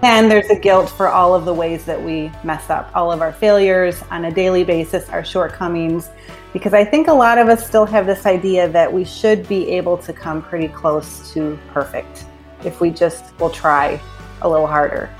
And 0.00 0.30
there's 0.30 0.48
a 0.48 0.54
guilt 0.54 0.90
for 0.90 1.08
all 1.08 1.34
of 1.34 1.44
the 1.44 1.52
ways 1.52 1.84
that 1.86 2.00
we 2.00 2.30
mess 2.44 2.70
up, 2.70 2.88
all 2.94 3.10
of 3.10 3.20
our 3.20 3.32
failures 3.32 4.00
on 4.12 4.26
a 4.26 4.30
daily 4.30 4.62
basis, 4.62 5.08
our 5.08 5.24
shortcomings, 5.24 6.08
because 6.52 6.72
I 6.72 6.84
think 6.84 7.08
a 7.08 7.12
lot 7.12 7.36
of 7.36 7.48
us 7.48 7.66
still 7.66 7.84
have 7.84 8.06
this 8.06 8.24
idea 8.24 8.68
that 8.68 8.92
we 8.92 9.04
should 9.04 9.48
be 9.48 9.68
able 9.70 9.98
to 9.98 10.12
come 10.12 10.40
pretty 10.40 10.68
close 10.68 11.32
to 11.32 11.58
perfect 11.72 12.26
if 12.62 12.80
we 12.80 12.90
just 12.90 13.36
will 13.40 13.50
try 13.50 14.00
a 14.42 14.48
little 14.48 14.68
harder. 14.68 15.10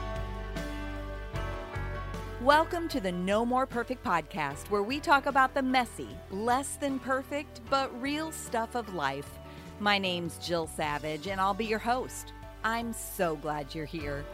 Welcome 2.40 2.86
to 2.90 3.00
the 3.00 3.10
No 3.10 3.44
More 3.44 3.66
Perfect 3.66 4.04
podcast, 4.04 4.70
where 4.70 4.84
we 4.84 5.00
talk 5.00 5.26
about 5.26 5.54
the 5.54 5.62
messy, 5.62 6.16
less 6.30 6.76
than 6.76 7.00
perfect, 7.00 7.62
but 7.68 7.90
real 8.00 8.30
stuff 8.30 8.76
of 8.76 8.94
life. 8.94 9.28
My 9.80 9.98
name's 9.98 10.38
Jill 10.38 10.68
Savage, 10.68 11.26
and 11.26 11.40
I'll 11.40 11.52
be 11.52 11.66
your 11.66 11.80
host. 11.80 12.32
I'm 12.62 12.92
so 12.92 13.34
glad 13.36 13.74
you're 13.74 13.84
here. 13.84 14.24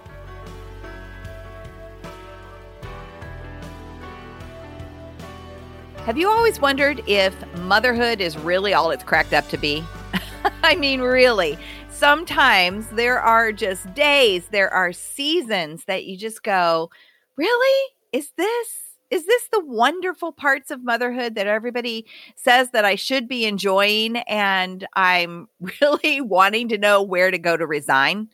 Have 6.05 6.19
you 6.19 6.28
always 6.28 6.60
wondered 6.60 7.02
if 7.06 7.34
motherhood 7.60 8.20
is 8.20 8.36
really 8.36 8.74
all 8.74 8.91
it's 8.91 9.02
cracked 9.02 9.33
up 9.33 9.48
to 9.48 9.56
be? 9.56 9.83
I 10.62 10.77
mean, 10.77 11.00
really. 11.00 11.56
Sometimes 11.91 12.86
there 12.88 13.19
are 13.19 13.52
just 13.52 13.94
days, 13.94 14.48
there 14.48 14.69
are 14.69 14.92
seasons 14.92 15.86
that 15.86 16.05
you 16.05 16.19
just 16.19 16.42
go, 16.42 16.91
Really? 17.38 17.92
Is 18.12 18.33
this? 18.36 18.80
Is 19.11 19.24
this 19.24 19.48
the 19.50 19.64
wonderful 19.64 20.30
parts 20.30 20.70
of 20.70 20.84
motherhood 20.84 21.36
that 21.36 21.46
everybody 21.46 22.05
says 22.36 22.70
that 22.72 22.84
I 22.84 22.96
should 22.96 23.27
be 23.27 23.46
enjoying? 23.46 24.18
And 24.18 24.86
I'm 24.92 25.48
really 25.80 26.20
wanting 26.20 26.68
to 26.68 26.77
know 26.77 27.02
where 27.02 27.30
to 27.30 27.39
go 27.39 27.56
to 27.56 27.66
resign. 27.66 28.28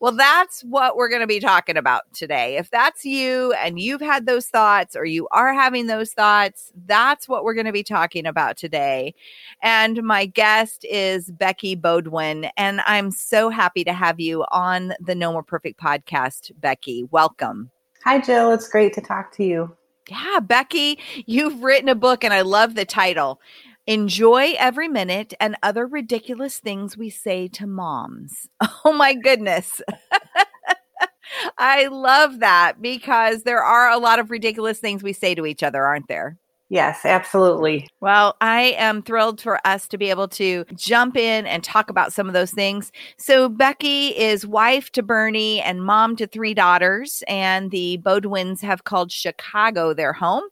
Well, 0.00 0.12
that's 0.12 0.62
what 0.62 0.96
we're 0.96 1.08
going 1.08 1.22
to 1.22 1.26
be 1.26 1.40
talking 1.40 1.76
about 1.76 2.02
today. 2.12 2.56
If 2.56 2.70
that's 2.70 3.04
you 3.04 3.52
and 3.54 3.80
you've 3.80 4.00
had 4.00 4.26
those 4.26 4.46
thoughts 4.46 4.94
or 4.94 5.04
you 5.04 5.26
are 5.30 5.54
having 5.54 5.86
those 5.86 6.12
thoughts, 6.12 6.72
that's 6.86 7.28
what 7.28 7.44
we're 7.44 7.54
going 7.54 7.66
to 7.66 7.72
be 7.72 7.82
talking 7.82 8.26
about 8.26 8.56
today. 8.56 9.14
And 9.62 10.02
my 10.02 10.26
guest 10.26 10.84
is 10.84 11.30
Becky 11.30 11.76
Beaudoin. 11.76 12.50
And 12.56 12.80
I'm 12.86 13.10
so 13.10 13.48
happy 13.48 13.84
to 13.84 13.92
have 13.92 14.20
you 14.20 14.44
on 14.50 14.92
the 15.00 15.14
No 15.14 15.32
More 15.32 15.42
Perfect 15.42 15.80
podcast, 15.80 16.52
Becky. 16.60 17.04
Welcome. 17.10 17.70
Hi, 18.04 18.20
Jill. 18.20 18.52
It's 18.52 18.68
great 18.68 18.92
to 18.94 19.00
talk 19.00 19.32
to 19.36 19.44
you. 19.44 19.76
Yeah, 20.08 20.38
Becky, 20.40 21.00
you've 21.26 21.62
written 21.62 21.88
a 21.88 21.96
book 21.96 22.22
and 22.22 22.32
I 22.32 22.42
love 22.42 22.76
the 22.76 22.84
title. 22.84 23.40
Enjoy 23.86 24.54
every 24.58 24.88
minute 24.88 25.32
and 25.38 25.56
other 25.62 25.86
ridiculous 25.86 26.58
things 26.58 26.96
we 26.96 27.08
say 27.08 27.48
to 27.48 27.66
moms. 27.66 28.48
Oh 28.84 28.92
my 28.92 29.14
goodness. 29.14 29.82
I 31.58 31.86
love 31.86 32.38
that 32.38 32.80
because 32.80 33.42
there 33.42 33.62
are 33.62 33.90
a 33.90 33.98
lot 33.98 34.20
of 34.20 34.30
ridiculous 34.30 34.78
things 34.78 35.02
we 35.02 35.12
say 35.12 35.34
to 35.34 35.44
each 35.44 35.64
other, 35.64 35.84
aren't 35.84 36.06
there? 36.06 36.36
Yes, 36.68 37.04
absolutely. 37.04 37.88
Well, 38.00 38.36
I 38.40 38.74
am 38.76 39.02
thrilled 39.02 39.40
for 39.40 39.64
us 39.64 39.86
to 39.88 39.98
be 39.98 40.10
able 40.10 40.26
to 40.28 40.64
jump 40.74 41.16
in 41.16 41.46
and 41.46 41.62
talk 41.62 41.90
about 41.90 42.12
some 42.12 42.26
of 42.26 42.32
those 42.32 42.50
things. 42.50 42.90
So, 43.18 43.48
Becky 43.48 44.08
is 44.08 44.46
wife 44.46 44.90
to 44.92 45.02
Bernie 45.02 45.60
and 45.60 45.84
mom 45.84 46.16
to 46.16 46.26
three 46.26 46.54
daughters, 46.54 47.22
and 47.28 47.70
the 47.70 47.98
Beaudoins 47.98 48.62
have 48.62 48.82
called 48.82 49.12
Chicago 49.12 49.94
their 49.94 50.12
home 50.12 50.42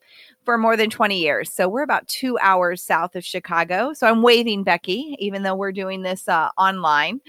for 0.45 0.59
more 0.59 0.77
than 0.77 0.91
20 0.91 1.19
years. 1.19 1.53
So 1.53 1.69
we're 1.69 1.83
about 1.83 2.07
two 2.09 2.39
hours 2.41 2.83
south 2.83 3.17
of 3.17 3.25
Chicago. 3.25 3.93
So 3.93 4.07
I'm 4.07 4.23
waving 4.23 4.65
Becky, 4.65 5.17
even 5.19 5.43
though 5.43 5.55
we're 5.55 5.73
doing 5.73 6.03
this 6.03 6.29
uh, 6.29 6.51
online. 6.59 7.21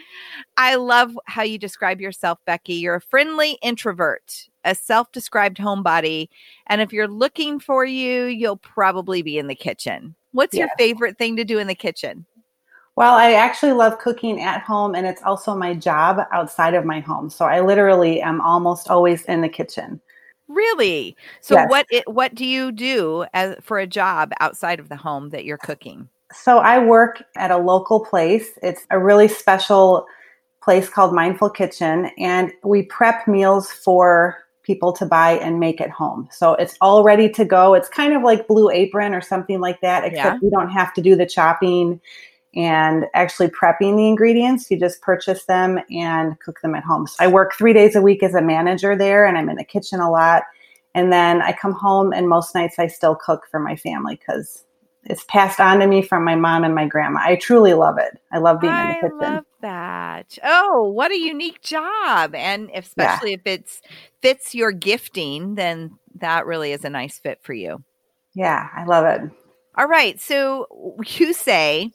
I 0.57 0.75
love 0.75 1.17
how 1.25 1.43
you 1.43 1.57
describe 1.57 2.01
yourself, 2.01 2.39
Becky. 2.45 2.73
You're 2.73 2.95
a 2.95 3.01
friendly 3.01 3.57
introvert, 3.61 4.49
a 4.63 4.75
self 4.75 5.11
described 5.11 5.57
homebody. 5.57 6.27
And 6.67 6.81
if 6.81 6.91
you're 6.91 7.07
looking 7.07 7.59
for 7.59 7.85
you, 7.85 8.25
you'll 8.25 8.57
probably 8.57 9.21
be 9.21 9.37
in 9.37 9.47
the 9.47 9.55
kitchen. 9.55 10.15
What's 10.31 10.53
yes. 10.53 10.67
your 10.67 10.69
favorite 10.77 11.17
thing 11.17 11.37
to 11.37 11.45
do 11.45 11.59
in 11.59 11.67
the 11.67 11.75
kitchen? 11.75 12.25
Well, 12.97 13.15
I 13.15 13.33
actually 13.33 13.73
love 13.73 13.99
cooking 13.99 14.41
at 14.41 14.61
home, 14.61 14.95
and 14.95 15.05
it's 15.05 15.21
also 15.21 15.53
my 15.53 15.73
job 15.73 16.21
outside 16.31 16.73
of 16.73 16.85
my 16.85 17.01
home. 17.01 17.29
So 17.29 17.43
I 17.43 17.59
literally 17.59 18.21
am 18.21 18.39
almost 18.39 18.89
always 18.89 19.23
in 19.23 19.41
the 19.41 19.49
kitchen. 19.49 19.99
Really? 20.47 21.15
So 21.41 21.55
yes. 21.55 21.69
what 21.69 21.87
it, 21.89 22.07
what 22.07 22.35
do 22.35 22.45
you 22.45 22.71
do 22.71 23.25
as 23.33 23.55
for 23.61 23.79
a 23.79 23.87
job 23.87 24.31
outside 24.39 24.79
of 24.79 24.89
the 24.89 24.95
home 24.95 25.29
that 25.29 25.45
you're 25.45 25.57
cooking? 25.57 26.07
So 26.31 26.59
I 26.59 26.79
work 26.79 27.23
at 27.35 27.51
a 27.51 27.57
local 27.57 28.03
place. 28.05 28.49
It's 28.61 28.85
a 28.91 28.99
really 28.99 29.27
special 29.27 30.05
place 30.61 30.89
called 30.89 31.13
Mindful 31.13 31.51
Kitchen 31.51 32.09
and 32.17 32.51
we 32.63 32.83
prep 32.83 33.27
meals 33.27 33.71
for 33.71 34.37
people 34.63 34.91
to 34.93 35.05
buy 35.05 35.33
and 35.33 35.59
make 35.59 35.79
at 35.79 35.91
home. 35.91 36.27
So 36.31 36.55
it's 36.55 36.75
all 36.81 37.03
ready 37.03 37.29
to 37.29 37.45
go. 37.45 37.75
It's 37.75 37.87
kind 37.87 38.13
of 38.13 38.23
like 38.23 38.47
Blue 38.47 38.71
Apron 38.71 39.13
or 39.13 39.21
something 39.21 39.59
like 39.59 39.79
that 39.81 40.03
except 40.03 40.35
yeah. 40.35 40.39
you 40.41 40.49
don't 40.49 40.71
have 40.71 40.93
to 40.95 41.01
do 41.01 41.15
the 41.15 41.25
chopping 41.25 42.01
and 42.55 43.05
actually 43.13 43.47
prepping 43.47 43.97
the 43.97 44.07
ingredients. 44.07 44.69
You 44.71 44.79
just 44.79 45.01
purchase 45.01 45.45
them 45.45 45.79
and 45.89 46.39
cook 46.39 46.61
them 46.61 46.75
at 46.75 46.83
home. 46.83 47.07
So 47.07 47.15
I 47.19 47.27
work 47.27 47.53
three 47.53 47.73
days 47.73 47.95
a 47.95 48.01
week 48.01 48.23
as 48.23 48.33
a 48.33 48.41
manager 48.41 48.95
there, 48.95 49.25
and 49.25 49.37
I'm 49.37 49.49
in 49.49 49.57
the 49.57 49.63
kitchen 49.63 49.99
a 49.99 50.09
lot. 50.09 50.43
And 50.93 51.11
then 51.11 51.41
I 51.41 51.51
come 51.51 51.73
home, 51.73 52.13
and 52.13 52.29
most 52.29 52.55
nights 52.55 52.79
I 52.79 52.87
still 52.87 53.15
cook 53.15 53.47
for 53.51 53.59
my 53.59 53.75
family 53.75 54.15
because 54.15 54.63
it's 55.03 55.25
passed 55.25 55.59
on 55.59 55.79
to 55.79 55.87
me 55.87 56.01
from 56.01 56.23
my 56.23 56.35
mom 56.35 56.63
and 56.63 56.73
my 56.73 56.87
grandma. 56.87 57.19
I 57.21 57.35
truly 57.35 57.73
love 57.73 57.97
it. 57.97 58.19
I 58.31 58.39
love 58.39 58.59
being 58.61 58.73
I 58.73 58.81
in 58.81 58.87
the 58.87 58.93
kitchen. 58.93 59.19
I 59.21 59.35
love 59.35 59.45
that. 59.61 60.37
Oh, 60.43 60.89
what 60.89 61.11
a 61.11 61.17
unique 61.17 61.61
job. 61.61 62.33
And 62.33 62.71
especially 62.73 63.31
yeah. 63.31 63.37
if 63.37 63.41
it's 63.45 63.81
fits 64.21 64.55
your 64.55 64.71
gifting, 64.71 65.55
then 65.55 65.99
that 66.15 66.45
really 66.45 66.71
is 66.71 66.85
a 66.85 66.89
nice 66.89 67.19
fit 67.19 67.39
for 67.43 67.53
you. 67.53 67.83
Yeah, 68.33 68.67
I 68.75 68.85
love 68.85 69.05
it. 69.05 69.29
All 69.77 69.87
right. 69.87 70.19
So 70.19 70.95
you 71.05 71.33
say 71.33 71.91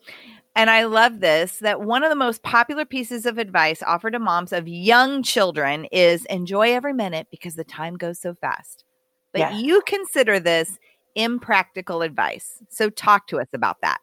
and 0.57 0.69
I 0.69 0.85
love 0.85 1.21
this 1.21 1.59
that 1.59 1.81
one 1.81 2.03
of 2.03 2.11
the 2.11 2.17
most 2.17 2.43
popular 2.43 2.85
pieces 2.85 3.25
of 3.27 3.39
advice 3.39 3.83
offered 3.83 4.13
to 4.13 4.19
moms 4.19 4.53
of 4.53 4.67
young 4.67 5.23
children 5.23 5.87
is 5.87 6.25
enjoy 6.27 6.73
every 6.73 6.93
minute 6.93 7.29
because 7.31 7.55
the 7.55 7.65
time 7.65 7.97
goes 7.97 8.19
so 8.19 8.35
fast. 8.35 8.85
But 9.33 9.41
yes. 9.41 9.63
you 9.63 9.81
consider 9.87 10.41
this 10.41 10.79
impractical 11.15 12.03
advice. 12.03 12.63
So 12.69 12.91
talk 12.91 13.27
to 13.29 13.41
us 13.41 13.49
about 13.53 13.81
that. 13.83 14.01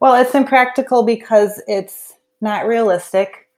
Well, 0.00 0.14
it's 0.20 0.34
impractical 0.34 1.04
because 1.04 1.62
it's 1.66 2.14
not 2.40 2.66
realistic 2.66 3.48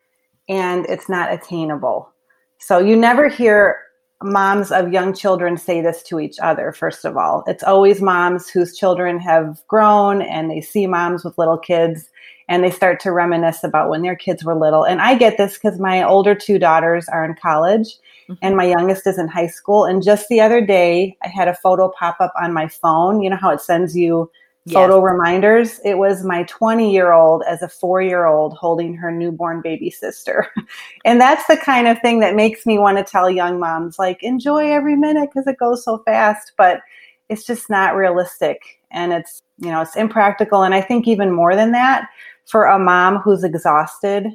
and 0.49 0.87
it's 0.87 1.09
not 1.09 1.33
attainable. 1.33 2.13
So 2.59 2.79
you 2.79 2.97
never 2.97 3.29
hear 3.29 3.79
moms 4.23 4.73
of 4.73 4.93
young 4.93 5.15
children 5.15 5.57
say 5.57 5.81
this 5.81 6.03
to 6.05 6.19
each 6.19 6.39
other, 6.39 6.73
first 6.73 7.05
of 7.05 7.17
all. 7.17 7.45
It's 7.47 7.63
always 7.63 8.01
moms 8.01 8.49
whose 8.49 8.77
children 8.77 9.19
have 9.21 9.63
grown 9.69 10.23
and 10.23 10.51
they 10.51 10.61
see 10.61 10.87
moms 10.87 11.25
with 11.25 11.37
little 11.39 11.59
kids 11.59 12.09
and 12.49 12.63
they 12.63 12.71
start 12.71 13.01
to 13.01 13.13
reminisce 13.13 13.65
about 13.65 13.91
when 13.91 14.03
their 14.03 14.17
kids 14.17 14.45
were 14.45 14.55
little. 14.55 14.85
And 14.85 15.01
I 15.01 15.17
get 15.17 15.37
this 15.37 15.55
because 15.55 15.79
my 15.79 16.03
older 16.03 16.35
two 16.35 16.59
daughters 16.59 17.09
are 17.09 17.25
in 17.25 17.35
college 17.35 17.99
mm-hmm. 18.29 18.35
and 18.41 18.57
my 18.57 18.65
youngest 18.65 19.07
is 19.07 19.19
in 19.19 19.29
high 19.29 19.49
school. 19.49 19.85
And 19.85 20.03
just 20.03 20.29
the 20.29 20.41
other 20.41 20.65
day, 20.65 21.17
I 21.23 21.29
had 21.29 21.49
a 21.49 21.55
photo 21.55 21.93
pop 21.99 22.17
up 22.21 22.33
on 22.41 22.53
my 22.53 22.69
phone. 22.69 23.21
You 23.21 23.31
know 23.31 23.37
how 23.37 23.51
it 23.51 23.61
sends 23.61 23.97
you 23.97 24.31
photo 24.73 24.97
yes. 24.97 25.13
reminders? 25.13 25.81
It 25.85 25.99
was 25.99 26.25
my 26.25 26.43
20 26.45 26.93
year 26.93 27.13
old 27.13 27.43
as 27.49 27.63
a 27.63 27.69
four 27.69 28.03
year 28.03 28.27
old 28.27 28.55
holding 28.55 28.95
her 28.97 29.11
newborn 29.11 29.61
baby 29.63 29.91
sister. 29.91 30.49
and 31.05 31.21
that's 31.21 31.47
the 31.47 31.57
kind 31.57 31.87
of 31.89 32.01
thing 32.01 32.21
that 32.21 32.35
makes 32.35 32.67
me 32.67 32.79
want 32.79 32.99
to 32.99 33.05
tell 33.05 33.31
young 33.31 33.59
moms, 33.59 33.99
like, 33.99 34.23
enjoy 34.23 34.71
every 34.71 34.97
minute 34.97 35.31
because 35.33 35.47
it 35.47 35.59
goes 35.59 35.85
so 35.85 36.03
fast. 36.05 36.53
But 36.57 36.81
it's 37.29 37.45
just 37.45 37.69
not 37.69 37.97
realistic 37.97 38.81
and 38.91 39.13
it's 39.13 39.43
you 39.59 39.71
know 39.71 39.81
it's 39.81 39.97
impractical 39.97 40.63
and 40.63 40.75
i 40.75 40.81
think 40.81 41.07
even 41.07 41.31
more 41.31 41.55
than 41.55 41.73
that 41.73 42.09
for 42.45 42.65
a 42.65 42.79
mom 42.79 43.17
who's 43.19 43.45
exhausted 43.45 44.27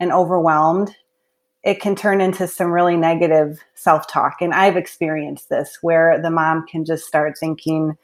and 0.00 0.12
overwhelmed 0.12 0.94
it 1.64 1.80
can 1.80 1.96
turn 1.96 2.20
into 2.20 2.46
some 2.46 2.70
really 2.70 2.96
negative 2.96 3.58
self-talk 3.74 4.36
and 4.40 4.54
i've 4.54 4.76
experienced 4.76 5.48
this 5.48 5.78
where 5.82 6.20
the 6.20 6.30
mom 6.30 6.66
can 6.66 6.84
just 6.84 7.06
start 7.06 7.36
thinking 7.38 7.96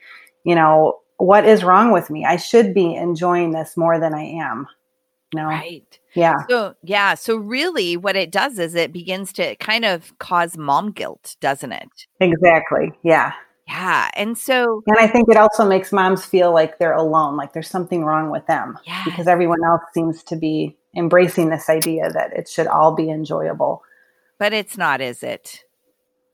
you 0.44 0.55
know 0.55 0.99
what 1.19 1.44
is 1.44 1.64
wrong 1.64 1.93
with 1.93 2.11
me? 2.11 2.25
I 2.25 2.37
should 2.37 2.75
be 2.75 2.94
enjoying 2.94 3.52
this 3.52 3.76
more 3.76 3.99
than 3.99 4.14
i 4.14 4.22
am 4.22 4.66
no 5.34 5.46
right. 5.46 5.99
Yeah. 6.14 6.37
So 6.49 6.75
yeah 6.82 7.14
so 7.14 7.37
really 7.37 7.96
what 7.96 8.14
it 8.16 8.31
does 8.31 8.58
is 8.58 8.75
it 8.75 8.93
begins 8.93 9.32
to 9.34 9.56
kind 9.56 9.84
of 9.84 10.16
cause 10.19 10.56
mom 10.56 10.93
guilt 10.93 11.37
doesn't 11.40 11.72
it? 11.72 12.06
Exactly. 12.20 12.93
Yeah. 13.02 13.32
Yeah. 13.66 14.11
And 14.14 14.38
so 14.38 14.82
And 14.87 14.99
I 14.99 15.06
think 15.08 15.28
it 15.28 15.37
also 15.37 15.66
makes 15.66 15.90
moms 15.93 16.25
feel 16.25 16.52
like 16.52 16.78
they're 16.78 16.94
alone, 16.94 17.37
like 17.37 17.52
there's 17.52 17.70
something 17.70 18.05
wrong 18.05 18.31
with 18.31 18.46
them 18.46 18.78
because 19.05 19.26
everyone 19.26 19.64
else 19.64 19.82
seems 19.93 20.22
to 20.25 20.37
be 20.37 20.76
embracing 20.96 21.49
this 21.49 21.69
idea 21.69 22.10
that 22.12 22.32
it 22.32 22.49
should 22.49 22.69
all 22.69 22.94
be 22.94 23.10
enjoyable. 23.10 23.82
But 24.38 24.52
it's 24.52 24.76
not, 24.76 25.00
is 25.00 25.22
it? 25.22 25.64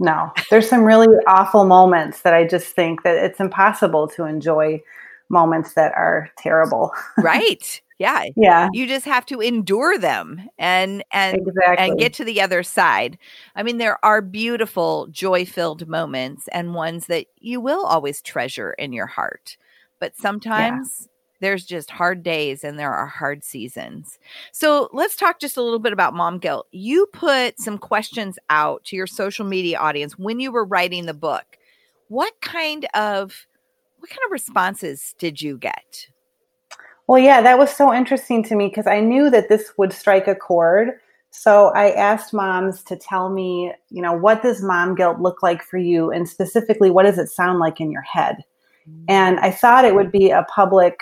No. 0.00 0.32
There's 0.50 0.69
some 0.69 0.85
really 0.85 1.14
awful 1.26 1.64
moments 1.64 2.23
that 2.23 2.32
I 2.35 2.47
just 2.47 2.75
think 2.75 3.02
that 3.02 3.17
it's 3.17 3.38
impossible 3.38 4.08
to 4.08 4.25
enjoy 4.25 4.82
moments 5.29 5.75
that 5.75 5.93
are 5.93 6.31
terrible. 6.38 6.91
right. 7.19 7.81
Yeah. 7.99 8.25
Yeah. 8.35 8.69
You 8.73 8.87
just 8.87 9.05
have 9.05 9.26
to 9.26 9.41
endure 9.41 9.99
them 9.99 10.49
and 10.58 11.05
and 11.12 11.37
exactly. 11.37 11.76
and 11.76 11.99
get 11.99 12.14
to 12.14 12.25
the 12.25 12.41
other 12.41 12.62
side. 12.62 13.19
I 13.55 13.62
mean 13.62 13.76
there 13.76 14.02
are 14.02 14.23
beautiful 14.23 15.06
joy-filled 15.11 15.87
moments 15.87 16.49
and 16.50 16.75
ones 16.75 17.06
that 17.06 17.26
you 17.37 17.61
will 17.61 17.85
always 17.85 18.23
treasure 18.23 18.73
in 18.73 18.94
your 18.94 19.06
heart. 19.06 19.58
But 19.99 20.17
sometimes 20.17 21.02
yeah. 21.02 21.06
There's 21.41 21.65
just 21.65 21.91
hard 21.91 22.23
days 22.23 22.65
and 22.65 22.79
there 22.79 22.93
are 22.93 23.07
hard 23.07 23.43
seasons. 23.43 24.19
So 24.53 24.89
let's 24.93 25.17
talk 25.17 25.41
just 25.41 25.57
a 25.57 25.63
little 25.63 25.79
bit 25.79 25.93
about 25.93 26.15
mom 26.15 26.39
guilt. 26.39 26.67
You 26.71 27.07
put 27.13 27.59
some 27.59 27.79
questions 27.79 28.39
out 28.51 28.85
to 28.85 28.97
your 28.97 29.07
social 29.07 29.45
media 29.45 29.79
audience 29.79 30.19
when 30.19 30.41
you 30.41 30.53
were 30.53 30.65
writing 30.65 31.07
the 31.07 31.15
book. 31.15 31.59
What 32.09 32.41
kind 32.41 32.87
of 32.95 33.47
what 33.99 34.11
kind 34.11 34.21
of 34.25 34.33
responses 34.33 35.15
did 35.19 35.43
you 35.43 35.59
get? 35.59 36.07
Well, 37.07 37.19
yeah, 37.19 37.43
that 37.43 37.59
was 37.59 37.71
so 37.71 37.93
interesting 37.93 38.43
to 38.45 38.55
me 38.55 38.69
because 38.69 38.87
I 38.87 39.01
knew 39.01 39.31
that 39.31 39.49
this 39.49 39.73
would 39.77 39.93
strike 39.93 40.29
a 40.29 40.35
chord. 40.35 40.93
So 41.31 41.69
I 41.69 41.93
asked 41.93 42.33
moms 42.33 42.83
to 42.85 42.97
tell 42.97 43.31
me, 43.31 43.73
you 43.89 44.03
know, 44.03 44.13
what 44.13 44.43
does 44.43 44.63
mom 44.63 44.95
guilt 44.95 45.21
look 45.21 45.43
like 45.43 45.63
for 45.63 45.77
you? 45.77 46.11
And 46.11 46.29
specifically, 46.29 46.91
what 46.91 47.05
does 47.05 47.19
it 47.19 47.29
sound 47.29 47.59
like 47.59 47.81
in 47.81 47.93
your 47.93 48.03
head? 48.03 48.37
Mm-hmm. 48.89 49.05
And 49.09 49.41
I 49.41 49.51
thought 49.51 49.85
it 49.85 49.95
would 49.95 50.11
be 50.11 50.31
a 50.31 50.47
public 50.55 51.01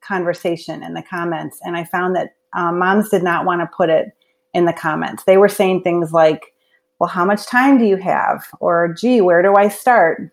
conversation 0.00 0.82
in 0.82 0.94
the 0.94 1.02
comments. 1.02 1.58
And 1.62 1.76
I 1.76 1.84
found 1.84 2.16
that 2.16 2.34
um, 2.56 2.78
moms 2.78 3.08
did 3.10 3.22
not 3.22 3.44
want 3.44 3.60
to 3.60 3.76
put 3.76 3.90
it 3.90 4.08
in 4.54 4.64
the 4.64 4.72
comments. 4.72 5.24
They 5.24 5.36
were 5.36 5.48
saying 5.48 5.82
things 5.82 6.12
like, 6.12 6.54
well, 6.98 7.08
how 7.08 7.24
much 7.24 7.46
time 7.46 7.78
do 7.78 7.84
you 7.84 7.96
have? 7.96 8.44
Or, 8.60 8.94
gee, 8.98 9.20
where 9.20 9.42
do 9.42 9.54
I 9.54 9.68
start? 9.68 10.30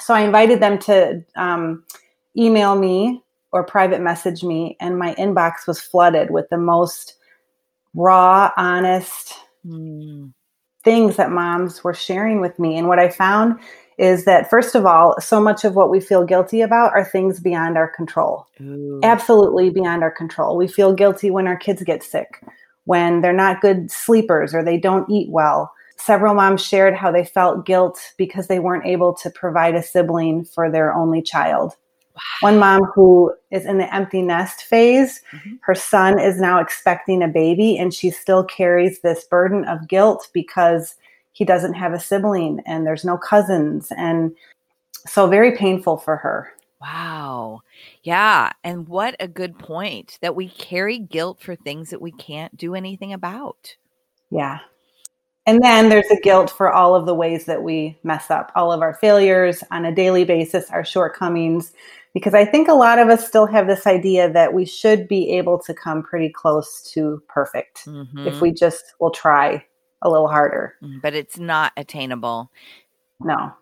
So 0.00 0.14
I 0.14 0.22
invited 0.22 0.60
them 0.60 0.78
to 0.80 1.22
um, 1.36 1.84
email 2.36 2.76
me 2.76 3.22
or 3.52 3.62
private 3.62 4.00
message 4.00 4.42
me, 4.42 4.76
and 4.80 4.98
my 4.98 5.14
inbox 5.16 5.66
was 5.66 5.78
flooded 5.78 6.30
with 6.30 6.48
the 6.48 6.56
most 6.56 7.16
raw, 7.94 8.50
honest 8.56 9.34
mm. 9.64 10.32
things 10.82 11.16
that 11.16 11.30
moms 11.30 11.84
were 11.84 11.94
sharing 11.94 12.40
with 12.40 12.58
me. 12.58 12.78
And 12.78 12.88
what 12.88 12.98
I 12.98 13.10
found 13.10 13.60
is 14.02 14.24
that, 14.24 14.50
first 14.50 14.74
of 14.74 14.84
all, 14.84 15.14
so 15.20 15.40
much 15.40 15.64
of 15.64 15.76
what 15.76 15.88
we 15.88 16.00
feel 16.00 16.24
guilty 16.24 16.60
about 16.60 16.92
are 16.92 17.04
things 17.04 17.38
beyond 17.38 17.78
our 17.78 17.86
control. 17.86 18.48
Ooh. 18.60 18.98
Absolutely 19.04 19.70
beyond 19.70 20.02
our 20.02 20.10
control. 20.10 20.56
We 20.56 20.66
feel 20.66 20.92
guilty 20.92 21.30
when 21.30 21.46
our 21.46 21.56
kids 21.56 21.84
get 21.84 22.02
sick, 22.02 22.42
when 22.84 23.20
they're 23.20 23.32
not 23.32 23.60
good 23.60 23.92
sleepers 23.92 24.54
or 24.54 24.64
they 24.64 24.76
don't 24.76 25.08
eat 25.08 25.30
well. 25.30 25.72
Several 25.98 26.34
moms 26.34 26.60
shared 26.60 26.96
how 26.96 27.12
they 27.12 27.24
felt 27.24 27.64
guilt 27.64 28.12
because 28.16 28.48
they 28.48 28.58
weren't 28.58 28.86
able 28.86 29.14
to 29.14 29.30
provide 29.30 29.76
a 29.76 29.82
sibling 29.84 30.44
for 30.44 30.68
their 30.68 30.92
only 30.92 31.22
child. 31.22 31.76
One 32.40 32.58
mom 32.58 32.82
who 32.94 33.32
is 33.52 33.64
in 33.64 33.78
the 33.78 33.94
empty 33.94 34.20
nest 34.20 34.62
phase, 34.62 35.22
mm-hmm. 35.32 35.54
her 35.62 35.76
son 35.76 36.18
is 36.18 36.40
now 36.40 36.60
expecting 36.60 37.22
a 37.22 37.28
baby, 37.28 37.78
and 37.78 37.94
she 37.94 38.10
still 38.10 38.42
carries 38.42 39.00
this 39.00 39.24
burden 39.24 39.64
of 39.64 39.86
guilt 39.86 40.28
because 40.34 40.96
he 41.32 41.44
doesn't 41.44 41.74
have 41.74 41.92
a 41.92 42.00
sibling 42.00 42.60
and 42.66 42.86
there's 42.86 43.04
no 43.04 43.16
cousins. 43.16 43.92
And 43.96 44.34
so, 45.06 45.26
very 45.26 45.56
painful 45.56 45.96
for 45.96 46.16
her. 46.16 46.52
Wow. 46.80 47.62
Yeah. 48.02 48.50
And 48.64 48.88
what 48.88 49.14
a 49.20 49.28
good 49.28 49.58
point 49.58 50.18
that 50.20 50.34
we 50.34 50.48
carry 50.48 50.98
guilt 50.98 51.40
for 51.40 51.54
things 51.54 51.90
that 51.90 52.02
we 52.02 52.10
can't 52.10 52.56
do 52.56 52.74
anything 52.74 53.12
about. 53.12 53.76
Yeah. 54.30 54.58
And 55.46 55.60
then 55.62 55.88
there's 55.88 56.10
a 56.10 56.20
guilt 56.20 56.50
for 56.50 56.72
all 56.72 56.94
of 56.94 57.06
the 57.06 57.14
ways 57.14 57.46
that 57.46 57.62
we 57.62 57.98
mess 58.02 58.30
up, 58.30 58.52
all 58.54 58.72
of 58.72 58.80
our 58.80 58.94
failures 58.94 59.62
on 59.70 59.84
a 59.84 59.94
daily 59.94 60.24
basis, 60.24 60.70
our 60.70 60.84
shortcomings, 60.84 61.72
because 62.14 62.34
I 62.34 62.44
think 62.44 62.68
a 62.68 62.74
lot 62.74 62.98
of 62.98 63.08
us 63.08 63.26
still 63.26 63.46
have 63.46 63.66
this 63.66 63.86
idea 63.86 64.30
that 64.32 64.52
we 64.52 64.64
should 64.64 65.08
be 65.08 65.30
able 65.30 65.58
to 65.60 65.74
come 65.74 66.02
pretty 66.02 66.30
close 66.30 66.82
to 66.92 67.22
perfect 67.28 67.86
mm-hmm. 67.86 68.26
if 68.26 68.40
we 68.40 68.52
just 68.52 68.94
will 69.00 69.10
try 69.10 69.64
a 70.02 70.10
little 70.10 70.28
harder. 70.28 70.74
Mm, 70.82 71.00
but 71.00 71.14
it's 71.14 71.38
not 71.38 71.72
attainable. 71.76 72.50
No. 73.20 73.52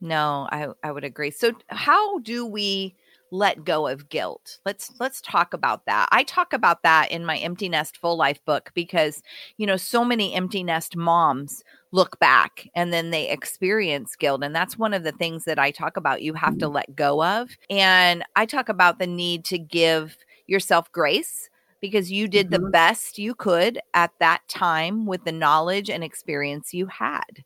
No, 0.00 0.48
I, 0.50 0.68
I 0.82 0.92
would 0.92 1.04
agree. 1.04 1.30
So 1.30 1.52
how 1.68 2.18
do 2.18 2.44
we 2.44 2.94
let 3.30 3.64
go 3.64 3.86
of 3.88 4.08
guilt? 4.08 4.58
Let's 4.66 4.92
let's 5.00 5.20
talk 5.22 5.54
about 5.54 5.86
that. 5.86 6.08
I 6.12 6.24
talk 6.24 6.52
about 6.52 6.82
that 6.82 7.10
in 7.10 7.24
my 7.24 7.38
empty 7.38 7.68
nest 7.68 7.96
full 7.96 8.16
life 8.16 8.44
book 8.44 8.70
because 8.74 9.22
you 9.56 9.66
know 9.66 9.76
so 9.76 10.04
many 10.04 10.34
empty 10.34 10.62
nest 10.62 10.94
moms 10.94 11.64
look 11.90 12.18
back 12.18 12.68
and 12.74 12.92
then 12.92 13.10
they 13.10 13.30
experience 13.30 14.14
guilt. 14.14 14.44
And 14.44 14.54
that's 14.54 14.78
one 14.78 14.92
of 14.92 15.04
the 15.04 15.12
things 15.12 15.44
that 15.44 15.58
I 15.58 15.70
talk 15.70 15.96
about 15.96 16.22
you 16.22 16.34
have 16.34 16.58
to 16.58 16.68
let 16.68 16.94
go 16.94 17.24
of. 17.24 17.50
And 17.70 18.24
I 18.36 18.46
talk 18.46 18.68
about 18.68 18.98
the 18.98 19.06
need 19.06 19.44
to 19.46 19.58
give 19.58 20.16
yourself 20.46 20.90
grace 20.92 21.48
because 21.84 22.10
you 22.10 22.26
did 22.26 22.48
mm-hmm. 22.48 22.64
the 22.64 22.70
best 22.70 23.18
you 23.18 23.34
could 23.34 23.78
at 23.92 24.10
that 24.18 24.40
time 24.48 25.04
with 25.04 25.22
the 25.24 25.32
knowledge 25.32 25.90
and 25.90 26.02
experience 26.02 26.72
you 26.72 26.86
had. 26.86 27.44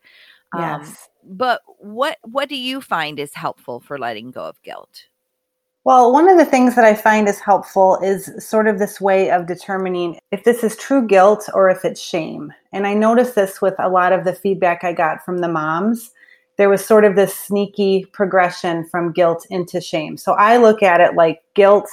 Um, 0.52 0.61
yes. 0.61 0.87
Um, 0.88 1.37
but 1.37 1.61
what 1.79 2.19
what 2.23 2.49
do 2.49 2.55
you 2.55 2.81
find 2.81 3.19
is 3.19 3.35
helpful 3.35 3.81
for 3.81 3.99
letting 3.99 4.31
go 4.31 4.43
of 4.43 4.62
guilt? 4.62 5.06
Well, 5.82 6.12
one 6.12 6.29
of 6.29 6.38
the 6.38 6.44
things 6.44 6.77
that 6.77 6.84
I 6.84 6.94
find 6.94 7.29
is 7.29 7.41
helpful 7.41 7.98
is 8.01 8.31
sort 8.39 8.69
of 8.69 8.79
this 8.79 9.01
way 9.01 9.32
of 9.32 9.48
determining 9.48 10.20
if 10.31 10.44
this 10.44 10.62
is 10.62 10.77
true 10.77 11.05
guilt 11.05 11.48
or 11.53 11.69
if 11.69 11.84
it's 11.84 12.01
shame. 12.01 12.53
And 12.72 12.86
I 12.86 12.94
noticed 12.94 13.34
this 13.34 13.60
with 13.60 13.74
a 13.81 13.89
lot 13.89 14.12
of 14.12 14.22
the 14.22 14.34
feedback 14.34 14.84
I 14.84 14.93
got 14.93 15.24
from 15.24 15.39
the 15.39 15.48
moms. 15.48 16.12
There 16.58 16.69
was 16.69 16.84
sort 16.84 17.05
of 17.05 17.17
this 17.17 17.36
sneaky 17.36 18.05
progression 18.12 18.84
from 18.84 19.12
guilt 19.12 19.46
into 19.51 19.81
shame. 19.81 20.17
So 20.17 20.34
I 20.34 20.58
look 20.58 20.84
at 20.84 21.01
it 21.01 21.15
like 21.17 21.41
guilt, 21.55 21.89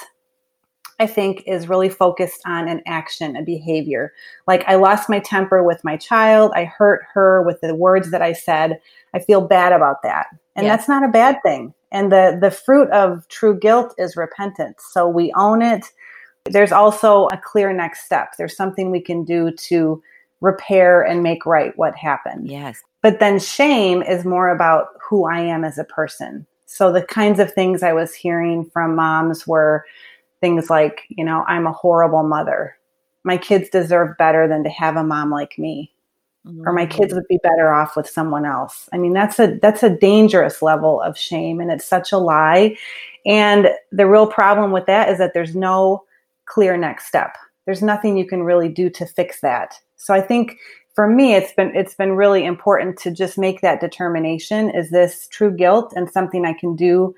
I 1.00 1.08
think, 1.08 1.44
is 1.46 1.68
really 1.68 1.90
focused 1.90 2.42
on 2.46 2.68
an 2.68 2.82
action, 2.86 3.36
a 3.36 3.44
behavior. 3.44 4.14
Like 4.48 4.64
I 4.68 4.76
lost 4.76 5.10
my 5.10 5.20
temper 5.20 5.64
with 5.64 5.84
my 5.84 5.98
child, 5.98 6.52
I 6.56 6.66
hurt 6.66 7.06
her 7.14 7.42
with 7.42 7.60
the 7.62 7.76
words 7.76 8.12
that 8.12 8.22
I 8.22 8.34
said. 8.34 8.80
I 9.14 9.20
feel 9.20 9.42
bad 9.42 9.74
about 9.74 10.04
that. 10.04 10.28
And 10.56 10.66
yes. 10.66 10.78
that's 10.78 10.90
not 10.90 11.04
a 11.04 11.12
bad 11.12 11.38
thing 11.44 11.74
and 11.96 12.12
the 12.12 12.38
the 12.40 12.52
fruit 12.52 12.90
of 12.92 13.28
true 13.30 13.58
guilt 13.58 13.96
is 13.98 14.18
repentance 14.18 14.84
so 14.92 15.08
we 15.08 15.32
own 15.36 15.62
it 15.62 15.86
there's 16.46 16.72
also 16.72 17.28
a 17.28 17.38
clear 17.38 17.74
next 17.74 18.06
step 18.06 18.34
there's 18.38 18.56
something 18.56 18.92
we 18.92 19.02
can 19.02 19.24
do 19.24 19.52
to 19.52 20.02
repair 20.42 21.02
and 21.02 21.24
make 21.24 21.46
right 21.46 21.74
what 21.78 21.96
happened 21.96 22.48
yes 22.48 22.82
but 23.02 23.20
then 23.20 23.40
shame 23.40 24.04
is 24.04 24.26
more 24.26 24.50
about 24.50 24.90
who 25.02 25.26
i 25.26 25.40
am 25.40 25.64
as 25.64 25.78
a 25.78 25.86
person 25.86 26.46
so 26.66 26.92
the 26.92 27.02
kinds 27.02 27.40
of 27.40 27.52
things 27.54 27.82
i 27.82 27.94
was 27.94 28.14
hearing 28.14 28.70
from 28.72 28.96
moms 28.96 29.48
were 29.48 29.86
things 30.46 30.70
like 30.70 31.02
you 31.10 31.26
know 31.26 31.44
i'm 31.48 31.66
a 31.66 31.72
horrible 31.72 32.24
mother 32.24 32.78
my 33.24 33.38
kids 33.38 33.70
deserve 33.70 34.16
better 34.18 34.48
than 34.48 34.64
to 34.64 34.70
have 34.70 34.96
a 34.96 35.04
mom 35.04 35.32
like 35.32 35.58
me 35.58 35.92
or 36.66 36.74
my 36.74 36.86
kids 36.86 37.12
mm. 37.12 37.16
would 37.16 37.28
be 37.28 37.40
better 37.42 37.72
off 37.72 37.96
with 37.96 38.08
someone 38.08 38.46
else. 38.46 38.88
I 38.94 38.98
mean, 38.98 39.14
that's 39.14 39.40
a 39.40 39.58
that's 39.62 39.84
a 39.84 39.90
dangerous 39.90 40.62
level 40.62 41.02
of 41.02 41.18
shame 41.18 41.60
and 41.60 41.72
it's 41.72 41.86
such 41.86 42.12
a 42.12 42.18
lie. 42.18 42.78
And 43.26 43.70
the 43.92 44.08
real 44.08 44.28
problem 44.28 44.72
with 44.72 44.86
that 44.86 45.10
is 45.10 45.18
that 45.18 45.34
there's 45.34 45.56
no 45.56 46.04
clear 46.46 46.78
next 46.78 47.08
step. 47.08 47.36
There's 47.66 47.82
nothing 47.82 48.18
you 48.18 48.28
can 48.28 48.44
really 48.44 48.70
do 48.70 48.90
to 48.92 49.06
fix 49.06 49.42
that. 49.42 49.80
So 49.96 50.14
I 50.14 50.22
think 50.22 50.58
for 50.94 51.08
me 51.08 51.34
it's 51.34 51.54
been 51.54 51.76
it's 51.76 51.96
been 51.96 52.12
really 52.12 52.46
important 52.46 52.98
to 53.00 53.12
just 53.12 53.38
make 53.38 53.62
that 53.62 53.82
determination 53.82 54.70
is 54.70 54.92
this 54.92 55.28
true 55.30 55.52
guilt 55.52 55.94
and 55.96 56.12
something 56.12 56.46
I 56.46 56.54
can 56.54 56.76
do 56.76 57.16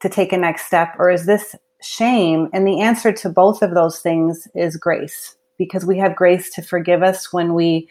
to 0.00 0.08
take 0.08 0.32
a 0.32 0.38
next 0.38 0.66
step 0.66 0.94
or 0.98 1.10
is 1.10 1.26
this 1.26 1.54
shame? 1.82 2.48
And 2.52 2.66
the 2.66 2.80
answer 2.80 3.12
to 3.12 3.28
both 3.28 3.62
of 3.62 3.74
those 3.74 4.00
things 4.00 4.48
is 4.54 4.76
grace 4.76 5.36
because 5.58 5.84
we 5.84 5.98
have 5.98 6.16
grace 6.16 6.50
to 6.54 6.62
forgive 6.62 7.02
us 7.02 7.32
when 7.32 7.54
we 7.54 7.88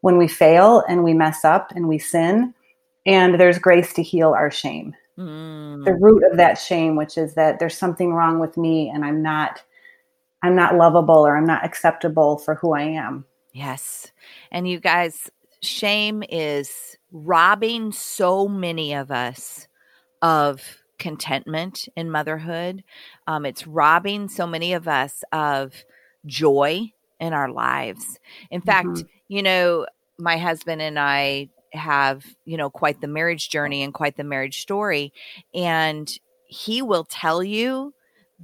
when 0.00 0.16
we 0.16 0.28
fail 0.28 0.84
and 0.88 1.02
we 1.02 1.12
mess 1.12 1.44
up 1.44 1.72
and 1.74 1.88
we 1.88 1.98
sin. 1.98 2.54
And 3.06 3.40
there's 3.40 3.58
grace 3.58 3.92
to 3.94 4.02
heal 4.02 4.30
our 4.30 4.50
shame. 4.50 4.94
mm. 5.18 5.84
the 5.84 5.94
root 5.94 6.22
of 6.30 6.36
that 6.36 6.54
shame, 6.54 6.94
which 6.94 7.18
is 7.18 7.34
that 7.34 7.58
there's 7.58 7.76
something 7.76 8.12
wrong 8.12 8.38
with 8.38 8.56
me 8.56 8.88
and 8.88 9.04
I'm 9.04 9.22
not 9.22 9.62
I'm 10.42 10.54
not 10.54 10.76
lovable 10.76 11.26
or 11.26 11.36
I'm 11.36 11.46
not 11.46 11.64
acceptable 11.64 12.38
for 12.38 12.54
who 12.54 12.74
I 12.74 12.82
am. 12.82 13.24
Yes. 13.52 14.12
And 14.52 14.68
you 14.68 14.78
guys, 14.78 15.30
shame 15.62 16.22
is 16.28 16.96
robbing 17.10 17.90
so 17.92 18.46
many 18.46 18.94
of 18.94 19.10
us 19.10 19.66
of 20.22 20.62
contentment 20.98 21.88
in 21.96 22.10
motherhood. 22.10 22.84
Um, 23.26 23.44
it's 23.46 23.66
robbing 23.66 24.28
so 24.28 24.46
many 24.46 24.72
of 24.72 24.88
us 24.88 25.22
of 25.32 25.72
joy 26.26 26.92
in 27.20 27.32
our 27.32 27.50
lives. 27.50 28.18
In 28.50 28.60
fact, 28.60 28.88
mm-hmm. 28.88 29.06
you 29.28 29.42
know, 29.42 29.86
my 30.18 30.36
husband 30.36 30.82
and 30.82 30.98
I 30.98 31.48
have, 31.72 32.24
you 32.44 32.56
know, 32.56 32.70
quite 32.70 33.00
the 33.00 33.08
marriage 33.08 33.48
journey 33.50 33.82
and 33.82 33.92
quite 33.92 34.16
the 34.16 34.24
marriage 34.24 34.60
story. 34.60 35.12
And 35.54 36.10
he 36.46 36.82
will 36.82 37.04
tell 37.04 37.42
you 37.42 37.94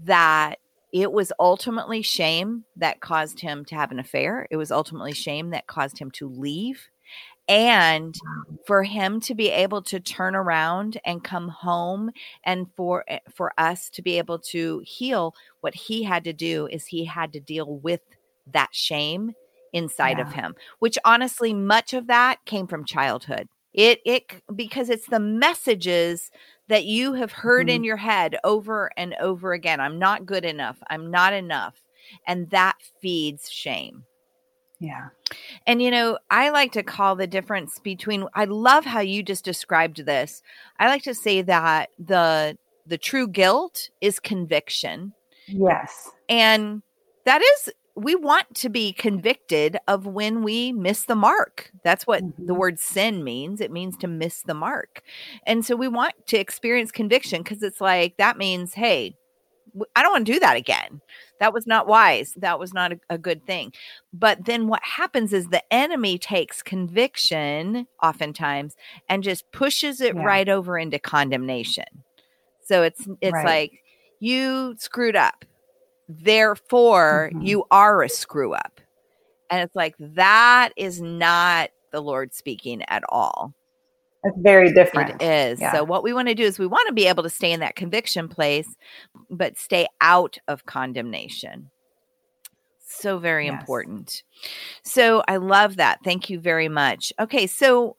that 0.05 0.59
it 0.93 1.11
was 1.11 1.33
ultimately 1.41 2.03
shame 2.03 2.65
that 2.77 3.01
caused 3.01 3.41
him 3.41 3.65
to 3.65 3.75
have 3.75 3.91
an 3.91 3.99
affair. 3.99 4.47
It 4.51 4.57
was 4.57 4.71
ultimately 4.71 5.13
shame 5.13 5.51
that 5.51 5.67
caused 5.67 5.99
him 5.99 6.11
to 6.13 6.29
leave. 6.29 6.89
And 7.49 8.15
for 8.67 8.83
him 8.83 9.21
to 9.21 9.35
be 9.35 9.51
able 9.51 9.83
to 9.83 10.01
turn 10.01 10.35
around 10.35 10.99
and 11.05 11.23
come 11.23 11.49
home 11.49 12.11
and 12.45 12.67
for 12.75 13.05
eh, 13.09 13.19
for 13.35 13.53
us 13.59 13.91
to 13.91 14.03
be 14.03 14.17
able 14.19 14.39
to 14.39 14.83
heal, 14.85 15.35
what 15.61 15.75
he 15.75 16.03
had 16.03 16.25
to 16.25 16.33
do 16.33 16.67
is 16.69 16.87
he 16.87 17.05
had 17.05 17.33
to 17.35 17.41
deal 17.41 17.77
with 17.79 18.01
that 18.53 18.71
shame 18.73 19.33
inside 19.75 20.19
yeah. 20.19 20.27
of 20.27 20.33
him, 20.33 20.55
which 20.79 20.99
honestly 21.05 21.53
much 21.53 21.93
of 21.93 22.07
that 22.07 22.43
came 22.47 22.67
from 22.67 22.85
childhood. 22.85 23.49
It 23.75 24.01
it 24.07 24.25
because 24.55 24.89
it's 24.89 25.09
the 25.09 25.21
messages 25.21 26.31
that 26.69 26.85
you 26.85 27.13
have 27.13 27.33
heard 27.33 27.67
mm-hmm. 27.67 27.77
in 27.77 27.85
your 27.85 27.97
head 27.99 28.39
over 28.45 28.91
and 28.97 29.15
over 29.21 29.53
again. 29.53 29.81
I'm 29.81 29.99
not 29.99 30.25
good 30.25 30.45
enough. 30.45 30.79
I'm 30.89 31.11
not 31.11 31.35
enough. 31.35 31.75
And 32.27 32.49
that 32.51 32.77
feeds 33.01 33.51
shame. 33.51 34.05
Yeah. 34.85 35.09
And 35.67 35.81
you 35.81 35.91
know, 35.91 36.19
I 36.31 36.51
like 36.51 36.73
to 36.73 36.83
call 36.83 37.17
the 37.17 37.27
difference 37.27 37.79
between 37.79 38.27
I 38.35 38.45
love 38.45 38.85
how 38.85 39.01
you 39.01 39.23
just 39.23 39.45
described 39.45 40.05
this. 40.05 40.43
I 40.79 40.89
like 40.89 41.03
to 41.05 41.15
say 41.15 41.43
that 41.43 41.91
the 41.99 42.59
the 42.87 42.99
true 42.99 43.27
guilt 43.27 43.89
is 44.01 44.21
conviction. 44.21 45.15
Yes. 45.47 46.11
And 46.29 46.83
that 47.25 47.41
is 47.43 47.73
we 47.97 48.15
want 48.15 48.55
to 48.57 48.69
be 48.69 48.93
convicted 48.93 49.79
of 49.87 50.07
when 50.07 50.43
we 50.43 50.73
miss 50.73 51.05
the 51.05 51.15
mark. 51.15 51.71
That's 51.85 52.07
what 52.07 52.25
mm-hmm. 52.25 52.47
the 52.47 52.55
word 52.55 52.81
sin 52.81 53.23
means. 53.23 53.61
It 53.61 53.71
means 53.71 53.97
to 53.99 54.09
miss 54.09 54.43
the 54.43 54.55
mark. 54.55 55.03
And 55.47 55.65
so 55.65 55.77
we 55.77 55.89
want 55.89 56.15
to 56.27 56.39
experience 56.39 56.91
conviction 56.91 57.43
because 57.43 57.63
it's 57.63 57.81
like 57.81 58.17
that 58.17 58.37
means, 58.37 58.75
hey, 58.75 59.17
I 59.97 60.03
don't 60.03 60.13
want 60.13 60.27
to 60.27 60.33
do 60.33 60.41
that 60.41 60.57
again. 60.57 61.01
That 61.41 61.53
was 61.53 61.67
not 61.67 61.87
wise. 61.87 62.33
That 62.37 62.59
was 62.59 62.73
not 62.73 62.93
a, 62.93 63.01
a, 63.11 63.19
good 63.19 63.45
thing. 63.45 63.73
But 64.13 64.45
then 64.45 64.69
what 64.69 64.83
happens 64.85 65.33
is 65.33 65.49
the 65.49 65.63
enemy 65.73 66.17
takes 66.17 66.63
conviction 66.63 67.87
oftentimes 68.03 68.77
and 69.09 69.23
just 69.23 69.51
pushes 69.51 70.01
it 70.01 70.15
yeah. 70.15 70.23
right 70.23 70.49
over 70.49 70.79
into 70.79 70.99
condemnation. 70.99 71.85
So 72.63 72.83
it's 72.83 73.07
it's 73.21 73.33
right. 73.33 73.45
like 73.45 73.73
you 74.21 74.77
screwed 74.79 75.17
up 75.17 75.45
Therefore, 76.09 77.31
mm-hmm. 77.33 77.47
you 77.47 77.65
are 77.71 78.03
a 78.03 78.09
screw 78.09 78.55
up. 78.55 78.81
And 79.51 79.63
it's 79.63 79.75
like, 79.75 79.95
that 79.99 80.71
is 80.77 81.01
not 81.01 81.71
the 81.93 82.01
Lord 82.01 82.35
speaking 82.35 82.83
at 82.89 83.03
all. 83.09 83.55
It's 84.25 84.39
very 84.41 84.73
different. 84.73 85.21
It 85.21 85.53
is. 85.53 85.61
Yeah. 85.61 85.73
So, 85.73 85.85
what 85.85 86.03
we 86.03 86.13
want 86.13 86.29
to 86.29 86.35
do 86.35 86.45
is 86.45 86.59
we 86.59 86.67
want 86.67 86.87
to 86.89 86.95
be 86.95 87.07
able 87.07 87.23
to 87.23 87.31
stay 87.31 87.53
in 87.53 87.61
that 87.61 87.77
conviction 87.77 88.29
place, 88.29 88.75
but 89.31 89.59
stay 89.59 89.87
out 90.01 90.39
of 90.49 90.65
condemnation. 90.65 91.71
So, 92.87 93.19
very 93.19 93.47
yes. 93.47 93.61
important. 93.61 94.23
So, 94.83 95.23
I 95.29 95.37
love 95.37 95.77
that. 95.77 95.99
Thank 96.05 96.31
you 96.31 96.41
very 96.41 96.71
much. 96.71 97.13
Okay. 97.21 97.47
So, 97.47 97.97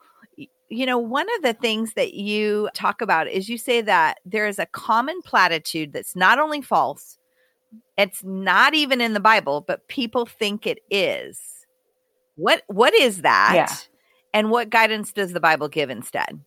you 0.69 0.85
know, 0.87 0.97
one 0.97 1.27
of 1.37 1.43
the 1.43 1.53
things 1.53 1.93
that 1.93 2.15
you 2.15 2.69
talk 2.73 3.01
about 3.01 3.27
is 3.27 3.47
you 3.47 3.57
say 3.59 3.81
that 3.81 4.17
there 4.25 4.47
is 4.47 4.57
a 4.57 4.65
common 4.65 5.21
platitude 5.21 5.93
that's 5.93 6.15
not 6.15 6.39
only 6.39 6.61
false, 6.61 7.19
it's 7.97 8.23
not 8.23 8.73
even 8.73 8.99
in 8.99 9.13
the 9.13 9.19
Bible, 9.19 9.63
but 9.67 9.87
people 9.87 10.25
think 10.25 10.65
it 10.65 10.79
is. 10.89 11.39
What 12.35 12.63
what 12.67 12.93
is 12.93 13.21
that? 13.21 13.51
Yeah. 13.53 13.75
And 14.35 14.51
what 14.51 14.69
guidance 14.69 15.13
does 15.13 15.31
the 15.31 15.39
Bible 15.39 15.69
give 15.69 15.89
instead? 15.89 16.41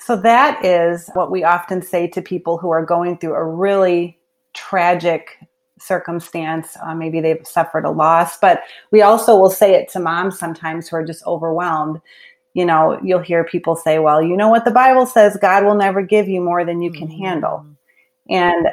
So 0.00 0.16
that 0.16 0.62
is 0.64 1.08
what 1.14 1.30
we 1.30 1.44
often 1.44 1.80
say 1.80 2.08
to 2.08 2.20
people 2.20 2.58
who 2.58 2.70
are 2.70 2.84
going 2.84 3.16
through 3.16 3.34
a 3.34 3.44
really 3.44 4.18
tragic 4.54 5.38
circumstance. 5.78 6.76
Uh, 6.82 6.92
maybe 6.96 7.20
they've 7.20 7.46
suffered 7.46 7.84
a 7.84 7.92
loss, 7.92 8.38
but 8.38 8.62
we 8.90 9.02
also 9.02 9.38
will 9.38 9.50
say 9.50 9.74
it 9.76 9.88
to 9.90 10.00
moms 10.00 10.36
sometimes 10.36 10.88
who 10.88 10.96
are 10.96 11.04
just 11.04 11.24
overwhelmed. 11.28 12.00
You 12.54 12.66
know, 12.66 12.98
you'll 13.04 13.20
hear 13.20 13.44
people 13.44 13.76
say, 13.76 14.00
well, 14.00 14.20
you 14.20 14.36
know 14.36 14.48
what 14.48 14.64
the 14.64 14.72
Bible 14.72 15.06
says 15.06 15.38
God 15.40 15.64
will 15.64 15.76
never 15.76 16.02
give 16.02 16.28
you 16.28 16.40
more 16.40 16.64
than 16.64 16.82
you 16.82 16.90
can 16.90 17.06
mm-hmm. 17.06 17.22
handle. 17.22 17.64
And 18.28 18.66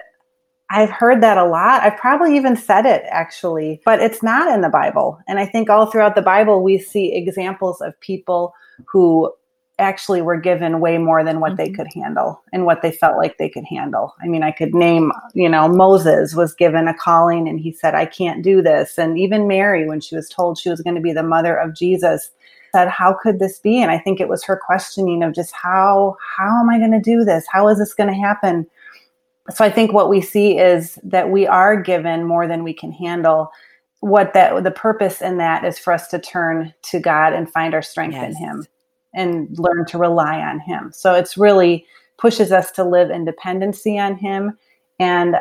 I've 0.71 0.89
heard 0.89 1.21
that 1.21 1.37
a 1.37 1.45
lot. 1.45 1.83
I've 1.83 1.97
probably 1.97 2.35
even 2.37 2.55
said 2.55 2.85
it 2.85 3.03
actually, 3.09 3.81
but 3.83 3.99
it's 3.99 4.23
not 4.23 4.53
in 4.53 4.61
the 4.61 4.69
Bible. 4.69 5.19
And 5.27 5.37
I 5.37 5.45
think 5.45 5.69
all 5.69 5.85
throughout 5.85 6.15
the 6.15 6.21
Bible, 6.21 6.63
we 6.63 6.79
see 6.79 7.13
examples 7.13 7.81
of 7.81 7.99
people 7.99 8.53
who 8.87 9.31
actually 9.79 10.21
were 10.21 10.39
given 10.39 10.79
way 10.79 10.97
more 10.97 11.23
than 11.25 11.41
what 11.41 11.53
mm-hmm. 11.53 11.57
they 11.57 11.71
could 11.71 11.87
handle 11.93 12.41
and 12.53 12.65
what 12.65 12.81
they 12.81 12.91
felt 12.91 13.17
like 13.17 13.37
they 13.37 13.49
could 13.49 13.65
handle. 13.65 14.13
I 14.21 14.27
mean, 14.27 14.43
I 14.43 14.51
could 14.51 14.73
name, 14.73 15.11
you 15.33 15.49
know, 15.49 15.67
Moses 15.67 16.35
was 16.35 16.53
given 16.53 16.87
a 16.87 16.93
calling 16.93 17.49
and 17.49 17.59
he 17.59 17.73
said, 17.73 17.93
I 17.93 18.05
can't 18.05 18.43
do 18.43 18.61
this. 18.61 18.97
And 18.97 19.19
even 19.19 19.47
Mary, 19.47 19.85
when 19.85 19.99
she 19.99 20.15
was 20.15 20.29
told 20.29 20.57
she 20.57 20.69
was 20.69 20.81
going 20.81 20.95
to 20.95 21.01
be 21.01 21.13
the 21.13 21.23
mother 21.23 21.55
of 21.55 21.75
Jesus, 21.75 22.31
said, 22.73 22.87
How 22.87 23.13
could 23.21 23.39
this 23.39 23.59
be? 23.59 23.81
And 23.81 23.91
I 23.91 23.99
think 23.99 24.21
it 24.21 24.29
was 24.29 24.45
her 24.45 24.55
questioning 24.55 25.23
of 25.23 25.33
just 25.33 25.53
how, 25.53 26.15
how 26.37 26.61
am 26.61 26.69
I 26.69 26.77
going 26.77 26.91
to 26.91 27.01
do 27.01 27.25
this? 27.25 27.45
How 27.51 27.67
is 27.67 27.79
this 27.79 27.93
going 27.93 28.09
to 28.09 28.15
happen? 28.15 28.65
So 29.49 29.65
I 29.65 29.69
think 29.69 29.91
what 29.91 30.09
we 30.09 30.21
see 30.21 30.57
is 30.57 30.99
that 31.03 31.31
we 31.31 31.47
are 31.47 31.79
given 31.81 32.25
more 32.25 32.47
than 32.47 32.63
we 32.63 32.73
can 32.73 32.91
handle. 32.91 33.51
What 34.01 34.33
that 34.33 34.63
the 34.63 34.71
purpose 34.71 35.21
in 35.21 35.37
that 35.37 35.63
is 35.65 35.79
for 35.79 35.93
us 35.93 36.07
to 36.09 36.19
turn 36.19 36.73
to 36.83 36.99
God 36.99 37.33
and 37.33 37.51
find 37.51 37.73
our 37.73 37.81
strength 37.81 38.13
yes. 38.13 38.31
in 38.31 38.35
Him 38.37 38.67
and 39.13 39.59
learn 39.59 39.85
to 39.87 39.97
rely 39.97 40.39
on 40.39 40.59
Him. 40.59 40.91
So 40.93 41.13
it's 41.13 41.37
really 41.37 41.85
pushes 42.17 42.51
us 42.51 42.71
to 42.71 42.83
live 42.83 43.09
in 43.09 43.25
dependency 43.25 43.97
on 43.97 44.15
Him. 44.15 44.57
And 44.99 45.35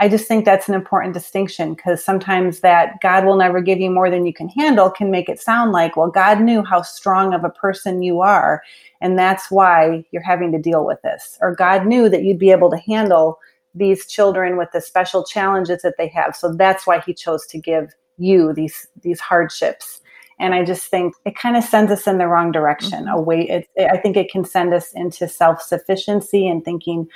I 0.00 0.08
just 0.08 0.26
think 0.26 0.44
that's 0.44 0.68
an 0.68 0.74
important 0.74 1.12
distinction 1.12 1.74
because 1.74 2.02
sometimes 2.02 2.60
that 2.60 3.00
God 3.02 3.26
will 3.26 3.36
never 3.36 3.60
give 3.60 3.78
you 3.78 3.90
more 3.90 4.10
than 4.10 4.24
you 4.24 4.32
can 4.32 4.48
handle 4.48 4.90
can 4.90 5.10
make 5.10 5.28
it 5.28 5.40
sound 5.40 5.72
like, 5.72 5.94
well, 5.94 6.10
God 6.10 6.40
knew 6.40 6.64
how 6.64 6.80
strong 6.80 7.34
of 7.34 7.44
a 7.44 7.50
person 7.50 8.02
you 8.02 8.22
are 8.22 8.62
and 9.02 9.18
that's 9.18 9.50
why 9.50 10.04
you're 10.10 10.22
having 10.22 10.52
to 10.52 10.58
deal 10.58 10.86
with 10.86 11.00
this. 11.02 11.38
Or 11.40 11.54
God 11.54 11.86
knew 11.86 12.08
that 12.08 12.24
you'd 12.24 12.38
be 12.38 12.50
able 12.50 12.70
to 12.70 12.78
handle 12.78 13.38
these 13.74 14.06
children 14.06 14.56
with 14.56 14.70
the 14.72 14.80
special 14.80 15.24
challenges 15.24 15.82
that 15.82 15.94
they 15.96 16.08
have. 16.08 16.34
So 16.34 16.54
that's 16.54 16.86
why 16.86 17.00
he 17.00 17.14
chose 17.14 17.46
to 17.46 17.58
give 17.58 17.92
you 18.18 18.52
these 18.52 18.86
these 19.02 19.20
hardships. 19.20 20.00
And 20.38 20.54
I 20.54 20.64
just 20.64 20.86
think 20.86 21.14
it 21.26 21.36
kind 21.36 21.56
of 21.56 21.62
sends 21.62 21.92
us 21.92 22.06
in 22.06 22.16
the 22.16 22.26
wrong 22.26 22.50
direction. 22.50 23.04
Mm-hmm. 23.04 23.18
Away, 23.18 23.48
it, 23.48 23.68
it, 23.76 23.90
I 23.92 23.98
think 23.98 24.16
it 24.16 24.30
can 24.30 24.44
send 24.44 24.72
us 24.72 24.92
into 24.94 25.28
self 25.28 25.62
sufficiency 25.62 26.48
and 26.48 26.64
thinking, 26.64 27.06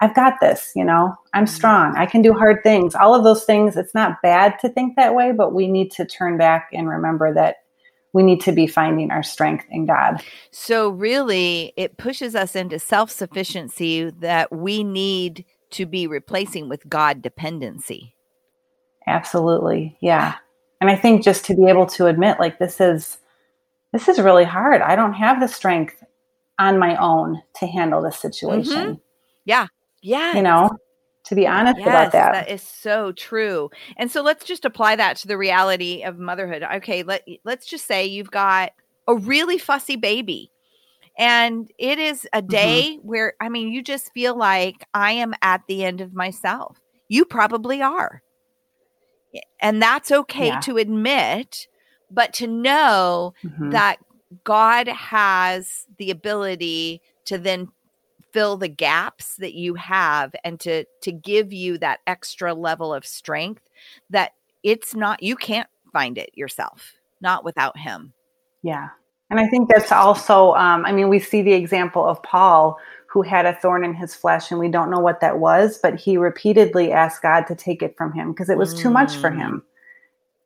I've 0.00 0.14
got 0.14 0.34
this. 0.40 0.72
You 0.74 0.84
know, 0.84 1.14
I'm 1.32 1.44
mm-hmm. 1.44 1.54
strong. 1.54 1.96
I 1.96 2.06
can 2.06 2.22
do 2.22 2.32
hard 2.32 2.62
things. 2.62 2.94
All 2.94 3.14
of 3.14 3.24
those 3.24 3.44
things. 3.44 3.76
It's 3.76 3.94
not 3.94 4.22
bad 4.22 4.58
to 4.60 4.68
think 4.68 4.96
that 4.96 5.14
way, 5.14 5.32
but 5.32 5.54
we 5.54 5.68
need 5.68 5.90
to 5.92 6.04
turn 6.04 6.36
back 6.36 6.68
and 6.72 6.88
remember 6.88 7.32
that 7.34 7.56
we 8.12 8.22
need 8.22 8.40
to 8.42 8.52
be 8.52 8.66
finding 8.66 9.10
our 9.10 9.22
strength 9.22 9.66
in 9.70 9.86
God. 9.86 10.22
So, 10.52 10.88
really, 10.88 11.72
it 11.76 11.96
pushes 11.96 12.34
us 12.34 12.54
into 12.54 12.78
self 12.78 13.10
sufficiency 13.10 14.10
that 14.20 14.52
we 14.52 14.84
need 14.84 15.44
to 15.70 15.86
be 15.86 16.06
replacing 16.06 16.68
with 16.68 16.88
God 16.88 17.22
dependency. 17.22 18.14
Absolutely. 19.06 19.96
Yeah. 20.00 20.36
And 20.80 20.90
I 20.90 20.96
think 20.96 21.24
just 21.24 21.44
to 21.46 21.54
be 21.54 21.66
able 21.66 21.86
to 21.86 22.06
admit, 22.06 22.38
like, 22.38 22.58
this 22.58 22.80
is. 22.80 23.18
This 23.92 24.08
is 24.08 24.18
really 24.18 24.42
hard. 24.42 24.82
I 24.82 24.96
don't 24.96 25.12
have 25.12 25.38
the 25.38 25.46
strength 25.46 26.02
on 26.58 26.80
my 26.80 26.96
own 26.96 27.40
to 27.60 27.66
handle 27.68 28.02
this 28.02 28.18
situation. 28.18 28.72
Mm-hmm. 28.72 28.94
Yeah. 29.44 29.68
Yeah. 30.04 30.36
You 30.36 30.42
know, 30.42 30.70
to 31.24 31.34
be 31.34 31.46
honest 31.46 31.78
yes, 31.78 31.86
about 31.86 32.12
that. 32.12 32.32
That 32.32 32.50
is 32.50 32.62
so 32.62 33.12
true. 33.12 33.70
And 33.96 34.10
so 34.10 34.22
let's 34.22 34.44
just 34.44 34.66
apply 34.66 34.96
that 34.96 35.16
to 35.18 35.26
the 35.26 35.38
reality 35.38 36.02
of 36.02 36.18
motherhood. 36.18 36.62
Okay, 36.76 37.02
let 37.02 37.26
let's 37.44 37.66
just 37.66 37.86
say 37.86 38.04
you've 38.04 38.30
got 38.30 38.72
a 39.08 39.14
really 39.14 39.56
fussy 39.56 39.96
baby. 39.96 40.50
And 41.16 41.70
it 41.78 41.98
is 41.98 42.28
a 42.32 42.42
mm-hmm. 42.42 42.48
day 42.48 42.96
mm-hmm. 42.98 43.08
where 43.08 43.34
I 43.40 43.48
mean 43.48 43.72
you 43.72 43.82
just 43.82 44.12
feel 44.12 44.36
like 44.36 44.86
I 44.92 45.12
am 45.12 45.34
at 45.40 45.62
the 45.68 45.84
end 45.84 46.02
of 46.02 46.12
myself. 46.12 46.78
You 47.08 47.24
probably 47.24 47.80
are. 47.80 48.22
And 49.60 49.82
that's 49.82 50.12
okay 50.12 50.48
yeah. 50.48 50.60
to 50.60 50.76
admit, 50.76 51.66
but 52.10 52.34
to 52.34 52.46
know 52.46 53.32
mm-hmm. 53.42 53.70
that 53.70 53.96
God 54.44 54.86
has 54.86 55.86
the 55.98 56.10
ability 56.10 57.00
to 57.24 57.38
then 57.38 57.68
fill 58.34 58.56
the 58.56 58.68
gaps 58.68 59.36
that 59.36 59.54
you 59.54 59.74
have 59.74 60.34
and 60.42 60.58
to 60.58 60.84
to 61.00 61.12
give 61.12 61.52
you 61.52 61.78
that 61.78 62.00
extra 62.08 62.52
level 62.52 62.92
of 62.92 63.06
strength 63.06 63.62
that 64.10 64.32
it's 64.64 64.92
not 64.92 65.22
you 65.22 65.36
can't 65.36 65.68
find 65.92 66.18
it 66.18 66.30
yourself 66.34 66.94
not 67.20 67.44
without 67.44 67.78
him 67.78 68.12
yeah 68.64 68.88
and 69.30 69.38
i 69.38 69.46
think 69.46 69.68
that's 69.68 69.92
also 69.92 70.52
um, 70.54 70.84
i 70.84 70.90
mean 70.90 71.08
we 71.08 71.20
see 71.20 71.42
the 71.42 71.52
example 71.52 72.04
of 72.04 72.20
paul 72.24 72.76
who 73.06 73.22
had 73.22 73.46
a 73.46 73.54
thorn 73.54 73.84
in 73.84 73.94
his 73.94 74.16
flesh 74.16 74.50
and 74.50 74.58
we 74.58 74.68
don't 74.68 74.90
know 74.90 74.98
what 74.98 75.20
that 75.20 75.38
was 75.38 75.78
but 75.80 75.94
he 75.94 76.16
repeatedly 76.16 76.90
asked 76.90 77.22
god 77.22 77.42
to 77.42 77.54
take 77.54 77.84
it 77.84 77.96
from 77.96 78.12
him 78.12 78.32
because 78.32 78.50
it 78.50 78.58
was 78.58 78.74
mm. 78.74 78.80
too 78.80 78.90
much 78.90 79.14
for 79.14 79.30
mm. 79.30 79.38
him 79.38 79.62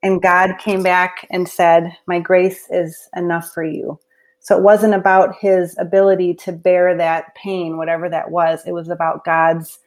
and 0.03 0.21
god 0.21 0.59
came 0.59 0.83
back 0.83 1.27
and 1.31 1.49
said 1.49 1.97
my 2.07 2.21
grace 2.21 2.67
is 2.69 3.09
enough 3.17 3.51
for 3.55 3.65
you 3.65 3.99
so 4.41 4.57
it 4.57 4.63
wasn't 4.63 4.95
about 4.95 5.37
his 5.39 5.77
ability 5.79 6.35
to 6.35 6.53
bear 6.53 6.97
that 6.97 7.35
pain, 7.35 7.77
whatever 7.77 8.09
that 8.09 8.31
was. 8.31 8.61
It 8.67 8.73
was 8.73 8.89
about 8.89 9.25
God's 9.25 9.79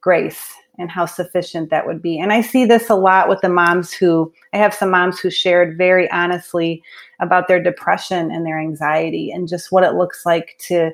grace 0.00 0.52
and 0.78 0.90
how 0.90 1.06
sufficient 1.06 1.70
that 1.70 1.86
would 1.86 2.00
be. 2.02 2.18
And 2.18 2.32
I 2.32 2.40
see 2.40 2.64
this 2.64 2.88
a 2.88 2.94
lot 2.94 3.28
with 3.28 3.40
the 3.40 3.48
moms 3.48 3.92
who, 3.92 4.32
I 4.52 4.58
have 4.58 4.74
some 4.74 4.90
moms 4.90 5.20
who 5.20 5.30
shared 5.30 5.76
very 5.76 6.10
honestly 6.10 6.82
about 7.20 7.48
their 7.48 7.62
depression 7.62 8.30
and 8.30 8.46
their 8.46 8.58
anxiety 8.58 9.30
and 9.30 9.48
just 9.48 9.70
what 9.70 9.84
it 9.84 9.94
looks 9.94 10.24
like 10.24 10.56
to 10.68 10.92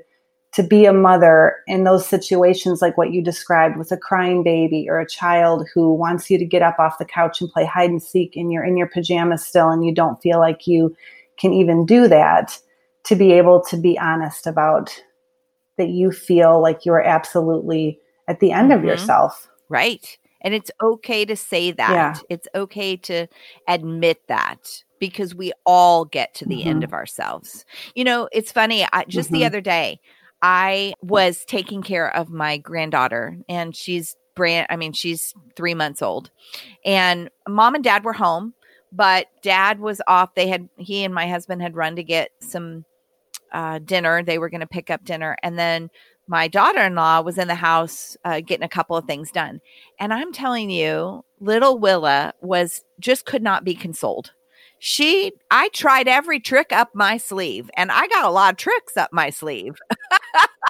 to 0.52 0.62
be 0.62 0.86
a 0.86 0.92
mother 0.92 1.56
in 1.66 1.84
those 1.84 2.06
situations 2.06 2.80
like 2.80 2.96
what 2.96 3.12
you 3.12 3.22
described 3.22 3.76
with 3.76 3.92
a 3.92 3.96
crying 3.96 4.42
baby 4.42 4.86
or 4.88 4.98
a 4.98 5.06
child 5.06 5.68
who 5.74 5.92
wants 5.92 6.30
you 6.30 6.38
to 6.38 6.46
get 6.46 6.62
up 6.62 6.78
off 6.78 6.96
the 6.98 7.04
couch 7.04 7.42
and 7.42 7.50
play 7.50 7.66
hide 7.66 7.90
and 7.90 8.02
seek 8.02 8.34
and 8.36 8.50
you're 8.50 8.64
in 8.64 8.74
your 8.74 8.86
pajamas 8.86 9.44
still 9.44 9.68
and 9.68 9.84
you 9.84 9.92
don't 9.92 10.22
feel 10.22 10.38
like 10.38 10.66
you 10.66 10.96
can 11.38 11.52
even 11.52 11.84
do 11.84 12.08
that 12.08 12.58
to 13.06 13.16
be 13.16 13.32
able 13.32 13.62
to 13.62 13.76
be 13.76 13.98
honest 13.98 14.46
about 14.46 15.02
that 15.78 15.88
you 15.88 16.10
feel 16.10 16.60
like 16.60 16.84
you 16.84 16.92
are 16.92 17.02
absolutely 17.02 17.98
at 18.28 18.40
the 18.40 18.52
end 18.52 18.70
mm-hmm. 18.70 18.80
of 18.80 18.84
yourself. 18.84 19.48
Right. 19.68 20.18
And 20.40 20.54
it's 20.54 20.70
okay 20.82 21.24
to 21.24 21.36
say 21.36 21.72
that. 21.72 21.92
Yeah. 21.92 22.14
It's 22.28 22.48
okay 22.54 22.96
to 22.98 23.26
admit 23.68 24.22
that 24.28 24.82
because 24.98 25.34
we 25.34 25.52
all 25.64 26.04
get 26.04 26.34
to 26.34 26.46
the 26.46 26.60
mm-hmm. 26.60 26.68
end 26.68 26.84
of 26.84 26.92
ourselves. 26.92 27.64
You 27.94 28.04
know, 28.04 28.28
it's 28.32 28.52
funny. 28.52 28.86
I, 28.92 29.04
just 29.04 29.28
mm-hmm. 29.28 29.38
the 29.38 29.44
other 29.44 29.60
day, 29.60 30.00
I 30.42 30.94
was 31.02 31.44
taking 31.46 31.82
care 31.82 32.14
of 32.14 32.30
my 32.30 32.58
granddaughter, 32.58 33.38
and 33.48 33.74
she's 33.74 34.16
brand, 34.34 34.66
I 34.70 34.76
mean, 34.76 34.92
she's 34.92 35.34
three 35.56 35.74
months 35.74 36.02
old. 36.02 36.30
And 36.84 37.30
mom 37.48 37.74
and 37.74 37.82
dad 37.82 38.04
were 38.04 38.12
home, 38.12 38.54
but 38.92 39.26
dad 39.42 39.80
was 39.80 40.00
off. 40.06 40.34
They 40.34 40.46
had, 40.46 40.68
he 40.76 41.04
and 41.04 41.14
my 41.14 41.26
husband 41.26 41.62
had 41.62 41.74
run 41.74 41.96
to 41.96 42.04
get 42.04 42.30
some 42.40 42.84
uh, 43.56 43.78
dinner. 43.78 44.22
They 44.22 44.38
were 44.38 44.50
going 44.50 44.60
to 44.60 44.66
pick 44.66 44.90
up 44.90 45.04
dinner. 45.04 45.36
And 45.42 45.58
then 45.58 45.88
my 46.28 46.46
daughter 46.46 46.80
in 46.80 46.94
law 46.94 47.22
was 47.22 47.38
in 47.38 47.48
the 47.48 47.54
house 47.54 48.16
uh, 48.24 48.40
getting 48.40 48.64
a 48.64 48.68
couple 48.68 48.96
of 48.96 49.06
things 49.06 49.30
done. 49.30 49.60
And 49.98 50.12
I'm 50.12 50.32
telling 50.32 50.68
you, 50.68 51.24
little 51.40 51.78
Willa 51.78 52.34
was 52.42 52.84
just 53.00 53.24
could 53.24 53.42
not 53.42 53.64
be 53.64 53.74
consoled 53.74 54.32
she 54.78 55.32
i 55.50 55.68
tried 55.70 56.06
every 56.06 56.38
trick 56.38 56.70
up 56.70 56.90
my 56.94 57.16
sleeve 57.16 57.70
and 57.76 57.90
i 57.90 58.06
got 58.08 58.26
a 58.26 58.30
lot 58.30 58.52
of 58.52 58.58
tricks 58.58 58.96
up 58.96 59.10
my 59.12 59.30
sleeve 59.30 59.74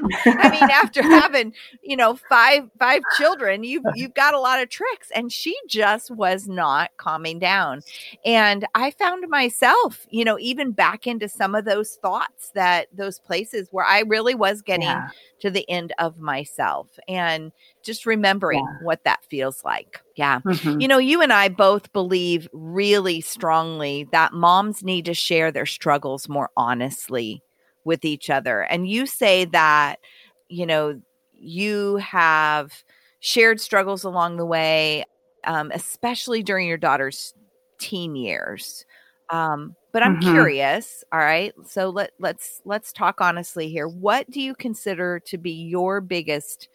i 0.26 0.50
mean 0.50 0.71
after 0.71 1.03
having 1.03 1.53
you 1.83 1.97
know 1.97 2.17
five 2.29 2.69
five 2.79 3.03
children 3.17 3.65
you've 3.65 3.85
you've 3.95 4.15
got 4.15 4.35
a 4.35 4.41
lot 4.41 4.61
of 4.61 4.69
tricks 4.69 5.11
and 5.15 5.33
she 5.33 5.57
just 5.69 6.11
was 6.11 6.47
not 6.47 6.91
calming 6.97 7.38
down 7.38 7.81
and 8.25 8.67
i 8.75 8.91
found 8.91 9.25
myself 9.29 10.07
you 10.11 10.25
know 10.25 10.38
even 10.38 10.73
back 10.73 11.07
into 11.07 11.29
some 11.29 11.55
of 11.55 11.65
those 11.65 11.97
thoughts 11.97 12.50
that 12.55 12.88
those 12.93 13.19
places 13.19 13.69
where 13.71 13.87
i 13.87 14.00
really 14.00 14.35
was 14.35 14.62
getting 14.62 14.83
yeah. 14.83 15.09
to 15.41 15.50
the 15.50 15.69
end 15.71 15.93
of 15.99 16.19
myself 16.19 16.99
and 17.09 17.53
just 17.87 18.05
remembering 18.05 18.59
yeah. 18.59 18.85
what 18.85 19.05
that 19.05 19.25
feels 19.25 19.65
like. 19.65 20.03
Yeah. 20.17 20.41
Mm-hmm. 20.41 20.81
You 20.81 20.88
know, 20.88 20.99
you 20.99 21.23
and 21.23 21.33
I 21.33 21.49
both 21.49 21.92
believe 21.92 22.49
really 22.53 23.20
strongly 23.20 24.09
that 24.12 24.33
moms 24.33 24.83
need 24.83 25.05
to 25.07 25.14
share 25.14 25.53
their 25.53 25.66
struggles 25.66 26.29
more 26.29 26.51
honestly 26.57 27.42
with 27.87 28.05
each 28.05 28.29
other. 28.29 28.62
And 28.62 28.87
you 28.88 29.07
say 29.07 29.46
that, 29.46 30.01
you 30.49 30.66
know, 30.66 31.01
you 31.33 31.96
have 31.96 32.85
shared 33.20 33.61
struggles 33.61 34.05
along 34.05 34.37
the 34.37 34.44
way, 34.44 35.05
um, 35.44 35.70
especially 35.72 36.42
during 36.42 36.66
your 36.68 36.77
daughter's 36.77 37.33
teen 37.79 38.16
years. 38.16 38.85
Um, 39.31 39.75
but 39.92 40.03
I'm 40.03 40.20
mm-hmm. 40.20 40.33
curious. 40.33 41.05
All 41.12 41.20
right, 41.20 41.55
so 41.64 41.88
let 41.88 42.11
let's 42.18 42.61
let's 42.64 42.92
talk 42.92 43.20
honestly 43.20 43.68
here. 43.68 43.88
What 43.88 44.31
do 44.31 44.40
you 44.40 44.55
consider 44.55 45.20
to 45.27 45.38
be 45.38 45.53
your 45.53 46.01
biggest 46.01 46.68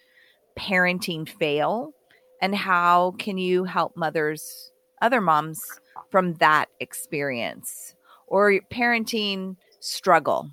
parenting 0.58 1.28
fail 1.30 1.94
and 2.42 2.56
how 2.56 3.12
can 3.20 3.38
you 3.38 3.64
help 3.64 3.96
mothers 3.96 4.72
other 5.02 5.22
moms 5.22 5.62
from 6.10 6.34
that 6.36 6.68
experience 6.80 7.96
or 8.28 8.60
parenting 8.72 9.56
struggle 9.80 10.52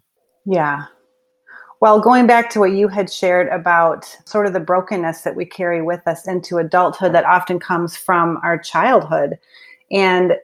yeah 0.51 0.87
well 1.81 2.01
going 2.01 2.27
back 2.27 2.51
to 2.51 2.59
what 2.59 2.73
you 2.73 2.89
had 2.89 3.11
shared 3.11 3.49
about 3.49 4.05
sort 4.25 4.47
of 4.47 4.53
the 4.53 4.61
brokenness 4.61 5.23
that 5.23 5.37
we 5.37 5.45
carry 5.45 5.83
with 5.83 6.07
us 6.07 6.27
into 6.27 6.59
adulthood 6.59 7.13
that 7.13 7.25
often 7.25 7.59
comes 7.59 7.97
from 7.97 8.39
our 8.43 8.59
childhood 8.59 9.39
and 9.91 10.35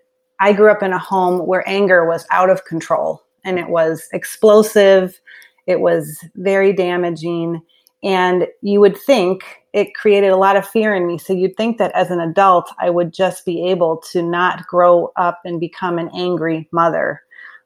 i 0.41 0.53
grew 0.53 0.71
up 0.71 0.83
in 0.83 0.93
a 0.93 0.99
home 0.99 1.47
where 1.47 1.69
anger 1.69 2.07
was 2.07 2.27
out 2.31 2.51
of 2.51 2.65
control 2.65 3.23
and 3.45 3.59
it 3.59 3.69
was 3.69 4.09
explosive 4.13 5.21
it 5.67 5.81
was 5.81 6.23
very 6.37 6.73
damaging 6.73 7.61
and 8.05 8.47
you 8.61 8.81
would 8.81 8.99
think 8.99 9.65
it 9.73 9.95
created 9.95 10.29
a 10.29 10.37
lot 10.37 10.57
of 10.57 10.69
fear 10.69 10.95
in 10.95 11.05
me. 11.05 11.19
So 11.19 11.33
you'd 11.33 11.57
think 11.57 11.79
that 11.79 11.91
as 11.97 12.11
an 12.13 12.21
adult, 12.21 12.71
I 12.79 12.91
would 12.91 13.13
just 13.13 13.45
be 13.45 13.67
able 13.69 14.01
to 14.13 14.23
not 14.23 14.65
grow 14.69 15.11
up 15.17 15.41
and 15.45 15.59
become 15.59 15.99
an 15.99 16.11
angry 16.15 16.69
mother. 16.71 17.23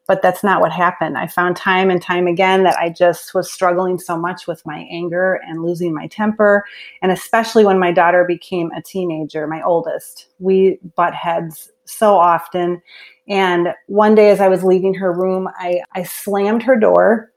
But 0.09 0.23
that's 0.23 0.43
not 0.43 0.61
what 0.61 0.73
happened. 0.73 1.17
I 1.17 1.29
found 1.29 1.57
time 1.57 1.91
and 1.91 2.03
time 2.03 2.27
again 2.27 2.65
that 2.65 2.77
I 2.79 2.89
just 2.89 3.35
was 3.35 3.53
struggling 3.53 3.99
so 3.99 4.17
much 4.17 4.49
with 4.49 4.65
my 4.67 4.89
anger 4.91 5.41
and 5.47 5.63
losing 5.63 5.95
my 5.95 6.09
temper. 6.09 6.65
And 7.03 7.13
especially 7.13 7.65
when 7.65 7.79
my 7.79 7.93
daughter 7.93 8.25
became 8.25 8.73
a 8.73 8.83
teenager, 8.83 9.47
my 9.47 9.63
oldest, 9.63 10.29
we 10.41 10.79
butt 10.97 11.15
heads 11.15 11.71
so 11.85 12.17
often. 12.17 12.83
And 13.29 13.69
one 13.87 14.17
day, 14.17 14.31
as 14.31 14.41
I 14.41 14.49
was 14.49 14.65
leaving 14.65 14.95
her 14.95 15.13
room, 15.13 15.49
I, 15.57 15.83
I 15.95 16.03
slammed 16.03 16.65
her 16.65 16.75
door 16.75 17.31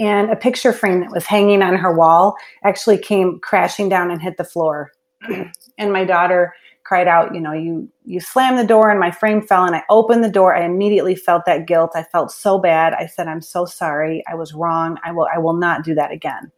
and 0.00 0.30
a 0.30 0.36
picture 0.36 0.72
frame 0.72 1.00
that 1.00 1.12
was 1.12 1.26
hanging 1.26 1.62
on 1.62 1.76
her 1.76 1.94
wall 1.94 2.34
actually 2.64 2.98
came 2.98 3.38
crashing 3.38 3.88
down 3.88 4.10
and 4.10 4.20
hit 4.20 4.38
the 4.38 4.44
floor. 4.44 4.90
and 5.78 5.92
my 5.92 6.04
daughter 6.04 6.54
cried 6.90 7.06
out, 7.06 7.32
you 7.32 7.40
know, 7.40 7.52
you 7.52 7.88
you 8.04 8.18
slammed 8.18 8.58
the 8.58 8.66
door 8.66 8.90
and 8.90 8.98
my 8.98 9.12
frame 9.12 9.40
fell 9.40 9.64
and 9.64 9.76
I 9.76 9.84
opened 9.90 10.24
the 10.24 10.28
door. 10.28 10.56
I 10.56 10.64
immediately 10.64 11.14
felt 11.14 11.44
that 11.46 11.68
guilt. 11.68 11.92
I 11.94 12.02
felt 12.02 12.32
so 12.32 12.58
bad. 12.58 12.94
I 12.94 13.06
said, 13.06 13.28
I'm 13.28 13.42
so 13.42 13.64
sorry. 13.64 14.24
I 14.28 14.34
was 14.34 14.54
wrong. 14.54 14.98
I 15.04 15.12
will 15.12 15.28
I 15.32 15.38
will 15.38 15.52
not 15.52 15.84
do 15.84 15.94
that 15.94 16.10
again. 16.10 16.50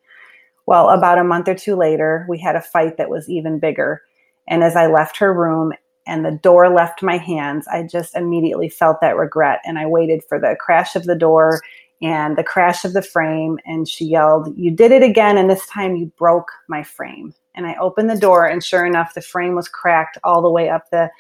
Well, 0.65 0.89
about 0.89 1.19
a 1.19 1.25
month 1.25 1.49
or 1.49 1.55
two 1.55 1.77
later, 1.77 2.25
we 2.31 2.39
had 2.39 2.57
a 2.57 2.63
fight 2.63 2.97
that 2.97 3.11
was 3.11 3.29
even 3.29 3.59
bigger. 3.59 4.01
And 4.49 4.65
as 4.65 4.75
I 4.75 4.87
left 4.87 5.19
her 5.19 5.35
room 5.35 5.75
and 6.07 6.25
the 6.25 6.41
door 6.43 6.71
left 6.71 7.03
my 7.03 7.19
hands, 7.19 7.69
I 7.69 7.83
just 7.83 8.17
immediately 8.17 8.71
felt 8.71 9.03
that 9.03 9.19
regret. 9.19 9.61
And 9.67 9.79
I 9.79 9.85
waited 9.85 10.23
for 10.27 10.41
the 10.41 10.57
crash 10.59 10.97
of 10.97 11.05
the 11.05 11.15
door 11.15 11.61
and 12.01 12.39
the 12.39 12.43
crash 12.43 12.87
of 12.87 12.95
the 12.95 13.03
frame. 13.03 13.59
And 13.67 13.87
she 13.87 14.07
yelled, 14.07 14.57
You 14.57 14.71
did 14.71 14.93
it 14.93 15.03
again. 15.03 15.37
And 15.37 15.51
this 15.51 15.67
time 15.67 15.95
you 15.95 16.07
broke 16.17 16.53
my 16.71 16.83
frame. 16.83 17.35
And 17.55 17.67
I 17.67 17.77
opened 17.81 18.09
the 18.09 18.17
door, 18.17 18.47
and 18.47 18.65
sure 18.65 18.85
enough, 18.87 19.15
the 19.15 19.21
frame 19.21 19.55
was 19.55 19.69
cracked 19.69 20.19
all 20.25 20.43
the 20.43 20.51
way 20.51 20.69
up 20.69 20.91
the, 20.91 21.11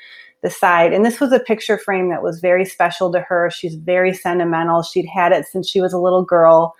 the 0.42 0.51
side. 0.51 0.92
And 0.92 1.05
this 1.05 1.21
was 1.21 1.33
a 1.33 1.40
picture 1.40 1.79
frame 1.79 2.09
that 2.11 2.23
was 2.23 2.40
very 2.40 2.64
special 2.64 3.12
to 3.12 3.21
her. 3.21 3.51
She's 3.51 3.75
very 3.75 4.14
sentimental. 4.14 4.83
She'd 4.83 5.07
had 5.07 5.33
it 5.33 5.47
since 5.47 5.68
she 5.68 5.81
was 5.81 5.92
a 5.92 5.99
little 5.99 6.25
girl. 6.25 6.75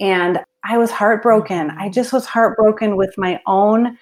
And 0.00 0.40
I 0.64 0.78
was 0.78 0.90
heartbroken. 0.90 1.70
I 1.78 1.88
just 1.88 2.12
was 2.12 2.26
heartbroken 2.26 2.96
with 2.96 3.14
my 3.16 3.40
own 3.46 3.96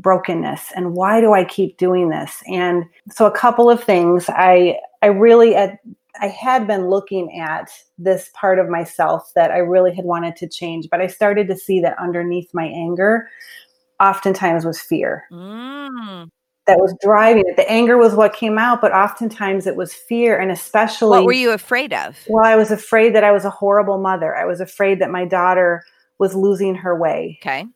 brokenness 0.00 0.72
and 0.74 0.94
why 0.94 1.20
do 1.20 1.32
I 1.32 1.44
keep 1.44 1.76
doing 1.76 2.08
this? 2.08 2.42
And 2.46 2.84
so 3.10 3.26
a 3.26 3.36
couple 3.36 3.70
of 3.70 3.82
things 3.82 4.26
I 4.28 4.78
I 5.02 5.06
really 5.06 5.54
at 5.54 5.78
I 6.20 6.26
had 6.28 6.66
been 6.66 6.88
looking 6.88 7.40
at 7.40 7.70
this 7.96 8.30
part 8.34 8.58
of 8.58 8.68
myself 8.68 9.30
that 9.34 9.50
I 9.50 9.58
really 9.58 9.94
had 9.94 10.04
wanted 10.04 10.36
to 10.36 10.48
change, 10.48 10.88
but 10.90 11.00
I 11.00 11.06
started 11.06 11.46
to 11.48 11.56
see 11.56 11.80
that 11.80 11.96
underneath 11.98 12.50
my 12.52 12.64
anger, 12.64 13.28
oftentimes 14.00 14.64
was 14.64 14.80
fear. 14.80 15.24
Mm. 15.30 16.28
That 16.66 16.78
was 16.78 16.94
driving 17.02 17.44
it. 17.46 17.56
The 17.56 17.68
anger 17.70 17.96
was 17.96 18.14
what 18.14 18.32
came 18.32 18.58
out, 18.58 18.80
but 18.80 18.92
oftentimes 18.92 19.66
it 19.66 19.76
was 19.76 19.92
fear. 19.92 20.38
And 20.38 20.50
especially. 20.50 21.18
What 21.18 21.24
were 21.24 21.32
you 21.32 21.52
afraid 21.52 21.92
of? 21.92 22.16
Well, 22.28 22.44
I 22.44 22.56
was 22.56 22.70
afraid 22.70 23.14
that 23.14 23.24
I 23.24 23.32
was 23.32 23.44
a 23.44 23.50
horrible 23.50 23.98
mother. 23.98 24.36
I 24.36 24.44
was 24.44 24.60
afraid 24.60 25.00
that 25.00 25.10
my 25.10 25.24
daughter 25.24 25.82
was 26.18 26.34
losing 26.34 26.74
her 26.76 26.96
way. 26.96 27.38
Okay. 27.42 27.66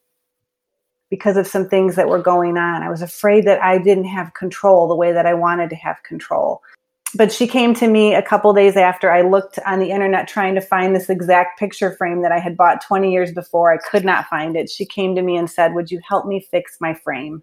Because 1.11 1.37
of 1.37 1.47
some 1.47 1.69
things 1.69 1.97
that 1.97 2.09
were 2.09 2.23
going 2.23 2.57
on. 2.57 2.83
I 2.83 2.91
was 2.91 3.03
afraid 3.03 3.47
that 3.47 3.63
I 3.63 3.79
didn't 3.79 4.05
have 4.05 4.35
control 4.35 4.89
the 4.89 4.97
way 4.97 5.13
that 5.13 5.27
I 5.27 5.35
wanted 5.35 5.71
to 5.71 5.77
have 5.77 6.03
control 6.03 6.63
but 7.16 7.33
she 7.33 7.46
came 7.46 7.74
to 7.74 7.88
me 7.88 8.14
a 8.14 8.22
couple 8.22 8.53
days 8.53 8.77
after 8.77 9.11
I 9.11 9.22
looked 9.22 9.59
on 9.66 9.79
the 9.79 9.90
internet 9.90 10.29
trying 10.29 10.55
to 10.55 10.61
find 10.61 10.94
this 10.94 11.09
exact 11.09 11.59
picture 11.59 11.92
frame 11.92 12.22
that 12.22 12.33
I 12.33 12.38
had 12.38 12.57
bought 12.57 12.85
20 12.85 13.12
years 13.12 13.33
before. 13.33 13.72
I 13.72 13.79
could 13.79 14.05
not 14.05 14.27
find 14.27 14.57
it. 14.57 14.70
She 14.70 14.85
came 14.85 15.14
to 15.14 15.22
me 15.22 15.37
and 15.37 15.50
said, 15.50 15.74
Would 15.74 15.90
you 15.90 16.00
help 16.07 16.27
me 16.27 16.46
fix 16.50 16.79
my 16.81 16.94
frame? 16.94 17.42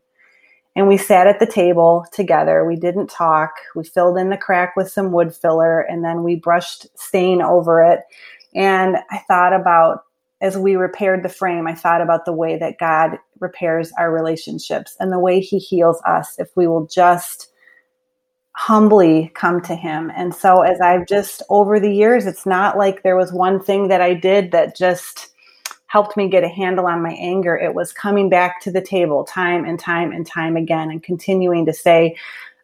And 0.76 0.88
we 0.88 0.98
sat 0.98 1.28
at 1.28 1.40
the 1.40 1.46
table 1.46 2.06
together. 2.14 2.66
We 2.66 2.76
didn't 2.76 3.08
talk. 3.08 3.52
We 3.76 3.84
filled 3.84 4.18
in 4.18 4.30
the 4.30 4.38
crack 4.38 4.76
with 4.76 4.90
some 4.90 5.12
wood 5.12 5.36
filler 5.36 5.82
and 5.82 6.04
then 6.04 6.24
we 6.24 6.36
brushed 6.36 6.88
stain 6.98 7.42
over 7.42 7.82
it. 7.82 8.02
And 8.56 8.98
I 9.10 9.20
thought 9.28 9.54
about, 9.54 10.04
as 10.40 10.58
we 10.58 10.76
repaired 10.76 11.24
the 11.24 11.30
frame, 11.30 11.68
I 11.68 11.76
thought 11.76 12.02
about 12.02 12.26
the 12.26 12.34
way 12.34 12.58
that 12.58 12.80
God 12.80 13.18
repairs 13.40 13.92
our 13.98 14.12
relationships 14.12 14.96
and 15.00 15.12
the 15.12 15.20
way 15.20 15.40
He 15.40 15.58
heals 15.58 16.02
us 16.06 16.36
if 16.40 16.50
we 16.56 16.68
will 16.68 16.88
just 16.88 17.51
humbly 18.54 19.32
come 19.34 19.62
to 19.62 19.76
him. 19.76 20.12
And 20.16 20.36
so 20.36 20.62
as 20.62 20.80
I've 20.82 21.08
just 21.08 21.42
over 21.50 21.80
the 21.80 21.94
years, 21.94 22.26
it's 22.26 22.46
not 22.46 22.78
like 22.78 23.04
there 23.04 23.16
was 23.16 23.32
one 23.32 23.62
thing 23.64 23.88
that 23.88 24.02
I 24.02 24.14
did 24.14 24.52
that 24.52 24.76
just 24.76 25.30
helped 25.88 26.16
me 26.16 26.30
get 26.30 26.44
a 26.44 26.50
handle 26.50 26.86
on 26.86 27.02
my 27.02 27.14
anger. 27.14 27.56
It 27.56 27.74
was 27.74 27.92
coming 27.92 28.30
back 28.30 28.62
to 28.62 28.72
the 28.72 28.82
table 28.82 29.24
time 29.26 29.66
and 29.66 29.80
time 29.80 30.12
and 30.12 30.26
time 30.26 30.56
again 30.56 30.90
and 30.90 31.04
continuing 31.04 31.66
to 31.66 31.74
say, 31.74 32.16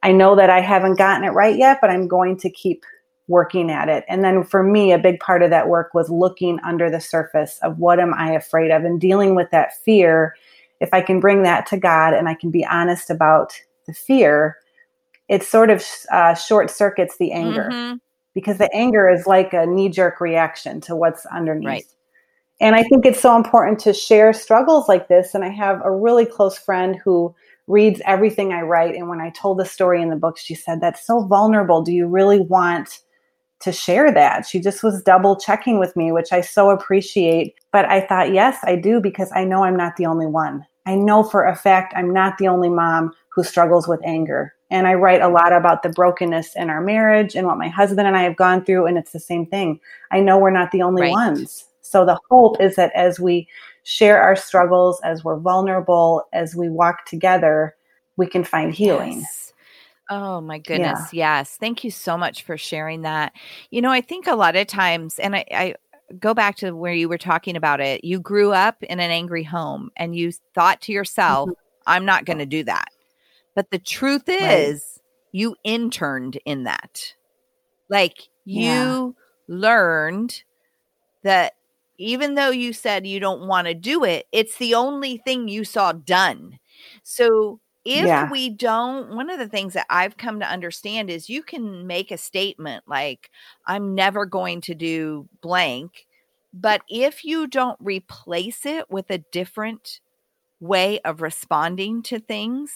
I 0.04 0.12
know 0.12 0.36
that 0.36 0.50
I 0.50 0.62
haven't 0.62 0.98
gotten 0.98 1.26
it 1.26 1.32
right 1.32 1.58
yet, 1.58 1.80
but 1.82 1.90
I'm 1.90 2.08
going 2.08 2.38
to 2.38 2.50
keep 2.50 2.86
working 3.28 3.70
at 3.70 3.90
it. 3.90 4.06
And 4.08 4.24
then 4.24 4.44
for 4.44 4.64
me, 4.64 4.94
a 4.94 4.98
big 4.98 5.20
part 5.20 5.44
of 5.44 5.50
that 5.50 5.68
work 5.68 5.94
was 5.94 6.10
looking 6.10 6.60
under 6.64 6.90
the 6.90 7.02
surface 7.02 7.60
of 7.62 7.78
what 7.78 8.00
am 8.00 8.14
I 8.14 8.32
afraid 8.32 8.72
of 8.72 8.86
and 8.86 9.02
dealing 9.02 9.36
with 9.36 9.52
that 9.52 9.78
fear. 9.84 10.36
If 10.80 10.94
I 10.94 11.02
can 11.02 11.20
bring 11.20 11.44
that 11.44 11.66
to 11.68 11.78
God 11.78 12.14
and 12.14 12.30
I 12.30 12.36
can 12.36 12.52
be 12.52 12.66
honest 12.66 13.10
about 13.10 13.60
the 13.86 13.94
fear, 13.94 14.58
it 15.30 15.44
sort 15.44 15.70
of 15.70 15.84
uh, 16.12 16.34
short 16.34 16.72
circuits 16.72 17.18
the 17.18 17.32
anger 17.32 17.70
mm-hmm. 17.72 17.98
because 18.34 18.58
the 18.58 18.74
anger 18.74 19.10
is 19.10 19.28
like 19.28 19.54
a 19.54 19.66
knee 19.66 19.90
jerk 19.90 20.22
reaction 20.22 20.82
to 20.82 20.96
what's 20.96 21.26
underneath. 21.28 21.68
Right. 21.68 21.86
And 22.60 22.76
I 22.76 22.84
think 22.84 23.06
it's 23.06 23.22
so 23.22 23.36
important 23.36 23.80
to 23.80 23.94
share 23.94 24.34
struggles 24.34 24.88
like 24.88 25.08
this. 25.08 25.36
And 25.36 25.44
I 25.44 25.50
have 25.50 25.82
a 25.84 25.92
really 25.92 26.26
close 26.26 26.58
friend 26.58 26.96
who 27.04 27.36
reads 27.68 28.02
everything 28.06 28.52
I 28.52 28.62
write. 28.62 28.96
And 28.96 29.10
when 29.10 29.22
I 29.22 29.30
told 29.30 29.60
the 29.60 29.66
story 29.66 30.02
in 30.02 30.10
the 30.10 30.16
book, 30.16 30.38
she 30.38 30.56
said, 30.56 30.82
That's 30.82 31.06
so 31.06 31.26
vulnerable. 31.26 31.82
Do 31.84 31.92
you 31.92 32.08
really 32.08 32.40
want 32.40 33.00
to 33.60 33.72
share 33.72 34.12
that? 34.12 34.48
She 34.48 34.60
just 34.60 34.84
was 34.84 35.04
double 35.04 35.36
checking 35.36 35.80
with 35.80 35.96
me, 35.96 36.12
which 36.12 36.32
I 36.32 36.42
so 36.42 36.70
appreciate. 36.72 37.56
But 37.72 37.86
I 37.86 38.02
thought, 38.02 38.34
Yes, 38.34 38.58
I 38.64 38.76
do, 38.76 39.00
because 39.02 39.32
I 39.36 39.44
know 39.44 39.64
I'm 39.64 39.78
not 39.78 39.98
the 39.98 40.06
only 40.06 40.28
one. 40.28 40.66
I 40.88 40.96
know 40.96 41.22
for 41.22 41.46
a 41.46 41.56
fact 41.56 41.94
I'm 41.96 42.14
not 42.14 42.38
the 42.38 42.48
only 42.48 42.70
mom 42.70 43.12
who 43.34 43.44
struggles 43.44 43.88
with 43.88 44.00
anger. 44.06 44.54
And 44.70 44.86
I 44.88 44.96
write 44.96 45.22
a 45.22 45.30
lot 45.30 45.54
about 45.54 45.84
the 45.84 45.90
brokenness 45.90 46.56
in 46.56 46.70
our 46.70 46.82
marriage 46.82 47.36
and 47.36 47.48
what 47.48 47.58
my 47.58 47.70
husband 47.70 48.08
and 48.08 48.18
I 48.18 48.24
have 48.24 48.36
gone 48.36 48.66
through. 48.66 48.86
And 48.86 48.98
it's 48.98 49.14
the 49.14 49.20
same 49.20 49.46
thing. 49.46 49.80
I 50.12 50.20
know 50.20 50.38
we're 50.38 50.50
not 50.50 50.72
the 50.72 50.82
only 50.82 51.04
right. 51.04 51.12
ones. 51.12 51.66
So 51.82 52.06
the 52.06 52.20
hope 52.30 52.60
is 52.60 52.76
that 52.76 52.92
as 52.94 53.20
we 53.20 53.48
share 53.84 54.22
our 54.22 54.36
struggles, 54.36 55.00
as 55.06 55.24
we're 55.24 55.40
vulnerable, 55.40 56.24
as 56.34 56.56
we 56.56 56.68
walk 56.68 57.06
together, 57.06 57.76
we 58.18 58.28
can 58.28 58.44
find 58.44 58.74
healing. 58.74 59.22
Yes. 59.22 59.54
Oh 60.10 60.42
my 60.42 60.58
goodness. 60.58 61.14
Yeah. 61.14 61.40
Yes. 61.40 61.58
Thank 61.58 61.84
you 61.84 61.92
so 61.92 62.18
much 62.18 62.44
for 62.44 62.58
sharing 62.58 63.04
that. 63.04 63.34
You 63.72 63.82
know, 63.82 63.92
I 63.92 64.02
think 64.02 64.28
a 64.28 64.36
lot 64.36 64.56
of 64.56 64.68
times, 64.68 65.20
and 65.20 65.36
I, 65.36 65.46
I 65.52 65.76
go 66.20 66.34
back 66.34 66.58
to 66.58 66.72
where 66.72 66.94
you 66.94 67.08
were 67.10 67.18
talking 67.18 67.56
about 67.56 67.80
it, 67.80 68.04
you 68.04 68.20
grew 68.20 68.52
up 68.52 68.82
in 68.84 69.00
an 69.00 69.12
angry 69.12 69.44
home 69.44 69.92
and 69.96 70.16
you 70.16 70.32
thought 70.56 70.82
to 70.82 70.92
yourself, 70.92 71.50
mm-hmm. 71.50 71.62
I'm 71.86 72.06
not 72.06 72.26
going 72.26 72.40
to 72.40 72.46
do 72.46 72.64
that. 72.66 72.90
But 73.58 73.72
the 73.72 73.80
truth 73.80 74.26
is, 74.28 74.84
right. 74.84 75.02
you 75.32 75.56
interned 75.64 76.38
in 76.46 76.66
that. 76.66 77.16
Like 77.90 78.30
you 78.46 78.62
yeah. 78.62 79.10
learned 79.48 80.44
that 81.24 81.54
even 81.98 82.36
though 82.36 82.52
you 82.52 82.72
said 82.72 83.08
you 83.08 83.20
don't 83.20 83.48
want 83.48 83.66
to 83.66 83.74
do 83.74 84.04
it, 84.04 84.28
it's 84.32 84.58
the 84.58 84.76
only 84.76 85.18
thing 85.18 85.48
you 85.48 85.64
saw 85.64 85.92
done. 85.92 86.60
So 87.02 87.60
if 87.84 88.06
yeah. 88.06 88.30
we 88.30 88.52
don't, 88.52 89.16
one 89.16 89.32
of 89.32 89.40
the 89.40 89.48
things 89.48 89.74
that 89.74 89.88
I've 89.90 90.18
come 90.18 90.40
to 90.40 90.46
understand 90.46 91.10
is 91.10 91.28
you 91.28 91.42
can 91.42 91.88
make 91.88 92.12
a 92.12 92.18
statement 92.20 92.84
like, 92.88 93.32
I'm 93.66 93.96
never 93.96 94.28
going 94.28 94.62
to 94.62 94.76
do 94.76 95.28
blank. 95.42 96.06
But 96.54 96.84
if 96.90 97.26
you 97.26 97.48
don't 97.48 97.80
replace 97.82 98.68
it 98.68 98.92
with 98.92 99.10
a 99.10 99.24
different 99.32 100.00
way 100.60 101.00
of 101.00 101.24
responding 101.24 102.04
to 102.04 102.20
things, 102.20 102.72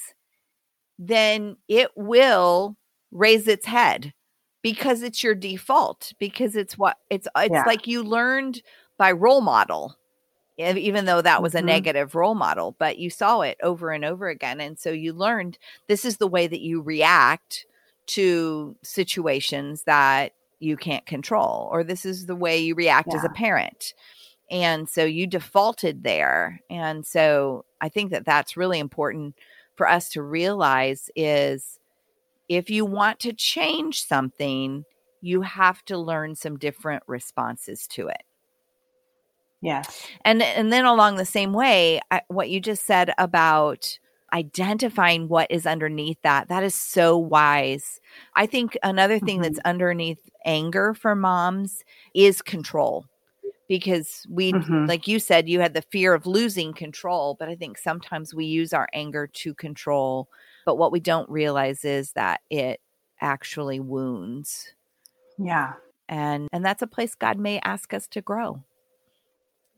then 1.02 1.58
it 1.68 1.90
will 1.96 2.78
raise 3.12 3.48
its 3.48 3.66
head 3.66 4.14
because 4.62 5.02
it's 5.02 5.24
your 5.24 5.34
default 5.34 6.14
because 6.20 6.56
it's 6.56 6.78
what 6.78 6.98
it's 7.10 7.28
it's 7.38 7.52
yeah. 7.52 7.64
like 7.66 7.88
you 7.88 8.04
learned 8.04 8.62
by 8.98 9.12
role 9.12 9.42
model 9.42 9.98
even 10.58 11.06
though 11.06 11.22
that 11.22 11.42
was 11.42 11.56
a 11.56 11.58
mm-hmm. 11.58 11.68
negative 11.68 12.14
role 12.14 12.36
model 12.36 12.76
but 12.78 13.00
you 13.00 13.10
saw 13.10 13.42
it 13.42 13.58
over 13.64 13.90
and 13.90 14.06
over 14.06 14.30
again 14.30 14.62
and 14.62 14.78
so 14.78 14.92
you 14.92 15.12
learned 15.12 15.58
this 15.88 16.06
is 16.06 16.18
the 16.18 16.28
way 16.28 16.46
that 16.46 16.62
you 16.62 16.82
react 16.82 17.66
to 18.06 18.76
situations 18.84 19.84
that 19.84 20.34
you 20.60 20.78
can't 20.78 21.08
control 21.08 21.68
or 21.72 21.84
this 21.84 22.06
is 22.06 22.28
the 22.28 22.36
way 22.36 22.60
you 22.60 22.76
react 22.76 23.10
yeah. 23.12 23.18
as 23.18 23.24
a 23.24 23.30
parent 23.30 23.96
and 24.52 24.88
so 24.88 25.04
you 25.04 25.26
defaulted 25.26 26.04
there 26.04 26.62
and 26.70 27.08
so 27.08 27.66
i 27.82 27.90
think 27.90 28.12
that 28.12 28.26
that's 28.26 28.56
really 28.56 28.78
important 28.78 29.34
for 29.82 29.90
us 29.90 30.10
to 30.10 30.22
realize 30.22 31.10
is 31.16 31.80
if 32.48 32.70
you 32.70 32.86
want 32.86 33.20
to 33.20 33.34
change 33.34 34.06
something, 34.06 34.86
you 35.22 35.42
have 35.42 35.84
to 35.86 35.98
learn 35.98 36.36
some 36.36 36.56
different 36.56 37.02
responses 37.08 37.88
to 37.88 38.08
it. 38.08 38.22
Yes. 39.60 40.06
And 40.24 40.44
and 40.44 40.72
then 40.72 40.86
along 40.86 41.16
the 41.16 41.26
same 41.26 41.52
way, 41.52 42.00
I, 42.12 42.22
what 42.28 42.52
you 42.52 42.60
just 42.60 42.86
said 42.86 43.12
about 43.18 43.98
identifying 44.32 45.28
what 45.28 45.50
is 45.50 45.66
underneath 45.66 46.22
that 46.22 46.48
that 46.50 46.62
is 46.62 46.76
so 46.76 47.18
wise. 47.18 48.00
I 48.36 48.46
think 48.46 48.78
another 48.84 49.18
thing 49.18 49.38
mm-hmm. 49.38 49.54
that's 49.54 49.66
underneath 49.66 50.30
anger 50.46 50.94
for 50.94 51.16
moms 51.16 51.84
is 52.14 52.44
control 52.44 53.08
because 53.72 54.28
we 54.30 54.52
mm-hmm. 54.52 54.86
like 54.86 55.08
you 55.08 55.18
said 55.18 55.48
you 55.48 55.62
had 55.62 55.74
the 55.74 55.82
fear 55.82 56.14
of 56.14 56.26
losing 56.26 56.74
control 56.74 57.38
but 57.40 57.48
i 57.48 57.56
think 57.56 57.78
sometimes 57.78 58.34
we 58.34 58.44
use 58.44 58.74
our 58.74 58.90
anger 58.94 59.28
to 59.28 59.54
control 59.54 60.28
but 60.66 60.78
what 60.78 60.92
we 60.92 61.00
don't 61.00 61.30
realize 61.30 61.86
is 61.86 62.12
that 62.14 62.42
it 62.50 62.82
actually 63.20 63.80
wounds. 63.80 64.74
Yeah. 65.38 65.74
And 66.10 66.48
and 66.52 66.66
that's 66.66 66.82
a 66.82 66.88
place 66.88 67.16
god 67.16 67.38
may 67.38 67.60
ask 67.60 67.94
us 67.94 68.08
to 68.10 68.22
grow. 68.22 68.64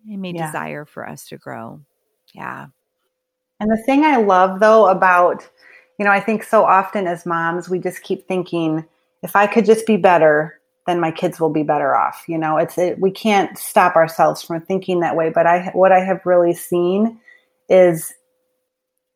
He 0.06 0.18
may 0.18 0.34
yeah. 0.34 0.48
desire 0.48 0.86
for 0.86 1.08
us 1.08 1.28
to 1.28 1.38
grow. 1.38 1.82
Yeah. 2.34 2.68
And 3.60 3.70
the 3.70 3.82
thing 3.86 4.04
i 4.04 4.18
love 4.18 4.60
though 4.60 4.88
about 4.88 5.48
you 5.98 6.06
know 6.06 6.12
i 6.12 6.20
think 6.20 6.44
so 6.44 6.66
often 6.66 7.08
as 7.08 7.26
moms 7.26 7.70
we 7.70 7.80
just 7.80 8.02
keep 8.02 8.28
thinking 8.28 8.84
if 9.22 9.36
i 9.38 9.48
could 9.48 9.64
just 9.64 9.86
be 9.88 9.96
better 9.96 10.60
then 10.86 11.00
my 11.00 11.12
kids 11.12 11.40
will 11.40 11.50
be 11.50 11.64
better 11.64 11.96
off. 11.96 12.24
You 12.28 12.38
know, 12.38 12.58
it's 12.58 12.78
it, 12.78 13.00
we 13.00 13.12
can't 13.12 13.58
stop 13.58 13.96
ourselves 13.96 14.42
from 14.42 14.62
thinking 14.62 15.00
that 15.00 15.16
way. 15.16 15.30
But 15.30 15.48
I 15.48 15.70
what 15.74 15.92
I 15.92 16.00
have 16.00 16.26
really 16.26 16.54
seen 16.54 17.20
is 17.70 18.14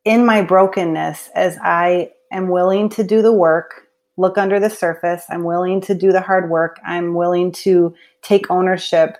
in 0.04 0.24
my 0.24 0.42
brokenness 0.42 1.28
as 1.34 1.58
I 1.62 2.10
am 2.32 2.48
willing 2.48 2.88
to 2.90 3.04
do 3.04 3.20
the 3.20 3.32
work, 3.32 3.88
look 4.16 4.38
under 4.38 4.58
the 4.58 4.70
surface, 4.70 5.24
I'm 5.28 5.44
willing 5.44 5.80
to 5.82 5.94
do 5.94 6.12
the 6.12 6.20
hard 6.20 6.50
work, 6.50 6.78
I'm 6.84 7.14
willing 7.14 7.52
to 7.52 7.94
take 8.22 8.50
ownership. 8.50 9.18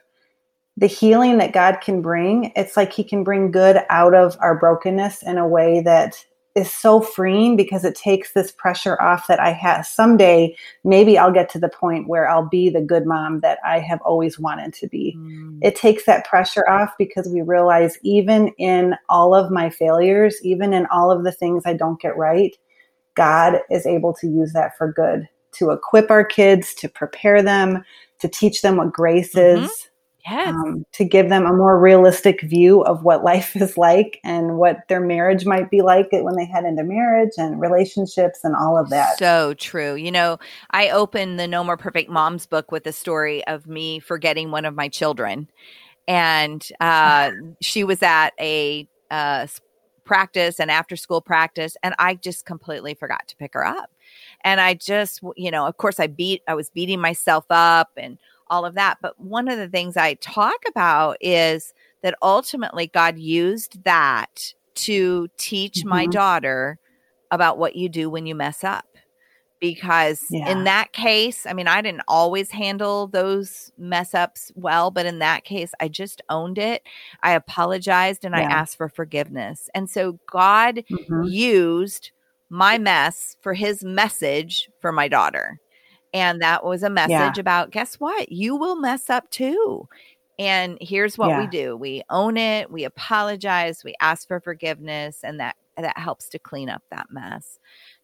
The 0.76 0.86
healing 0.86 1.38
that 1.38 1.52
God 1.52 1.80
can 1.80 2.00
bring, 2.00 2.52
it's 2.54 2.76
like 2.76 2.92
He 2.92 3.04
can 3.04 3.24
bring 3.24 3.50
good 3.50 3.78
out 3.90 4.14
of 4.14 4.36
our 4.40 4.56
brokenness 4.56 5.22
in 5.22 5.36
a 5.36 5.46
way 5.46 5.82
that 5.82 6.24
is 6.58 6.72
so 6.72 7.00
freeing 7.00 7.56
because 7.56 7.84
it 7.84 7.94
takes 7.94 8.32
this 8.32 8.52
pressure 8.52 9.00
off 9.00 9.26
that 9.28 9.40
I 9.40 9.52
have 9.52 9.86
someday 9.86 10.54
maybe 10.84 11.16
I'll 11.16 11.32
get 11.32 11.48
to 11.50 11.58
the 11.58 11.68
point 11.68 12.08
where 12.08 12.28
I'll 12.28 12.48
be 12.48 12.68
the 12.68 12.80
good 12.80 13.06
mom 13.06 13.40
that 13.40 13.58
I 13.64 13.78
have 13.78 14.00
always 14.02 14.38
wanted 14.38 14.74
to 14.74 14.88
be. 14.88 15.16
Mm. 15.18 15.58
It 15.62 15.76
takes 15.76 16.04
that 16.06 16.26
pressure 16.26 16.68
off 16.68 16.90
because 16.98 17.28
we 17.28 17.40
realize 17.40 17.98
even 18.02 18.48
in 18.58 18.94
all 19.08 19.34
of 19.34 19.50
my 19.50 19.70
failures, 19.70 20.36
even 20.42 20.72
in 20.72 20.86
all 20.86 21.10
of 21.10 21.24
the 21.24 21.32
things 21.32 21.62
I 21.64 21.74
don't 21.74 22.00
get 22.00 22.16
right, 22.16 22.56
God 23.14 23.60
is 23.70 23.86
able 23.86 24.12
to 24.14 24.26
use 24.26 24.52
that 24.52 24.76
for 24.76 24.92
good 24.92 25.28
to 25.52 25.70
equip 25.70 26.10
our 26.10 26.24
kids, 26.24 26.74
to 26.74 26.88
prepare 26.88 27.42
them, 27.42 27.82
to 28.18 28.28
teach 28.28 28.62
them 28.62 28.76
what 28.76 28.92
grace 28.92 29.34
mm-hmm. 29.34 29.64
is 29.64 29.88
Yes. 30.30 30.48
Um, 30.48 30.84
to 30.92 31.04
give 31.04 31.28
them 31.28 31.46
a 31.46 31.52
more 31.52 31.78
realistic 31.78 32.42
view 32.42 32.82
of 32.82 33.02
what 33.02 33.24
life 33.24 33.56
is 33.56 33.78
like 33.78 34.20
and 34.24 34.58
what 34.58 34.78
their 34.88 35.00
marriage 35.00 35.46
might 35.46 35.70
be 35.70 35.82
like 35.82 36.08
when 36.10 36.36
they 36.36 36.44
head 36.44 36.64
into 36.64 36.84
marriage 36.84 37.32
and 37.36 37.60
relationships 37.60 38.40
and 38.42 38.54
all 38.56 38.78
of 38.78 38.90
that. 38.90 39.18
So 39.18 39.54
true. 39.54 39.94
You 39.94 40.12
know, 40.12 40.38
I 40.72 40.90
opened 40.90 41.38
the 41.38 41.48
No 41.48 41.64
More 41.64 41.76
Perfect 41.76 42.10
Moms 42.10 42.46
book 42.46 42.70
with 42.72 42.86
a 42.86 42.92
story 42.92 43.46
of 43.46 43.66
me 43.66 44.00
forgetting 44.00 44.50
one 44.50 44.64
of 44.64 44.74
my 44.74 44.88
children. 44.88 45.48
And 46.06 46.66
uh, 46.80 47.30
she 47.60 47.84
was 47.84 48.02
at 48.02 48.30
a 48.40 48.88
uh, 49.10 49.46
practice 50.04 50.58
and 50.58 50.70
after 50.70 50.96
school 50.96 51.20
practice 51.20 51.76
and 51.82 51.94
I 51.98 52.14
just 52.14 52.46
completely 52.46 52.94
forgot 52.94 53.28
to 53.28 53.36
pick 53.36 53.52
her 53.54 53.64
up. 53.64 53.90
And 54.42 54.60
I 54.60 54.74
just, 54.74 55.20
you 55.36 55.50
know, 55.50 55.66
of 55.66 55.76
course 55.76 56.00
I 56.00 56.06
beat 56.06 56.42
I 56.48 56.54
was 56.54 56.70
beating 56.70 56.98
myself 56.98 57.44
up 57.50 57.90
and 57.96 58.18
all 58.50 58.64
of 58.64 58.74
that, 58.74 58.98
but 59.00 59.18
one 59.20 59.48
of 59.48 59.58
the 59.58 59.68
things 59.68 59.96
I 59.96 60.14
talk 60.14 60.62
about 60.66 61.16
is 61.20 61.72
that 62.02 62.16
ultimately 62.22 62.86
God 62.86 63.18
used 63.18 63.84
that 63.84 64.54
to 64.76 65.28
teach 65.36 65.80
mm-hmm. 65.80 65.88
my 65.88 66.06
daughter 66.06 66.78
about 67.30 67.58
what 67.58 67.76
you 67.76 67.88
do 67.88 68.08
when 68.08 68.26
you 68.26 68.34
mess 68.34 68.64
up 68.64 68.86
because 69.60 70.24
yeah. 70.30 70.48
in 70.50 70.64
that 70.64 70.92
case, 70.92 71.46
I 71.46 71.52
mean, 71.52 71.68
I 71.68 71.80
didn't 71.80 72.02
always 72.08 72.50
handle 72.50 73.06
those 73.06 73.72
mess 73.78 74.14
ups 74.14 74.52
well, 74.54 74.90
but 74.90 75.06
in 75.06 75.18
that 75.18 75.44
case, 75.44 75.72
I 75.80 75.88
just 75.88 76.22
owned 76.28 76.58
it. 76.58 76.82
I 77.22 77.32
apologized 77.32 78.24
and 78.24 78.34
yeah. 78.34 78.42
I 78.42 78.44
asked 78.44 78.76
for 78.76 78.88
forgiveness. 78.88 79.68
And 79.74 79.88
so 79.90 80.18
God 80.30 80.84
mm-hmm. 80.90 81.24
used 81.24 82.12
my 82.50 82.78
mess 82.78 83.36
for 83.40 83.54
his 83.54 83.84
message 83.84 84.70
for 84.80 84.92
my 84.92 85.08
daughter. 85.08 85.60
And 86.14 86.40
that 86.40 86.64
was 86.64 86.82
a 86.82 86.90
message 86.90 87.10
yeah. 87.10 87.32
about 87.38 87.70
guess 87.70 87.96
what? 87.96 88.32
You 88.32 88.56
will 88.56 88.76
mess 88.76 89.10
up 89.10 89.30
too. 89.30 89.88
And 90.38 90.78
here's 90.80 91.18
what 91.18 91.36
we 91.36 91.48
do. 91.48 91.76
We 91.76 92.04
own 92.10 92.36
it, 92.36 92.70
we 92.70 92.84
apologize, 92.84 93.82
we 93.84 93.94
ask 94.00 94.28
for 94.28 94.40
forgiveness, 94.40 95.18
and 95.24 95.40
that 95.40 95.56
that 95.76 95.98
helps 95.98 96.28
to 96.30 96.38
clean 96.38 96.68
up 96.68 96.82
that 96.90 97.06
mess. 97.10 97.58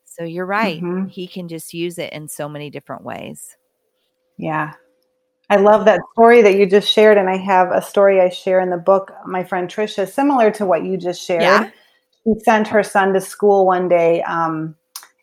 So 0.05 0.25
you're 0.25 0.47
right. 0.47 0.81
Mm-hmm. 0.81 1.07
He 1.07 1.27
can 1.27 1.49
just 1.49 1.75
use 1.75 1.99
it 1.99 2.13
in 2.13 2.29
so 2.29 2.49
many 2.49 2.71
different 2.71 3.05
ways. 3.05 3.57
Yeah. 4.37 4.73
I 5.51 5.57
love 5.57 5.85
that 5.85 6.01
story 6.13 6.41
that 6.43 6.57
you 6.57 6.67
just 6.67 6.91
shared. 6.91 7.19
And 7.19 7.29
I 7.29 7.37
have 7.37 7.71
a 7.71 7.83
story 7.83 8.21
I 8.21 8.29
share 8.29 8.61
in 8.61 8.71
the 8.71 8.77
book, 8.77 9.13
my 9.27 9.45
friend 9.45 9.69
Trisha, 9.69 10.11
similar 10.11 10.51
to 10.53 10.65
what 10.67 10.85
you 10.85 10.97
just 10.97 11.21
shared. 11.21 11.43
Yeah. 11.43 11.71
She 12.25 12.33
sent 12.45 12.69
her 12.69 12.83
son 12.83 13.13
to 13.13 13.21
school 13.21 13.67
one 13.67 13.89
day. 13.89 14.23
Um, 14.23 14.77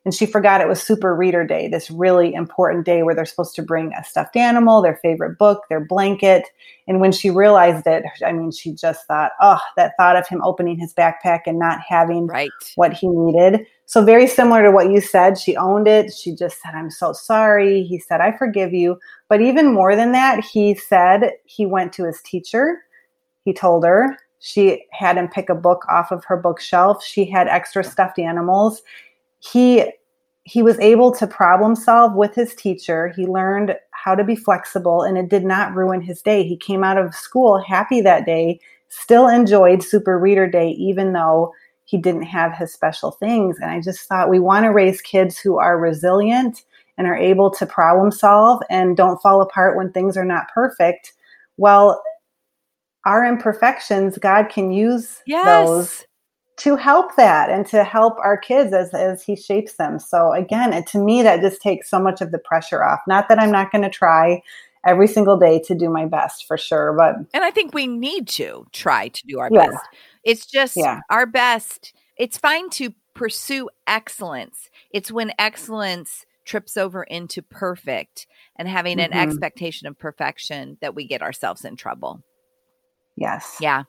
and 0.04 0.14
she 0.14 0.26
forgot 0.26 0.62
it 0.62 0.68
was 0.68 0.82
super 0.82 1.16
reader 1.16 1.46
day 1.46 1.68
this 1.68 1.92
really 1.92 2.34
important 2.34 2.86
day 2.86 3.04
where 3.04 3.14
they're 3.14 3.26
supposed 3.26 3.56
to 3.56 3.62
bring 3.62 3.94
a 3.94 4.04
stuffed 4.04 4.36
animal 4.36 4.82
their 4.82 5.00
favorite 5.02 5.38
book 5.38 5.64
their 5.70 5.84
blanket. 5.84 6.46
And 6.88 7.00
when 7.00 7.12
she 7.12 7.30
realized 7.30 7.88
it 7.88 8.04
i 8.26 8.32
mean 8.32 8.52
she 8.52 8.74
just 8.74 9.06
thought 9.08 9.32
oh 9.42 9.60
that 9.78 9.94
thought 9.98 10.16
of 10.16 10.28
him 10.28 10.42
opening 10.44 10.78
his 10.78 10.94
backpack 10.94 11.42
and 11.46 11.60
not 11.60 11.80
having 11.88 12.28
right. 12.28 12.52
what 12.76 12.94
he 12.94 13.08
needed. 13.08 13.66
So 13.86 14.04
very 14.04 14.28
similar 14.28 14.64
to 14.64 14.72
what 14.72 14.92
you 14.92 15.02
said 15.02 15.38
she 15.38 15.56
owned 15.56 15.88
it. 15.88 16.14
She 16.14 16.36
just 16.36 16.62
said 16.62 16.74
i'm 16.76 16.92
so 16.92 17.14
sorry. 17.14 17.84
He 17.84 18.00
said 18.00 18.22
i 18.22 18.32
forgive 18.32 18.74
you. 18.74 18.98
But 19.30 19.42
even 19.42 19.74
more 19.74 19.96
than 19.96 20.12
that 20.14 20.44
he 20.44 20.76
said 20.76 21.34
he 21.46 21.66
went 21.66 21.94
to 21.94 22.06
his 22.06 22.22
teacher. 22.24 22.82
He 23.44 23.54
told 23.54 23.84
her. 23.86 24.18
She 24.44 24.84
had 24.92 25.18
him 25.18 25.28
pick 25.28 25.50
a 25.50 25.56
book 25.56 25.86
off 25.88 26.12
of 26.12 26.26
her 26.26 26.36
bookshelf. 26.36 27.04
She 27.04 27.26
had 27.30 27.48
extra 27.48 27.84
stuffed 27.84 28.18
animals 28.18 28.82
he 29.42 29.92
he 30.44 30.64
was 30.64 30.80
able 30.80 31.14
to 31.14 31.28
problem 31.28 31.76
solve 31.76 32.16
with 32.16 32.34
his 32.34 32.56
teacher. 32.56 33.10
He 33.10 33.28
learned 33.28 33.76
how 33.92 34.16
to 34.16 34.24
be 34.24 34.36
flexible 34.36 35.04
and 35.04 35.18
it 35.18 35.30
did 35.30 35.44
not 35.44 35.76
ruin 35.76 36.02
his 36.02 36.22
day. 36.22 36.44
He 36.44 36.58
came 36.58 36.84
out 36.84 36.98
of 36.98 37.14
school 37.14 37.60
happy 37.60 38.02
that 38.02 38.26
day, 38.26 38.60
still 38.90 39.28
enjoyed 39.28 39.84
Super 39.84 40.18
Reader 40.18 40.48
Day, 40.48 40.70
even 40.72 41.14
though 41.14 41.54
he 41.86 41.98
didn't 41.98 42.24
have 42.24 42.56
his 42.56 42.74
special 42.74 43.12
things. 43.12 43.58
And 43.60 43.70
I 43.70 43.82
just 43.82 44.08
thought 44.08 44.30
we 44.30 44.40
want 44.40 44.66
to 44.66 44.70
raise 44.70 45.02
kids 45.02 45.38
who 45.38 45.60
are 45.60 45.78
resilient 45.78 46.64
and 46.98 47.06
are 47.06 47.18
able 47.18 47.52
to 47.52 47.66
problem 47.66 48.12
solve 48.12 48.62
and 48.70 48.98
don't 48.98 49.22
fall 49.22 49.42
apart 49.42 49.78
when 49.78 49.92
things 49.92 50.18
are 50.18 50.26
not 50.26 50.48
perfect. 50.54 51.14
Well, 51.58 52.02
our 53.06 53.26
imperfections, 53.26 54.18
God 54.18 54.50
can 54.50 54.72
use 54.72 55.22
yes. 55.26 55.46
those 55.46 56.06
to 56.62 56.76
help 56.76 57.16
that 57.16 57.50
and 57.50 57.66
to 57.66 57.84
help 57.84 58.20
our 58.20 58.38
kids 58.38 58.72
as, 58.72 58.94
as 58.94 59.24
he 59.24 59.36
shapes 59.36 59.74
them. 59.74 59.98
So 59.98 60.32
again, 60.32 60.74
it, 60.74 60.86
to 60.88 61.00
me, 61.00 61.24
that 61.24 61.42
just 61.42 61.60
takes 61.60 61.90
so 61.90 62.00
much 62.00 62.22
of 62.22 62.32
the 62.32 62.38
pressure 62.38 62.84
off. 62.84 63.00
Not 63.08 63.30
that 63.30 63.40
I'm 63.40 63.52
not 63.52 63.72
going 63.72 63.82
to 63.82 63.90
try 63.90 64.44
every 64.86 65.08
single 65.08 65.38
day 65.38 65.60
to 65.66 65.74
do 65.74 65.90
my 65.90 66.06
best 66.06 66.46
for 66.46 66.58
sure, 66.58 66.94
but 66.94 67.16
and 67.34 67.44
I 67.44 67.50
think 67.50 67.74
we 67.74 67.88
need 67.88 68.28
to 68.30 68.68
try 68.72 69.08
to 69.08 69.28
do 69.28 69.40
our 69.40 69.50
yeah. 69.52 69.68
best. 69.68 69.86
It's 70.24 70.46
just 70.46 70.78
yeah. 70.78 71.00
our 71.10 71.26
best. 71.26 71.94
It's 72.18 72.38
fine 72.38 72.70
to 72.72 72.94
pursue 73.16 73.70
excellence. 73.88 74.70
It's 74.92 75.12
when 75.12 75.34
excellence 75.40 76.28
trips 76.46 76.78
over 76.78 77.04
into 77.04 77.42
perfect 77.42 78.28
and 78.56 78.68
having 78.68 78.98
mm-hmm. 78.98 79.14
an 79.14 79.18
expectation 79.18 79.88
of 79.88 79.98
perfection 79.98 80.78
that 80.82 80.94
we 80.94 81.08
get 81.08 81.24
ourselves 81.24 81.66
in 81.66 81.76
trouble. 81.76 82.22
Yes. 83.16 83.58
Yeah. 83.60 83.84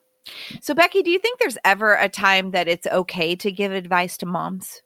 So, 0.60 0.74
Becky, 0.74 1.02
do 1.02 1.10
you 1.10 1.18
think 1.18 1.38
there's 1.38 1.58
ever 1.64 1.94
a 1.94 2.08
time 2.08 2.52
that 2.52 2.68
it's 2.68 2.86
okay 2.86 3.34
to 3.36 3.50
give 3.50 3.72
advice 3.72 4.16
to 4.18 4.26
moms? 4.26 4.82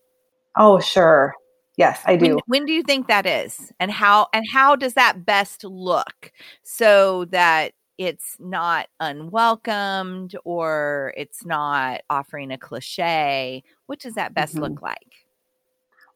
Oh, 0.56 0.80
sure. 0.80 1.34
Yes, 1.76 2.00
I 2.06 2.16
do. 2.16 2.34
When, 2.34 2.40
when, 2.46 2.64
do 2.66 2.72
you 2.72 2.82
think 2.82 3.06
that 3.08 3.26
is, 3.26 3.70
and 3.78 3.90
how 3.90 4.28
and 4.32 4.44
how 4.50 4.76
does 4.76 4.94
that 4.94 5.26
best 5.26 5.62
look 5.62 6.32
so 6.62 7.26
that 7.26 7.72
it's 7.98 8.36
not 8.38 8.88
unwelcomed 9.00 10.34
or 10.44 11.12
it's 11.16 11.44
not 11.44 12.00
offering 12.08 12.50
a 12.50 12.58
cliche? 12.58 13.62
What 13.86 14.00
does 14.00 14.14
that 14.14 14.32
best 14.32 14.54
mm-hmm. 14.54 14.62
look 14.62 14.82
like? 14.82 15.25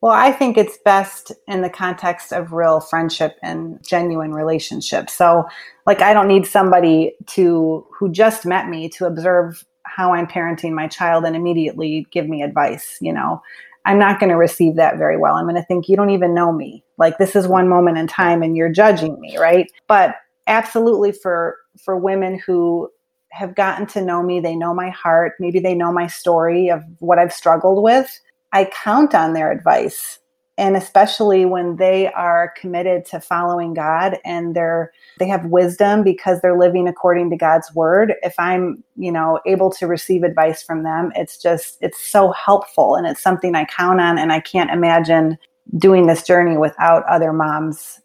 Well, 0.00 0.12
I 0.12 0.32
think 0.32 0.56
it's 0.56 0.78
best 0.78 1.30
in 1.46 1.60
the 1.60 1.68
context 1.68 2.32
of 2.32 2.52
real 2.52 2.80
friendship 2.80 3.36
and 3.42 3.78
genuine 3.86 4.32
relationship. 4.32 5.10
So, 5.10 5.46
like, 5.86 6.00
I 6.00 6.14
don't 6.14 6.28
need 6.28 6.46
somebody 6.46 7.14
to 7.28 7.86
who 7.92 8.10
just 8.10 8.46
met 8.46 8.68
me 8.68 8.88
to 8.90 9.04
observe 9.04 9.62
how 9.84 10.14
I'm 10.14 10.26
parenting 10.26 10.72
my 10.72 10.88
child 10.88 11.24
and 11.24 11.36
immediately 11.36 12.06
give 12.12 12.28
me 12.28 12.42
advice. 12.42 12.96
You 13.02 13.12
know, 13.12 13.42
I'm 13.84 13.98
not 13.98 14.20
going 14.20 14.30
to 14.30 14.36
receive 14.36 14.76
that 14.76 14.96
very 14.96 15.18
well. 15.18 15.34
I'm 15.34 15.44
going 15.44 15.56
to 15.56 15.64
think 15.64 15.88
you 15.88 15.96
don't 15.96 16.10
even 16.10 16.34
know 16.34 16.50
me. 16.50 16.82
Like, 16.96 17.18
this 17.18 17.36
is 17.36 17.46
one 17.46 17.68
moment 17.68 17.98
in 17.98 18.06
time, 18.06 18.42
and 18.42 18.56
you're 18.56 18.72
judging 18.72 19.20
me, 19.20 19.36
right? 19.36 19.70
But 19.86 20.14
absolutely 20.46 21.12
for 21.12 21.58
for 21.78 21.96
women 21.96 22.38
who 22.38 22.88
have 23.32 23.54
gotten 23.54 23.86
to 23.86 24.00
know 24.00 24.22
me, 24.22 24.40
they 24.40 24.56
know 24.56 24.72
my 24.72 24.88
heart. 24.88 25.34
Maybe 25.38 25.60
they 25.60 25.74
know 25.74 25.92
my 25.92 26.06
story 26.06 26.68
of 26.70 26.82
what 27.00 27.18
I've 27.18 27.34
struggled 27.34 27.82
with 27.82 28.18
I 28.52 28.70
count 28.82 29.14
on 29.14 29.32
their 29.32 29.50
advice. 29.50 30.18
And 30.58 30.76
especially 30.76 31.46
when 31.46 31.76
they 31.76 32.12
are 32.12 32.52
committed 32.60 33.06
to 33.06 33.20
following 33.20 33.72
God 33.72 34.18
and 34.26 34.54
they're 34.54 34.92
they 35.18 35.26
have 35.26 35.46
wisdom 35.46 36.04
because 36.04 36.40
they're 36.40 36.58
living 36.58 36.86
according 36.86 37.30
to 37.30 37.36
God's 37.36 37.74
word. 37.74 38.12
If 38.22 38.34
I'm, 38.38 38.84
you 38.94 39.10
know, 39.10 39.40
able 39.46 39.70
to 39.72 39.86
receive 39.86 40.22
advice 40.22 40.62
from 40.62 40.82
them, 40.82 41.12
it's 41.14 41.38
just 41.38 41.78
it's 41.80 42.02
so 42.02 42.32
helpful 42.32 42.94
and 42.94 43.06
it's 43.06 43.22
something 43.22 43.54
I 43.54 43.64
count 43.64 44.00
on 44.02 44.18
and 44.18 44.32
I 44.32 44.40
can't 44.40 44.70
imagine 44.70 45.38
doing 45.78 46.06
this 46.06 46.24
journey 46.24 46.58
without 46.58 47.04
other 47.06 47.32
moms 47.32 48.00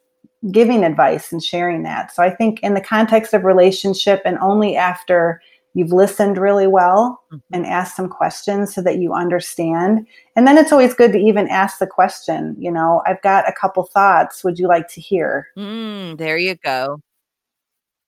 giving 0.52 0.84
advice 0.84 1.32
and 1.32 1.44
sharing 1.44 1.84
that. 1.84 2.14
So 2.14 2.24
I 2.24 2.30
think 2.30 2.60
in 2.62 2.74
the 2.74 2.82
context 2.82 3.34
of 3.34 3.44
relationship 3.44 4.22
and 4.26 4.38
only 4.40 4.76
after 4.76 5.42
you've 5.76 5.92
listened 5.92 6.38
really 6.38 6.66
well 6.66 7.22
mm-hmm. 7.32 7.54
and 7.54 7.66
asked 7.68 7.96
some 7.96 8.10
questions 8.10 8.74
so 8.74 8.82
that 8.82 8.98
you 8.98 9.14
understand. 9.14 10.08
And 10.36 10.48
then 10.48 10.58
it's 10.58 10.72
always 10.72 10.96
good 10.96 11.12
to 11.12 11.20
even 11.20 11.48
ask 11.50 11.78
the 11.78 11.86
question, 11.86 12.56
you 12.58 12.72
know, 12.72 13.04
I've 13.06 13.22
got 13.22 13.48
a 13.48 13.54
couple 13.54 13.84
thoughts. 13.84 14.44
Would 14.44 14.58
you 14.58 14.68
like 14.68 14.88
to 14.90 15.02
hear? 15.02 15.48
Mm, 15.58 16.18
there 16.18 16.38
you 16.38 16.56
go. 16.56 17.02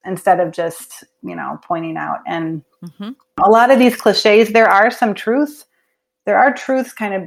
Instead 0.05 0.39
of 0.39 0.53
just, 0.53 1.03
you 1.21 1.35
know, 1.35 1.59
pointing 1.61 1.97
out. 1.97 2.19
And 2.25 2.63
mm-hmm. 2.83 3.11
a 3.43 3.49
lot 3.49 3.69
of 3.69 3.79
these 3.79 3.97
cliches, 3.97 4.53
there 4.53 4.69
are 4.69 4.89
some 4.89 5.13
truth. 5.13 5.65
There 6.25 6.37
are 6.37 6.53
truths 6.53 6.93
kind 6.93 7.13
of 7.13 7.23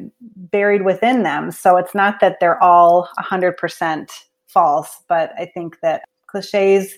buried 0.51 0.83
within 0.83 1.23
them. 1.23 1.51
So 1.51 1.77
it's 1.77 1.95
not 1.95 2.21
that 2.21 2.39
they're 2.41 2.63
all 2.63 3.09
100% 3.19 4.11
false, 4.49 5.03
but 5.07 5.33
I 5.39 5.45
think 5.45 5.81
that 5.83 6.05
cliches 6.27 6.95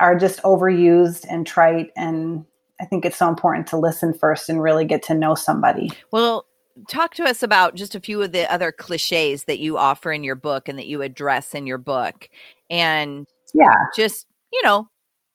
are 0.00 0.18
just 0.18 0.42
overused 0.42 1.24
and 1.28 1.46
trite 1.46 1.90
and 1.96 2.44
I 2.80 2.84
think 2.84 3.04
it's 3.04 3.16
so 3.16 3.28
important 3.28 3.66
to 3.68 3.78
listen 3.78 4.12
first 4.12 4.48
and 4.48 4.62
really 4.62 4.84
get 4.84 5.02
to 5.04 5.14
know 5.14 5.34
somebody. 5.34 5.90
Well, 6.12 6.46
talk 6.88 7.14
to 7.14 7.24
us 7.24 7.42
about 7.42 7.74
just 7.74 7.94
a 7.94 8.00
few 8.00 8.20
of 8.22 8.32
the 8.32 8.50
other 8.52 8.70
cliches 8.70 9.44
that 9.44 9.58
you 9.58 9.78
offer 9.78 10.12
in 10.12 10.24
your 10.24 10.34
book 10.34 10.68
and 10.68 10.78
that 10.78 10.86
you 10.86 11.02
address 11.02 11.54
in 11.54 11.66
your 11.66 11.78
book. 11.78 12.28
And 12.70 13.26
yeah, 13.54 13.74
just, 13.94 14.26
you 14.52 14.62
know, 14.62 14.88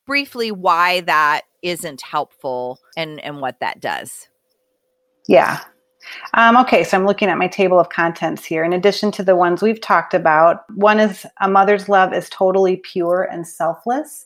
briefly 0.06 0.52
why 0.52 1.02
that 1.02 1.42
isn't 1.64 2.02
helpful 2.02 2.80
and 2.98 3.20
and 3.22 3.40
what 3.40 3.60
that 3.60 3.80
does. 3.80 4.28
Yeah. 5.28 5.62
Um, 6.34 6.58
okay, 6.58 6.84
so 6.84 6.98
I'm 6.98 7.06
looking 7.06 7.30
at 7.30 7.38
my 7.38 7.48
table 7.48 7.80
of 7.80 7.90
contents 7.90 8.44
here. 8.44 8.64
In 8.64 8.74
addition 8.74 9.12
to 9.12 9.24
the 9.24 9.36
ones 9.36 9.62
we've 9.62 9.80
talked 9.80 10.16
about, 10.16 10.64
one 10.76 11.00
is 11.00 11.28
a 11.42 11.48
mother's 11.48 11.88
love 11.88 12.12
is 12.12 12.28
totally 12.30 12.78
pure 12.78 13.28
and 13.32 13.48
selfless. 13.48 14.26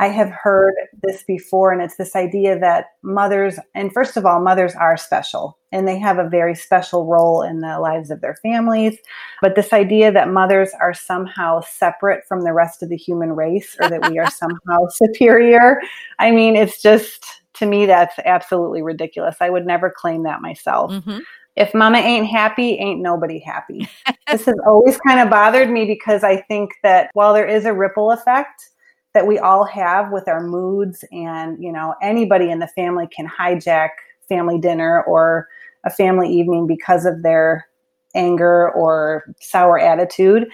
I 0.00 0.08
have 0.08 0.30
heard 0.30 0.74
this 1.02 1.22
before, 1.24 1.72
and 1.72 1.82
it's 1.82 1.96
this 1.96 2.16
idea 2.16 2.58
that 2.58 2.86
mothers, 3.02 3.58
and 3.74 3.92
first 3.92 4.16
of 4.16 4.24
all, 4.24 4.40
mothers 4.40 4.74
are 4.74 4.96
special 4.96 5.58
and 5.72 5.88
they 5.88 5.98
have 5.98 6.18
a 6.18 6.28
very 6.28 6.54
special 6.54 7.04
role 7.04 7.42
in 7.42 7.58
the 7.58 7.80
lives 7.80 8.10
of 8.10 8.20
their 8.20 8.36
families. 8.36 8.96
But 9.42 9.56
this 9.56 9.72
idea 9.72 10.12
that 10.12 10.30
mothers 10.30 10.70
are 10.80 10.94
somehow 10.94 11.62
separate 11.62 12.24
from 12.28 12.42
the 12.42 12.52
rest 12.52 12.82
of 12.82 12.88
the 12.88 12.96
human 12.96 13.32
race 13.32 13.76
or 13.80 13.90
that 13.90 14.08
we 14.08 14.18
are 14.18 14.30
somehow 14.30 14.86
superior, 14.90 15.80
I 16.18 16.30
mean, 16.30 16.54
it's 16.54 16.80
just, 16.80 17.42
to 17.54 17.66
me, 17.66 17.86
that's 17.86 18.14
absolutely 18.24 18.82
ridiculous. 18.82 19.36
I 19.40 19.50
would 19.50 19.66
never 19.66 19.90
claim 19.90 20.22
that 20.22 20.40
myself. 20.40 20.92
Mm-hmm. 20.92 21.18
If 21.56 21.74
mama 21.74 21.98
ain't 21.98 22.26
happy, 22.26 22.74
ain't 22.78 23.00
nobody 23.00 23.40
happy. 23.40 23.88
this 24.30 24.46
has 24.46 24.56
always 24.66 24.96
kind 24.98 25.20
of 25.20 25.28
bothered 25.28 25.70
me 25.70 25.86
because 25.86 26.22
I 26.22 26.40
think 26.42 26.70
that 26.84 27.10
while 27.14 27.34
there 27.34 27.46
is 27.46 27.64
a 27.64 27.72
ripple 27.72 28.12
effect 28.12 28.70
that 29.14 29.26
we 29.26 29.38
all 29.38 29.64
have 29.64 30.12
with 30.12 30.28
our 30.28 30.44
moods, 30.44 31.04
and 31.12 31.62
you 31.62 31.72
know, 31.72 31.94
anybody 32.02 32.50
in 32.50 32.58
the 32.58 32.68
family 32.68 33.06
can 33.14 33.28
hijack 33.28 33.90
family 34.28 34.58
dinner 34.58 35.02
or 35.04 35.48
a 35.84 35.90
family 35.90 36.28
evening 36.28 36.66
because 36.66 37.04
of 37.04 37.22
their 37.22 37.66
anger 38.14 38.70
or 38.70 39.24
sour 39.40 39.78
attitude. 39.78 40.46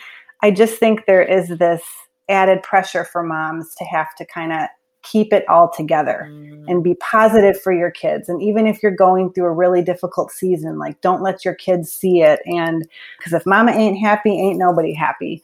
I 0.42 0.50
just 0.50 0.78
think 0.78 1.06
there 1.06 1.22
is 1.22 1.48
this 1.58 1.82
added 2.28 2.62
pressure 2.62 3.04
for 3.04 3.22
moms 3.22 3.74
to 3.76 3.84
have 3.84 4.14
to 4.16 4.26
kind 4.26 4.52
of 4.52 4.68
keep 5.02 5.32
it 5.32 5.48
all 5.48 5.70
together 5.74 6.28
mm. 6.30 6.64
and 6.68 6.84
be 6.84 6.94
positive 6.96 7.60
for 7.60 7.72
your 7.72 7.90
kids. 7.90 8.28
And 8.28 8.42
even 8.42 8.66
if 8.66 8.82
you're 8.82 8.94
going 8.94 9.32
through 9.32 9.46
a 9.46 9.52
really 9.52 9.82
difficult 9.82 10.30
season, 10.30 10.78
like 10.78 11.00
don't 11.00 11.22
let 11.22 11.44
your 11.44 11.54
kids 11.54 11.90
see 11.90 12.22
it. 12.22 12.40
And 12.44 12.86
because 13.18 13.32
if 13.32 13.46
mama 13.46 13.72
ain't 13.72 13.98
happy, 13.98 14.30
ain't 14.30 14.58
nobody 14.58 14.92
happy. 14.92 15.42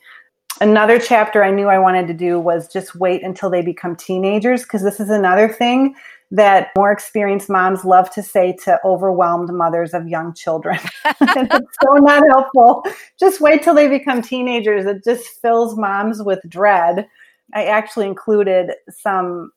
Another 0.61 0.99
chapter 0.99 1.45
I 1.45 1.51
knew 1.51 1.69
I 1.69 1.79
wanted 1.79 2.07
to 2.09 2.15
do 2.15 2.41
was 2.41 2.73
just 2.73 2.95
wait 2.95 3.23
until 3.23 3.51
they 3.51 3.63
become 3.63 3.95
teenagers, 3.95 4.63
because 4.63 4.83
this 4.83 5.01
is 5.01 5.11
another 5.11 5.49
thing 5.49 5.95
that 6.31 6.69
more 6.77 6.91
experienced 6.91 7.49
moms 7.49 7.85
love 7.85 8.11
to 8.11 8.23
say 8.23 8.57
to 8.65 8.81
overwhelmed 8.85 9.53
mothers 9.53 9.95
of 9.95 10.09
young 10.09 10.35
children. 10.35 10.79
it's 11.21 11.77
so 11.83 11.93
not 11.95 12.23
helpful. 12.29 12.85
Just 13.19 13.41
wait 13.41 13.63
till 13.63 13.75
they 13.75 13.89
become 13.89 14.23
teenagers. 14.23 14.87
It 14.87 15.05
just 15.05 15.29
fills 15.41 15.77
moms 15.77 16.23
with 16.23 16.41
dread. 16.49 17.07
I 17.55 17.67
actually 17.67 18.07
included 18.07 18.73
some 18.91 19.53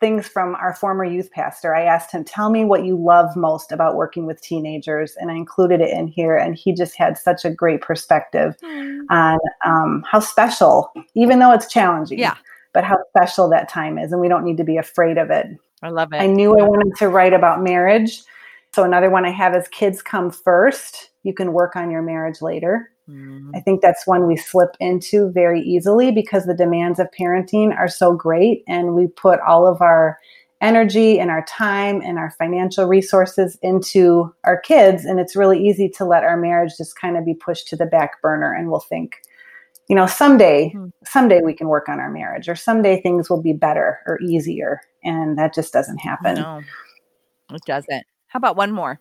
things 0.00 0.28
from 0.28 0.54
our 0.56 0.74
former 0.74 1.04
youth 1.04 1.30
pastor. 1.32 1.74
I 1.74 1.84
asked 1.84 2.12
him, 2.12 2.24
Tell 2.24 2.50
me 2.50 2.64
what 2.64 2.84
you 2.84 2.96
love 2.96 3.34
most 3.36 3.72
about 3.72 3.96
working 3.96 4.26
with 4.26 4.40
teenagers. 4.40 5.16
And 5.18 5.30
I 5.30 5.34
included 5.34 5.80
it 5.80 5.90
in 5.90 6.06
here. 6.06 6.36
And 6.36 6.54
he 6.54 6.72
just 6.72 6.96
had 6.96 7.18
such 7.18 7.44
a 7.44 7.50
great 7.50 7.80
perspective 7.80 8.56
mm. 8.62 9.00
on 9.10 9.38
um, 9.64 10.04
how 10.08 10.20
special, 10.20 10.92
even 11.14 11.38
though 11.38 11.52
it's 11.52 11.66
challenging. 11.66 12.18
Yeah. 12.18 12.36
But 12.72 12.84
how 12.84 12.96
special 13.10 13.50
that 13.50 13.68
time 13.68 13.98
is, 13.98 14.12
and 14.12 14.20
we 14.20 14.28
don't 14.28 14.44
need 14.44 14.56
to 14.56 14.64
be 14.64 14.78
afraid 14.78 15.18
of 15.18 15.30
it. 15.30 15.46
I 15.82 15.90
love 15.90 16.12
it. 16.12 16.22
I 16.22 16.26
knew 16.26 16.58
I 16.58 16.62
wanted 16.62 16.96
to 16.96 17.08
write 17.08 17.34
about 17.34 17.62
marriage. 17.62 18.22
So 18.72 18.84
another 18.84 19.10
one 19.10 19.26
I 19.26 19.30
have 19.30 19.54
is 19.54 19.68
kids 19.68 20.00
come 20.00 20.30
first. 20.30 21.10
You 21.22 21.34
can 21.34 21.52
work 21.52 21.76
on 21.76 21.90
your 21.90 22.00
marriage 22.00 22.40
later. 22.40 22.91
Mm-hmm. 23.12 23.50
I 23.54 23.60
think 23.60 23.82
that's 23.82 24.06
one 24.06 24.26
we 24.26 24.36
slip 24.36 24.76
into 24.80 25.30
very 25.30 25.60
easily 25.60 26.10
because 26.10 26.46
the 26.46 26.54
demands 26.54 26.98
of 26.98 27.08
parenting 27.18 27.76
are 27.76 27.88
so 27.88 28.14
great 28.14 28.64
and 28.66 28.94
we 28.94 29.06
put 29.06 29.40
all 29.40 29.66
of 29.66 29.80
our 29.80 30.18
energy 30.60 31.18
and 31.18 31.30
our 31.30 31.44
time 31.46 32.00
and 32.02 32.18
our 32.18 32.30
financial 32.38 32.86
resources 32.86 33.58
into 33.62 34.32
our 34.44 34.60
kids 34.60 35.04
and 35.04 35.18
it's 35.18 35.34
really 35.34 35.60
easy 35.60 35.88
to 35.88 36.04
let 36.04 36.22
our 36.22 36.36
marriage 36.36 36.72
just 36.78 36.98
kind 36.98 37.16
of 37.16 37.24
be 37.24 37.34
pushed 37.34 37.66
to 37.66 37.76
the 37.76 37.86
back 37.86 38.22
burner 38.22 38.54
and 38.54 38.70
we'll 38.70 38.78
think 38.78 39.16
you 39.88 39.96
know 39.96 40.06
someday 40.06 40.72
mm-hmm. 40.72 40.86
someday 41.04 41.40
we 41.40 41.52
can 41.52 41.66
work 41.66 41.88
on 41.88 41.98
our 41.98 42.10
marriage 42.10 42.48
or 42.48 42.54
someday 42.54 43.02
things 43.02 43.28
will 43.28 43.42
be 43.42 43.52
better 43.52 43.98
or 44.06 44.20
easier 44.22 44.80
and 45.04 45.38
that 45.38 45.54
just 45.54 45.72
doesn't 45.72 45.98
happen. 45.98 46.34
No, 46.36 46.62
it 47.52 47.62
doesn't. 47.66 48.06
How 48.28 48.38
about 48.38 48.56
one 48.56 48.72
more? 48.72 49.00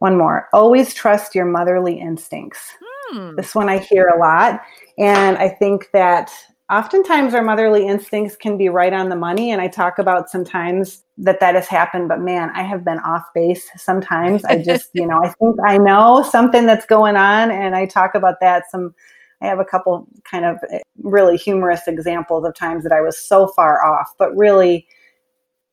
One 0.00 0.18
more. 0.18 0.48
Always 0.52 0.92
trust 0.92 1.34
your 1.34 1.44
motherly 1.44 1.98
instincts. 1.98 2.74
Hmm. 3.08 3.36
This 3.36 3.54
one 3.54 3.68
I 3.68 3.78
hear 3.78 4.08
a 4.08 4.18
lot. 4.18 4.60
And 4.98 5.36
I 5.38 5.48
think 5.48 5.88
that 5.92 6.30
oftentimes 6.70 7.34
our 7.34 7.42
motherly 7.42 7.86
instincts 7.86 8.34
can 8.34 8.56
be 8.56 8.68
right 8.68 8.92
on 8.92 9.10
the 9.10 9.16
money. 9.16 9.50
And 9.52 9.60
I 9.60 9.68
talk 9.68 9.98
about 9.98 10.30
sometimes 10.30 11.02
that 11.18 11.40
that 11.40 11.54
has 11.54 11.68
happened, 11.68 12.08
but 12.08 12.20
man, 12.20 12.50
I 12.54 12.62
have 12.62 12.84
been 12.84 12.98
off 13.00 13.24
base 13.34 13.68
sometimes. 13.76 14.44
I 14.44 14.62
just, 14.62 14.88
you 14.94 15.06
know, 15.06 15.20
I 15.22 15.28
think 15.38 15.56
I 15.66 15.78
know 15.78 16.26
something 16.28 16.66
that's 16.66 16.86
going 16.86 17.16
on. 17.16 17.50
And 17.50 17.76
I 17.76 17.86
talk 17.86 18.14
about 18.14 18.40
that 18.40 18.70
some 18.70 18.94
I 19.42 19.46
have 19.46 19.58
a 19.58 19.64
couple 19.64 20.06
kind 20.24 20.44
of 20.44 20.58
eh, 20.70 20.80
really 21.02 21.36
humorous 21.36 21.86
examples 21.86 22.44
of 22.44 22.54
times 22.54 22.82
that 22.84 22.92
I 22.92 23.00
was 23.00 23.18
so 23.18 23.48
far 23.48 23.84
off, 23.84 24.12
but 24.18 24.36
really, 24.36 24.86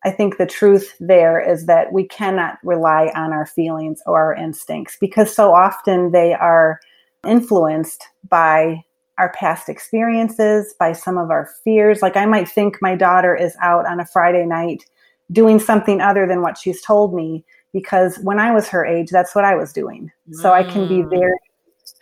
I 0.05 0.11
think 0.11 0.37
the 0.37 0.45
truth 0.45 0.95
there 0.99 1.39
is 1.39 1.65
that 1.65 1.91
we 1.91 2.07
cannot 2.07 2.57
rely 2.63 3.11
on 3.15 3.33
our 3.33 3.45
feelings 3.45 4.01
or 4.05 4.17
our 4.17 4.35
instincts 4.35 4.97
because 4.99 5.33
so 5.33 5.53
often 5.53 6.11
they 6.11 6.33
are 6.33 6.79
influenced 7.25 8.03
by 8.29 8.83
our 9.17 9.31
past 9.33 9.67
experiences, 9.67 10.75
by 10.79 10.93
some 10.93 11.17
of 11.17 11.31
our 11.31 11.49
fears. 11.63 12.01
Like 12.01 12.15
I 12.15 12.25
might 12.25 12.47
think 12.47 12.77
my 12.81 12.95
daughter 12.95 13.35
is 13.35 13.55
out 13.61 13.87
on 13.87 13.99
a 13.99 14.05
Friday 14.05 14.45
night 14.45 14.85
doing 15.31 15.59
something 15.59 15.99
other 15.99 16.27
than 16.27 16.41
what 16.41 16.57
she's 16.57 16.81
told 16.81 17.13
me 17.13 17.43
because 17.73 18.17
when 18.19 18.39
I 18.39 18.51
was 18.51 18.67
her 18.69 18.85
age, 18.85 19.09
that's 19.09 19.35
what 19.35 19.43
I 19.43 19.55
was 19.55 19.73
doing. 19.73 20.11
So 20.31 20.53
I 20.53 20.63
can 20.63 20.87
be 20.87 20.99
mm. 20.99 21.09
very 21.09 21.37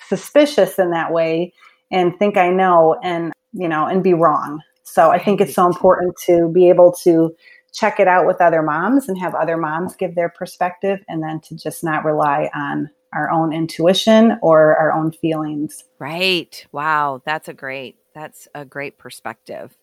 suspicious 0.07 0.77
in 0.77 0.91
that 0.91 1.11
way 1.11 1.53
and 1.91 2.17
think 2.17 2.37
I 2.37 2.49
know 2.49 2.99
and, 3.01 3.33
you 3.53 3.67
know, 3.67 3.85
and 3.85 4.03
be 4.03 4.13
wrong. 4.13 4.61
So 4.83 5.09
I 5.09 5.17
think 5.17 5.41
it's 5.41 5.55
so 5.55 5.65
important 5.65 6.15
to 6.27 6.49
be 6.49 6.69
able 6.69 6.91
to 7.03 7.35
check 7.75 7.99
it 7.99 8.07
out 8.07 8.25
with 8.25 8.41
other 8.41 8.61
moms 8.61 9.09
and 9.09 9.17
have 9.17 9.35
other 9.35 9.57
moms 9.57 9.95
give 9.95 10.15
their 10.15 10.29
perspective 10.29 10.99
and 11.07 11.21
then 11.21 11.39
to 11.41 11.55
just 11.55 11.83
not 11.83 12.05
rely 12.05 12.49
on 12.55 12.89
our 13.13 13.29
own 13.31 13.53
intuition 13.53 14.37
or 14.41 14.75
our 14.77 14.91
own 14.91 15.11
feelings. 15.11 15.83
Right. 15.99 16.65
Wow, 16.71 17.21
that's 17.25 17.47
a 17.47 17.53
great 17.53 17.97
that's 18.13 18.47
a 18.55 18.63
great 18.63 18.97
perspective. 18.97 19.75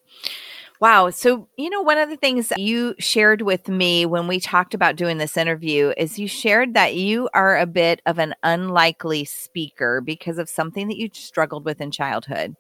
Wow. 0.81 1.11
So, 1.11 1.48
you 1.57 1.70
know, 1.70 1.83
one 1.83 1.98
of 1.98 2.11
the 2.11 2.16
things 2.16 2.50
you 2.57 2.96
shared 2.98 3.42
with 3.42 3.68
me 3.68 4.05
when 4.05 4.26
we 4.26 4.40
talked 4.40 4.74
about 4.74 4.96
doing 4.96 5.18
this 5.18 5.37
interview 5.37 5.92
is 5.96 6.18
you 6.18 6.26
shared 6.26 6.74
that 6.74 6.96
you 6.96 7.28
are 7.35 7.57
a 7.57 7.66
bit 7.66 8.02
of 8.05 8.18
an 8.18 8.35
unlikely 8.42 9.24
speaker 9.26 10.00
because 10.00 10.38
of 10.38 10.48
something 10.48 10.88
that 10.88 10.96
you 10.96 11.09
struggled 11.12 11.64
with 11.64 11.81
in 11.81 11.92
childhood. 11.92 12.57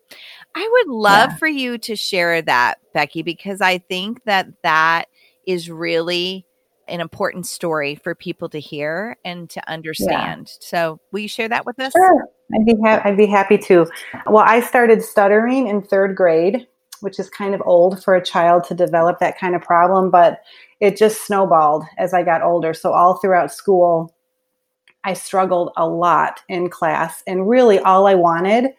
I 0.54 0.68
would 0.70 0.94
love 0.94 1.30
yeah. 1.30 1.36
for 1.36 1.48
you 1.48 1.78
to 1.78 1.96
share 1.96 2.40
that, 2.42 2.78
Becky, 2.94 3.22
because 3.22 3.60
I 3.60 3.78
think 3.78 4.22
that 4.24 4.46
that 4.62 5.06
is 5.46 5.70
really 5.70 6.46
an 6.88 7.00
important 7.00 7.46
story 7.46 7.94
for 7.94 8.14
people 8.14 8.48
to 8.48 8.58
hear 8.58 9.16
and 9.24 9.48
to 9.50 9.70
understand. 9.70 10.48
Yeah. 10.48 10.56
So, 10.60 11.00
will 11.12 11.20
you 11.20 11.28
share 11.28 11.48
that 11.48 11.64
with 11.64 11.78
us? 11.78 11.92
Sure. 11.92 12.28
I'd 12.54 12.66
be, 12.66 12.74
ha- 12.84 13.00
I'd 13.04 13.16
be 13.16 13.26
happy 13.26 13.56
to. 13.58 13.86
Well, 14.26 14.44
I 14.46 14.60
started 14.60 15.02
stuttering 15.02 15.68
in 15.68 15.82
third 15.82 16.16
grade 16.16 16.66
which 17.02 17.18
is 17.18 17.28
kind 17.28 17.54
of 17.54 17.62
old 17.66 18.02
for 18.02 18.14
a 18.14 18.24
child 18.24 18.64
to 18.64 18.74
develop 18.74 19.18
that 19.18 19.38
kind 19.38 19.54
of 19.54 19.62
problem, 19.62 20.10
but 20.10 20.40
it 20.80 20.96
just 20.96 21.26
snowballed 21.26 21.84
as 21.98 22.14
I 22.14 22.22
got 22.22 22.42
older. 22.42 22.72
So, 22.72 22.92
all 22.92 23.18
throughout 23.18 23.52
school, 23.52 24.14
I 25.04 25.14
struggled 25.14 25.72
a 25.76 25.86
lot 25.86 26.40
in 26.48 26.70
class. 26.70 27.22
And 27.26 27.48
really, 27.48 27.80
all 27.80 28.06
I 28.06 28.14
wanted, 28.14 28.70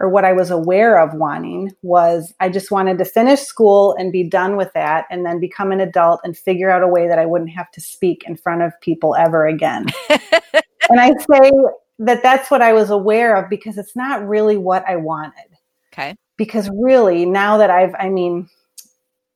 or 0.00 0.08
what 0.08 0.24
I 0.24 0.32
was 0.32 0.50
aware 0.50 0.98
of 0.98 1.14
wanting, 1.14 1.72
was 1.82 2.34
I 2.40 2.48
just 2.48 2.70
wanted 2.70 2.98
to 2.98 3.04
finish 3.04 3.40
school 3.40 3.94
and 3.98 4.10
be 4.10 4.24
done 4.24 4.56
with 4.56 4.72
that 4.72 5.04
and 5.10 5.24
then 5.24 5.38
become 5.38 5.70
an 5.70 5.80
adult 5.80 6.20
and 6.24 6.36
figure 6.36 6.70
out 6.70 6.82
a 6.82 6.88
way 6.88 7.06
that 7.06 7.18
I 7.18 7.26
wouldn't 7.26 7.50
have 7.50 7.70
to 7.72 7.80
speak 7.80 8.24
in 8.26 8.36
front 8.36 8.62
of 8.62 8.72
people 8.80 9.14
ever 9.14 9.46
again. 9.46 9.86
and 10.10 10.98
I 11.00 11.12
say 11.30 11.52
that 12.00 12.22
that's 12.22 12.50
what 12.50 12.62
I 12.62 12.72
was 12.72 12.90
aware 12.90 13.36
of 13.36 13.48
because 13.48 13.78
it's 13.78 13.94
not 13.94 14.26
really 14.26 14.56
what 14.56 14.84
I 14.88 14.96
wanted. 14.96 15.44
Okay 15.92 16.16
because 16.40 16.70
really 16.72 17.26
now 17.26 17.58
that 17.58 17.68
I've, 17.68 17.94
I 17.98 18.08
mean, 18.08 18.48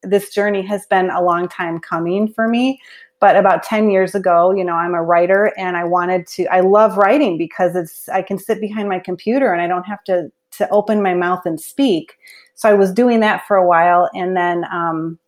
this 0.02 0.30
journey 0.30 0.62
has 0.62 0.86
been 0.86 1.10
a 1.10 1.22
long 1.22 1.48
time 1.48 1.78
coming 1.78 2.32
for 2.32 2.48
me. 2.48 2.80
But 3.20 3.36
about 3.36 3.62
10 3.62 3.90
years 3.90 4.14
ago, 4.14 4.52
you 4.52 4.64
know, 4.64 4.72
I'm 4.72 4.94
a 4.94 5.02
writer 5.02 5.52
and 5.58 5.76
I 5.76 5.84
wanted 5.84 6.26
to, 6.28 6.46
I 6.46 6.60
love 6.60 6.96
writing 6.96 7.36
because 7.36 7.76
it's, 7.76 8.08
I 8.08 8.22
can 8.22 8.38
sit 8.38 8.58
behind 8.58 8.88
my 8.88 8.98
computer 8.98 9.52
and 9.52 9.60
I 9.60 9.66
don't 9.66 9.84
have 9.84 10.02
to, 10.04 10.32
to 10.58 10.68
open 10.70 11.02
my 11.02 11.14
mouth 11.14 11.42
and 11.44 11.60
speak. 11.60 12.14
So 12.54 12.68
I 12.68 12.74
was 12.74 12.92
doing 12.92 13.20
that 13.20 13.46
for 13.46 13.56
a 13.56 13.66
while. 13.66 14.08
And 14.14 14.36
then, 14.36 14.64
um, 14.72 15.18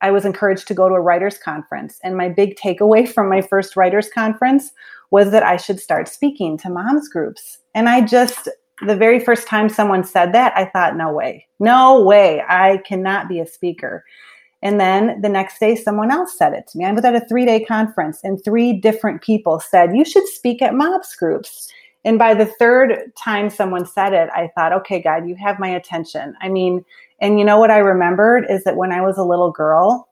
I 0.00 0.10
was 0.10 0.24
encouraged 0.24 0.68
to 0.68 0.74
go 0.74 0.88
to 0.88 0.94
a 0.94 1.00
writers 1.00 1.38
conference. 1.38 1.98
And 2.04 2.16
my 2.16 2.28
big 2.28 2.56
takeaway 2.56 3.08
from 3.08 3.28
my 3.28 3.40
first 3.40 3.76
writers 3.76 4.08
conference 4.14 4.70
was 5.10 5.30
that 5.32 5.42
I 5.42 5.56
should 5.56 5.80
start 5.80 6.08
speaking 6.08 6.56
to 6.58 6.70
moms 6.70 7.08
groups. 7.08 7.58
And 7.74 7.88
I 7.88 8.02
just 8.02 8.48
the 8.86 8.96
very 8.96 9.18
first 9.18 9.48
time 9.48 9.68
someone 9.68 10.04
said 10.04 10.32
that, 10.32 10.52
I 10.56 10.66
thought, 10.66 10.96
no 10.96 11.12
way, 11.12 11.46
no 11.58 12.02
way, 12.02 12.42
I 12.48 12.80
cannot 12.86 13.28
be 13.28 13.40
a 13.40 13.46
speaker. 13.46 14.04
And 14.62 14.80
then 14.80 15.20
the 15.20 15.28
next 15.28 15.60
day, 15.60 15.76
someone 15.76 16.10
else 16.10 16.36
said 16.36 16.52
it 16.52 16.66
to 16.68 16.78
me. 16.78 16.84
I 16.84 16.92
was 16.92 17.04
at 17.04 17.14
a 17.14 17.26
three 17.28 17.44
day 17.44 17.64
conference, 17.64 18.20
and 18.24 18.42
three 18.42 18.72
different 18.72 19.22
people 19.22 19.60
said, 19.60 19.96
You 19.96 20.04
should 20.04 20.26
speak 20.26 20.62
at 20.62 20.74
MOPS 20.74 21.14
groups. 21.16 21.68
And 22.04 22.18
by 22.18 22.34
the 22.34 22.46
third 22.46 23.12
time 23.16 23.50
someone 23.50 23.86
said 23.86 24.12
it, 24.12 24.28
I 24.34 24.50
thought, 24.54 24.72
Okay, 24.72 25.02
God, 25.02 25.28
you 25.28 25.34
have 25.36 25.58
my 25.58 25.68
attention. 25.68 26.34
I 26.40 26.48
mean, 26.48 26.84
and 27.20 27.38
you 27.38 27.44
know 27.44 27.58
what 27.58 27.70
I 27.70 27.78
remembered 27.78 28.46
is 28.48 28.64
that 28.64 28.76
when 28.76 28.92
I 28.92 29.00
was 29.00 29.18
a 29.18 29.24
little 29.24 29.50
girl 29.50 30.08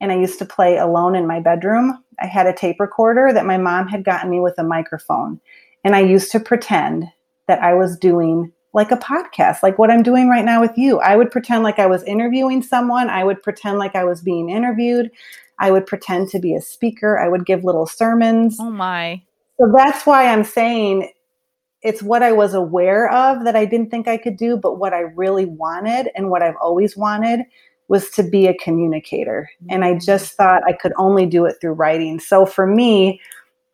and 0.00 0.10
I 0.10 0.18
used 0.18 0.38
to 0.40 0.44
play 0.44 0.76
alone 0.76 1.14
in 1.14 1.26
my 1.26 1.40
bedroom, 1.40 2.02
I 2.20 2.26
had 2.26 2.46
a 2.46 2.52
tape 2.52 2.80
recorder 2.80 3.32
that 3.32 3.46
my 3.46 3.56
mom 3.56 3.88
had 3.88 4.04
gotten 4.04 4.30
me 4.30 4.40
with 4.40 4.54
a 4.58 4.64
microphone. 4.64 5.40
And 5.84 5.94
I 5.94 6.00
used 6.00 6.32
to 6.32 6.40
pretend 6.40 7.04
that 7.46 7.62
I 7.62 7.74
was 7.74 7.96
doing 7.96 8.52
like 8.72 8.90
a 8.90 8.96
podcast, 8.96 9.62
like 9.62 9.78
what 9.78 9.90
I'm 9.90 10.02
doing 10.02 10.28
right 10.28 10.44
now 10.44 10.60
with 10.60 10.76
you. 10.76 10.98
I 10.98 11.14
would 11.16 11.30
pretend 11.30 11.62
like 11.62 11.78
I 11.78 11.86
was 11.86 12.02
interviewing 12.04 12.62
someone. 12.62 13.08
I 13.08 13.22
would 13.22 13.42
pretend 13.42 13.78
like 13.78 13.94
I 13.94 14.04
was 14.04 14.20
being 14.20 14.50
interviewed. 14.50 15.10
I 15.60 15.70
would 15.70 15.86
pretend 15.86 16.28
to 16.30 16.40
be 16.40 16.54
a 16.54 16.60
speaker. 16.60 17.18
I 17.18 17.28
would 17.28 17.46
give 17.46 17.62
little 17.62 17.86
sermons. 17.86 18.56
Oh 18.58 18.70
my. 18.70 19.22
So 19.58 19.72
that's 19.74 20.04
why 20.06 20.26
I'm 20.26 20.44
saying 20.44 21.10
it's 21.82 22.02
what 22.02 22.22
I 22.22 22.32
was 22.32 22.54
aware 22.54 23.10
of 23.10 23.44
that 23.44 23.54
I 23.54 23.66
didn't 23.66 23.90
think 23.90 24.08
I 24.08 24.16
could 24.16 24.36
do, 24.36 24.56
but 24.56 24.78
what 24.78 24.94
I 24.94 25.00
really 25.00 25.44
wanted 25.44 26.08
and 26.16 26.30
what 26.30 26.42
I've 26.42 26.56
always 26.60 26.96
wanted 26.96 27.40
was 27.88 28.08
to 28.10 28.22
be 28.22 28.46
a 28.46 28.54
communicator. 28.54 29.50
And 29.68 29.84
I 29.84 29.98
just 29.98 30.32
thought 30.32 30.62
I 30.66 30.72
could 30.72 30.94
only 30.96 31.26
do 31.26 31.44
it 31.44 31.56
through 31.60 31.74
writing. 31.74 32.18
So 32.18 32.46
for 32.46 32.66
me, 32.66 33.20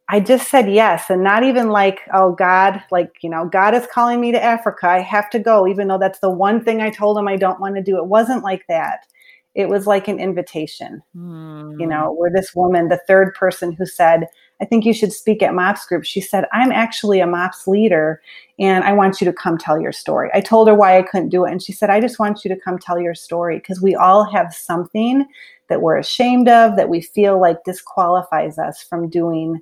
I 0.08 0.18
just 0.18 0.50
said 0.50 0.68
yes 0.68 1.08
and 1.08 1.22
not 1.22 1.44
even 1.44 1.68
like, 1.68 2.00
oh, 2.12 2.32
God, 2.32 2.82
like, 2.90 3.12
you 3.22 3.30
know, 3.30 3.48
God 3.48 3.74
is 3.74 3.86
calling 3.86 4.20
me 4.20 4.32
to 4.32 4.42
Africa. 4.42 4.88
I 4.88 4.98
have 4.98 5.30
to 5.30 5.38
go, 5.38 5.68
even 5.68 5.86
though 5.86 5.98
that's 5.98 6.18
the 6.18 6.30
one 6.30 6.64
thing 6.64 6.80
I 6.80 6.90
told 6.90 7.16
him 7.16 7.28
I 7.28 7.36
don't 7.36 7.60
want 7.60 7.76
to 7.76 7.82
do. 7.82 7.96
It 7.96 8.06
wasn't 8.06 8.42
like 8.42 8.64
that. 8.68 9.06
It 9.54 9.68
was 9.68 9.86
like 9.86 10.08
an 10.08 10.18
invitation, 10.18 11.00
mm. 11.16 11.74
you 11.78 11.86
know, 11.86 12.12
where 12.12 12.30
this 12.34 12.56
woman, 12.56 12.88
the 12.88 13.00
third 13.06 13.34
person 13.34 13.72
who 13.72 13.86
said, 13.86 14.26
I 14.60 14.66
think 14.66 14.84
you 14.84 14.92
should 14.92 15.12
speak 15.12 15.42
at 15.42 15.54
MOPS 15.54 15.86
group. 15.86 16.04
She 16.04 16.20
said, 16.20 16.44
I'm 16.52 16.70
actually 16.70 17.20
a 17.20 17.26
MOPS 17.26 17.66
leader 17.66 18.20
and 18.58 18.84
I 18.84 18.92
want 18.92 19.20
you 19.20 19.24
to 19.24 19.32
come 19.32 19.56
tell 19.56 19.80
your 19.80 19.92
story. 19.92 20.28
I 20.34 20.40
told 20.40 20.68
her 20.68 20.74
why 20.74 20.98
I 20.98 21.02
couldn't 21.02 21.30
do 21.30 21.44
it. 21.44 21.52
And 21.52 21.62
she 21.62 21.72
said, 21.72 21.88
I 21.88 22.00
just 22.00 22.18
want 22.18 22.44
you 22.44 22.50
to 22.54 22.60
come 22.60 22.78
tell 22.78 23.00
your 23.00 23.14
story 23.14 23.56
because 23.56 23.80
we 23.80 23.94
all 23.94 24.24
have 24.24 24.52
something 24.52 25.26
that 25.68 25.80
we're 25.80 25.96
ashamed 25.96 26.48
of, 26.48 26.76
that 26.76 26.90
we 26.90 27.00
feel 27.00 27.40
like 27.40 27.64
disqualifies 27.64 28.58
us 28.58 28.82
from 28.82 29.08
doing 29.08 29.60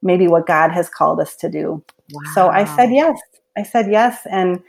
maybe 0.00 0.26
what 0.26 0.46
God 0.46 0.70
has 0.70 0.88
called 0.88 1.20
us 1.20 1.36
to 1.36 1.50
do. 1.50 1.84
Wow. 2.12 2.32
So 2.34 2.48
I 2.48 2.64
said 2.64 2.90
yes. 2.90 3.20
I 3.58 3.62
said 3.62 3.90
yes. 3.90 4.26
And 4.30 4.62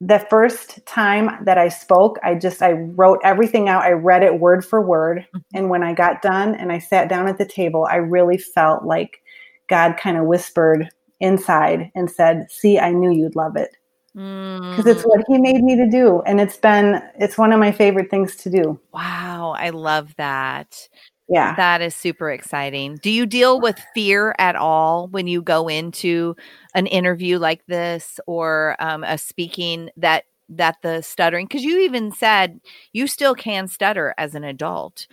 the 0.00 0.24
first 0.30 0.84
time 0.86 1.44
that 1.44 1.58
I 1.58 1.68
spoke, 1.68 2.18
I 2.22 2.34
just 2.34 2.62
I 2.62 2.72
wrote 2.72 3.20
everything 3.24 3.68
out. 3.68 3.82
I 3.82 3.92
read 3.92 4.22
it 4.22 4.38
word 4.38 4.64
for 4.64 4.80
word. 4.80 5.26
Mm-hmm. 5.34 5.38
And 5.54 5.70
when 5.70 5.82
I 5.82 5.92
got 5.92 6.22
done 6.22 6.54
and 6.54 6.70
I 6.70 6.78
sat 6.78 7.08
down 7.08 7.28
at 7.28 7.38
the 7.38 7.46
table, 7.46 7.86
I 7.90 7.96
really 7.96 8.38
felt 8.38 8.84
like 8.84 9.20
God 9.68 9.96
kind 9.96 10.16
of 10.16 10.24
whispered 10.24 10.88
inside 11.20 11.90
and 11.94 12.10
said, 12.10 12.46
"See, 12.50 12.78
I 12.78 12.92
knew 12.92 13.10
you'd 13.10 13.36
love 13.36 13.56
it." 13.56 13.76
Because 14.14 14.84
mm. 14.84 14.86
it's 14.86 15.02
what 15.02 15.24
he 15.28 15.38
made 15.38 15.62
me 15.62 15.76
to 15.76 15.88
do 15.88 16.22
and 16.22 16.40
it's 16.40 16.56
been 16.56 17.00
it's 17.20 17.38
one 17.38 17.52
of 17.52 17.60
my 17.60 17.70
favorite 17.70 18.10
things 18.10 18.34
to 18.36 18.50
do. 18.50 18.80
Wow, 18.92 19.54
I 19.56 19.70
love 19.70 20.14
that. 20.16 20.88
Yeah. 21.28 21.54
That 21.56 21.82
is 21.82 21.94
super 21.94 22.30
exciting. 22.30 22.96
Do 23.02 23.10
you 23.10 23.26
deal 23.26 23.60
with 23.60 23.78
fear 23.94 24.34
at 24.38 24.56
all 24.56 25.08
when 25.08 25.26
you 25.26 25.42
go 25.42 25.68
into 25.68 26.34
an 26.74 26.86
interview 26.86 27.38
like 27.38 27.64
this 27.66 28.18
or 28.26 28.76
um, 28.78 29.04
a 29.04 29.18
speaking 29.18 29.90
that 29.96 30.24
that 30.48 30.76
the 30.82 31.02
stuttering 31.02 31.46
because 31.46 31.62
you 31.62 31.80
even 31.80 32.10
said 32.10 32.58
you 32.94 33.06
still 33.06 33.34
can 33.34 33.68
stutter 33.68 34.14
as 34.16 34.34
an 34.34 34.44
adult. 34.44 35.06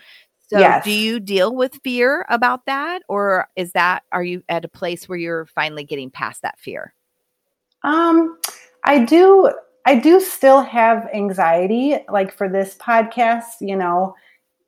So 0.48 0.60
yes. 0.60 0.86
do 0.86 0.92
you 0.92 1.20
deal 1.20 1.54
with 1.54 1.80
fear 1.84 2.26
about 2.30 2.66
that 2.68 3.02
or 3.10 3.50
is 3.56 3.74
that 3.74 4.04
are 4.12 4.24
you 4.24 4.44
at 4.48 4.64
a 4.64 4.70
place 4.70 5.10
where 5.10 5.18
you're 5.18 5.48
finally 5.48 5.84
getting 5.84 6.10
past 6.10 6.42
that 6.44 6.60
fear? 6.60 6.94
Um 7.84 8.38
I 8.86 9.00
do 9.00 9.52
I 9.86 9.96
do 9.96 10.20
still 10.20 10.62
have 10.62 11.10
anxiety 11.14 11.98
like 12.10 12.32
for 12.32 12.48
this 12.48 12.76
podcast, 12.78 13.60
you 13.60 13.76
know, 13.76 14.16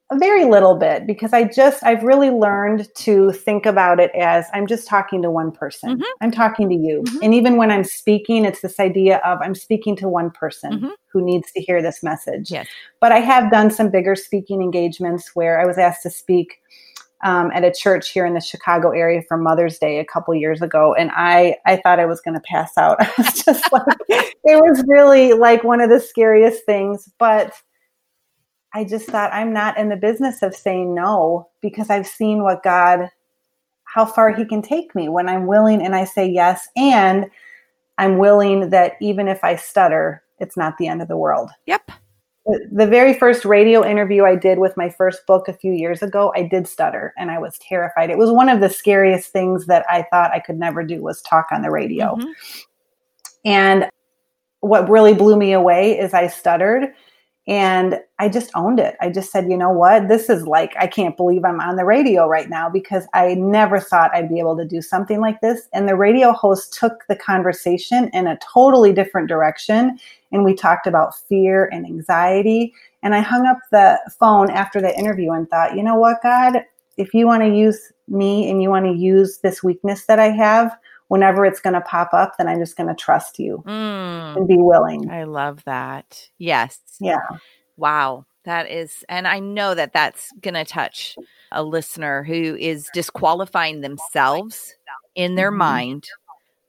a 0.10 0.18
very 0.18 0.46
little 0.46 0.76
bit 0.76 1.06
because 1.06 1.34
I 1.34 1.44
just, 1.44 1.84
I've 1.84 2.04
really 2.04 2.30
learned 2.30 2.88
to 2.96 3.32
think 3.34 3.66
about 3.66 4.00
it 4.00 4.10
as 4.16 4.46
I'm 4.54 4.66
just 4.66 4.88
talking 4.88 5.22
to 5.22 5.30
one 5.30 5.52
person. 5.52 5.96
Mm-hmm. 5.96 6.04
I'm 6.22 6.32
talking 6.32 6.70
to 6.70 6.76
you. 6.76 7.04
Mm-hmm. 7.04 7.18
And 7.24 7.34
even 7.34 7.58
when 7.58 7.72
I'm 7.72 7.84
speaking, 7.84 8.46
it's 8.46 8.62
this 8.62 8.80
idea 8.80 9.18
of 9.26 9.40
I'm 9.42 9.56
speaking 9.56 9.98
to 9.98 10.08
one 10.08 10.32
person 10.32 10.72
mm-hmm. 10.72 10.90
who 11.12 11.22
needs 11.22 11.52
to 11.52 11.62
hear 11.62 11.82
this 11.82 12.04
message. 12.04 12.50
Yes. 12.52 12.68
But 13.02 13.12
I 13.12 13.20
have 13.20 13.52
done 13.52 13.70
some 13.70 13.90
bigger 13.90 14.16
speaking 14.16 14.62
engagements 14.62 15.32
where 15.36 15.60
I 15.60 15.66
was 15.66 15.78
asked 15.78 16.04
to 16.04 16.10
speak 16.10 16.62
um, 17.24 17.52
at 17.54 17.64
a 17.64 17.72
church 17.72 18.12
here 18.12 18.26
in 18.26 18.34
the 18.34 18.40
Chicago 18.40 18.92
area 18.92 19.22
for 19.28 19.38
Mother's 19.38 19.78
Day 19.80 20.00
a 20.00 20.06
couple 20.06 20.36
years 20.36 20.62
ago, 20.62 20.94
and 20.94 21.12
I 21.16 21.58
I 21.66 21.78
thought 21.78 22.00
I 22.00 22.06
was 22.06 22.22
going 22.22 22.36
to 22.36 22.42
pass 22.42 22.78
out. 22.78 22.98
I 23.02 23.12
was 23.18 23.44
just 23.44 23.72
like, 23.74 23.98
it 24.10 24.62
was 24.62 24.84
really 24.88 25.34
like 25.34 25.64
one 25.64 25.82
of 25.82 25.90
the 25.90 26.00
scariest 26.00 26.64
things. 26.66 27.10
But 27.18 27.54
I 28.78 28.84
just 28.84 29.08
thought 29.08 29.34
I'm 29.34 29.52
not 29.52 29.76
in 29.80 29.90
the 29.90 29.96
business 29.96 30.44
of 30.44 30.56
saying 30.56 30.94
no 30.94 31.50
because 31.62 31.90
I've 31.90 32.06
seen 32.06 32.44
what 32.44 32.62
God, 32.62 33.10
how 33.86 34.06
far 34.06 34.32
He 34.32 34.46
can 34.46 34.62
take 34.62 34.94
me 34.94 35.10
when 35.10 35.28
I'm 35.28 35.48
willing 35.48 35.82
and 35.82 35.96
I 35.96 36.06
say 36.06 36.30
yes. 36.30 36.70
And 36.76 37.26
I'm 37.98 38.20
willing 38.20 38.70
that 38.70 38.94
even 39.02 39.28
if 39.28 39.44
I 39.44 39.56
stutter, 39.56 40.22
it's 40.38 40.56
not 40.56 40.78
the 40.78 40.88
end 40.88 41.02
of 41.02 41.08
the 41.08 41.18
world. 41.18 41.50
Yep. 41.66 41.90
The, 42.46 42.86
very 42.86 43.16
first 43.16 43.46
radio 43.46 43.84
interview 43.84 44.26
I 44.26 44.36
did 44.36 44.60
with 44.60 44.78
my 44.78 44.90
first 44.90 45.26
book 45.26 45.48
a 45.48 45.54
few 45.54 45.74
years 45.74 46.04
ago, 46.04 46.32
I 46.36 46.44
did 46.44 46.68
stutter 46.68 47.16
and 47.18 47.32
I 47.32 47.40
was 47.40 47.58
terrified. 47.58 48.12
It 48.12 48.20
was 48.20 48.30
one 48.30 48.48
of 48.48 48.62
the 48.62 48.70
scariest 48.70 49.32
things 49.32 49.66
that 49.66 49.88
I 49.90 50.04
thought 50.12 50.36
I 50.36 50.40
could 50.40 50.60
never 50.60 50.84
do 50.84 51.02
was 51.02 51.20
talk 51.24 51.48
on 51.52 51.64
the 51.64 51.72
radio. 51.72 52.16
Mm-hmm. 52.16 52.32
And 53.44 53.90
what 54.60 54.88
really 54.88 55.16
blew 55.16 55.36
me 55.36 55.54
away 55.54 55.98
is 55.98 56.14
I 56.14 56.28
stuttered 56.28 56.94
and 57.48 58.00
I 58.20 58.28
just 58.28 58.52
owned 58.56 58.78
it. 58.78 58.98
I 59.00 59.10
just 59.10 59.32
said, 59.32 59.50
you 59.50 59.56
know 59.58 59.72
what? 59.72 60.10
This 60.10 60.30
is 60.30 60.46
like, 60.46 60.74
I 60.78 60.86
can't 60.86 61.16
believe 61.16 61.46
I'm 61.46 61.62
on 61.62 61.78
the 61.78 61.86
radio 61.86 62.28
right 62.28 62.50
now 62.50 62.70
because 62.70 63.08
I 63.14 63.36
never 63.36 63.80
thought 63.80 64.14
I'd 64.14 64.28
be 64.28 64.40
able 64.40 64.58
to 64.58 64.66
do 64.66 64.82
something 64.82 65.22
like 65.22 65.40
this. 65.40 65.70
And 65.72 65.88
the 65.88 65.96
radio 65.96 66.34
host 66.34 66.74
took 66.74 67.06
the 67.08 67.16
conversation 67.16 68.10
in 68.12 68.28
a 68.28 68.38
totally 68.40 68.92
different 68.92 69.30
direction. 69.30 69.98
And 70.34 70.44
we 70.44 70.56
talked 70.56 70.88
about 70.88 71.16
fear 71.16 71.70
and 71.72 71.86
anxiety. 71.86 72.74
And 73.02 73.16
I 73.16 73.22
hung 73.22 73.46
up 73.46 73.60
the 73.72 73.98
phone 74.20 74.52
after 74.52 74.82
the 74.82 74.98
interview 74.98 75.32
and 75.32 75.50
thought, 75.50 75.78
you 75.78 75.84
know 75.84 75.96
what, 75.96 76.22
God, 76.22 76.64
if 76.98 77.14
you 77.14 77.28
want 77.28 77.44
to 77.44 77.50
use 77.50 77.94
me 78.10 78.50
and 78.50 78.62
you 78.62 78.70
want 78.70 78.88
to 78.88 78.94
use 78.94 79.38
this 79.38 79.64
weakness 79.64 80.06
that 80.08 80.20
I 80.20 80.32
have, 80.32 80.76
whenever 81.08 81.46
it's 81.46 81.60
going 81.60 81.74
to 81.74 81.82
pop 81.82 82.14
up, 82.14 82.34
then 82.38 82.48
I'm 82.48 82.60
just 82.60 82.78
going 82.78 82.90
to 82.90 82.96
trust 82.96 83.40
you 83.40 83.64
mm. 83.66 84.36
and 84.36 84.48
be 84.48 84.58
willing. 84.58 85.10
I 85.10 85.24
love 85.24 85.64
that. 85.66 86.30
Yes. 86.38 86.80
Yeah. 87.00 87.20
Wow. 87.78 88.26
That 88.44 88.70
is, 88.72 89.04
and 89.10 89.28
I 89.28 89.40
know 89.40 89.76
that 89.76 89.94
that's 89.94 90.32
going 90.42 90.54
to 90.54 90.64
touch 90.64 91.18
a 91.52 91.64
listener 91.64 92.24
who 92.24 92.56
is 92.56 92.90
disqualifying 92.94 93.82
themselves 93.82 94.74
in 95.16 95.36
their 95.36 95.50
mm-hmm. 95.52 95.60
mind 95.60 96.10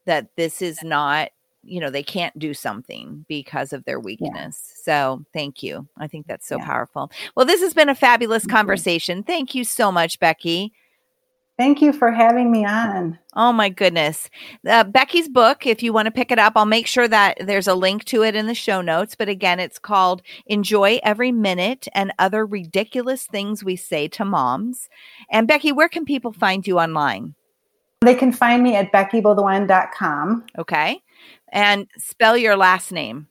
that 0.06 0.28
this 0.36 0.60
is 0.60 0.82
not, 0.82 1.30
you 1.62 1.80
know, 1.80 1.90
they 1.90 2.02
can't 2.02 2.36
do 2.38 2.54
something 2.54 3.24
because 3.28 3.72
of 3.72 3.84
their 3.84 4.00
weakness. 4.00 4.32
Yeah. 4.32 4.82
So 4.84 5.24
thank 5.32 5.62
you. 5.62 5.86
I 5.98 6.08
think 6.08 6.26
that's 6.26 6.48
so 6.48 6.56
yeah. 6.58 6.64
powerful. 6.64 7.12
Well, 7.36 7.46
this 7.46 7.60
has 7.60 7.74
been 7.74 7.88
a 7.88 7.94
fabulous 7.94 8.46
conversation. 8.46 9.22
Thank 9.22 9.54
you 9.54 9.64
so 9.64 9.92
much, 9.92 10.18
Becky. 10.18 10.72
Thank 11.58 11.82
you 11.82 11.92
for 11.92 12.12
having 12.12 12.52
me 12.52 12.64
on. 12.64 13.18
Oh 13.34 13.52
my 13.52 13.68
goodness. 13.68 14.30
Uh, 14.64 14.84
Becky's 14.84 15.28
book, 15.28 15.66
if 15.66 15.82
you 15.82 15.92
want 15.92 16.06
to 16.06 16.12
pick 16.12 16.30
it 16.30 16.38
up, 16.38 16.52
I'll 16.54 16.64
make 16.64 16.86
sure 16.86 17.08
that 17.08 17.36
there's 17.44 17.66
a 17.66 17.74
link 17.74 18.04
to 18.04 18.22
it 18.22 18.36
in 18.36 18.46
the 18.46 18.54
show 18.54 18.80
notes. 18.80 19.16
But 19.16 19.28
again, 19.28 19.58
it's 19.58 19.80
called 19.80 20.22
Enjoy 20.46 21.00
Every 21.02 21.32
Minute 21.32 21.88
and 21.94 22.12
Other 22.16 22.46
Ridiculous 22.46 23.26
Things 23.26 23.64
We 23.64 23.74
Say 23.74 24.06
to 24.06 24.24
Moms. 24.24 24.88
And 25.32 25.48
Becky, 25.48 25.72
where 25.72 25.88
can 25.88 26.04
people 26.04 26.32
find 26.32 26.64
you 26.64 26.78
online? 26.78 27.34
They 28.02 28.14
can 28.14 28.30
find 28.30 28.62
me 28.62 28.76
at 28.76 28.92
beckybaudouin.com. 28.92 30.46
Okay. 30.58 31.02
And 31.50 31.88
spell 31.98 32.36
your 32.36 32.54
last 32.54 32.92
name. 32.92 33.26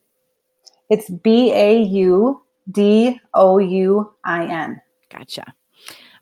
It's 0.89 1.09
B 1.09 1.53
A 1.53 1.81
U 1.81 2.41
D 2.69 3.21
O 3.33 3.57
U 3.57 4.13
I 4.25 4.45
N. 4.45 4.81
Gotcha. 5.09 5.53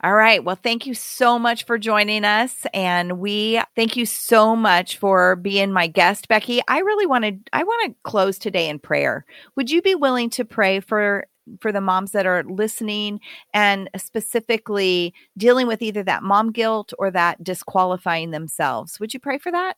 All 0.03 0.13
right. 0.13 0.43
Well, 0.43 0.57
thank 0.61 0.85
you 0.85 0.93
so 0.93 1.39
much 1.39 1.65
for 1.65 1.77
joining 1.77 2.25
us. 2.25 2.65
And 2.73 3.19
we 3.19 3.61
thank 3.75 3.95
you 3.95 4.05
so 4.05 4.55
much 4.55 4.97
for 4.97 5.35
being 5.35 5.71
my 5.71 5.87
guest, 5.87 6.27
Becky. 6.27 6.61
I 6.67 6.79
really 6.79 7.05
wanted, 7.05 7.49
I 7.53 7.63
want 7.63 7.91
to 7.91 7.95
close 8.03 8.37
today 8.37 8.69
in 8.69 8.79
prayer. 8.79 9.25
Would 9.55 9.71
you 9.71 9.81
be 9.81 9.95
willing 9.95 10.29
to 10.31 10.45
pray 10.45 10.79
for 10.79 11.27
for 11.59 11.71
the 11.71 11.81
moms 11.81 12.11
that 12.11 12.25
are 12.25 12.43
listening 12.43 13.19
and 13.53 13.89
specifically 13.97 15.13
dealing 15.37 15.67
with 15.67 15.81
either 15.81 16.03
that 16.03 16.23
mom 16.23 16.51
guilt 16.51 16.91
or 16.97 17.11
that 17.11 17.43
disqualifying 17.43 18.31
themselves. 18.31 18.99
Would 18.99 19.13
you 19.13 19.19
pray 19.19 19.37
for 19.37 19.51
that? 19.51 19.77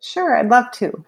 Sure, 0.00 0.36
I'd 0.36 0.48
love 0.48 0.70
to. 0.72 1.04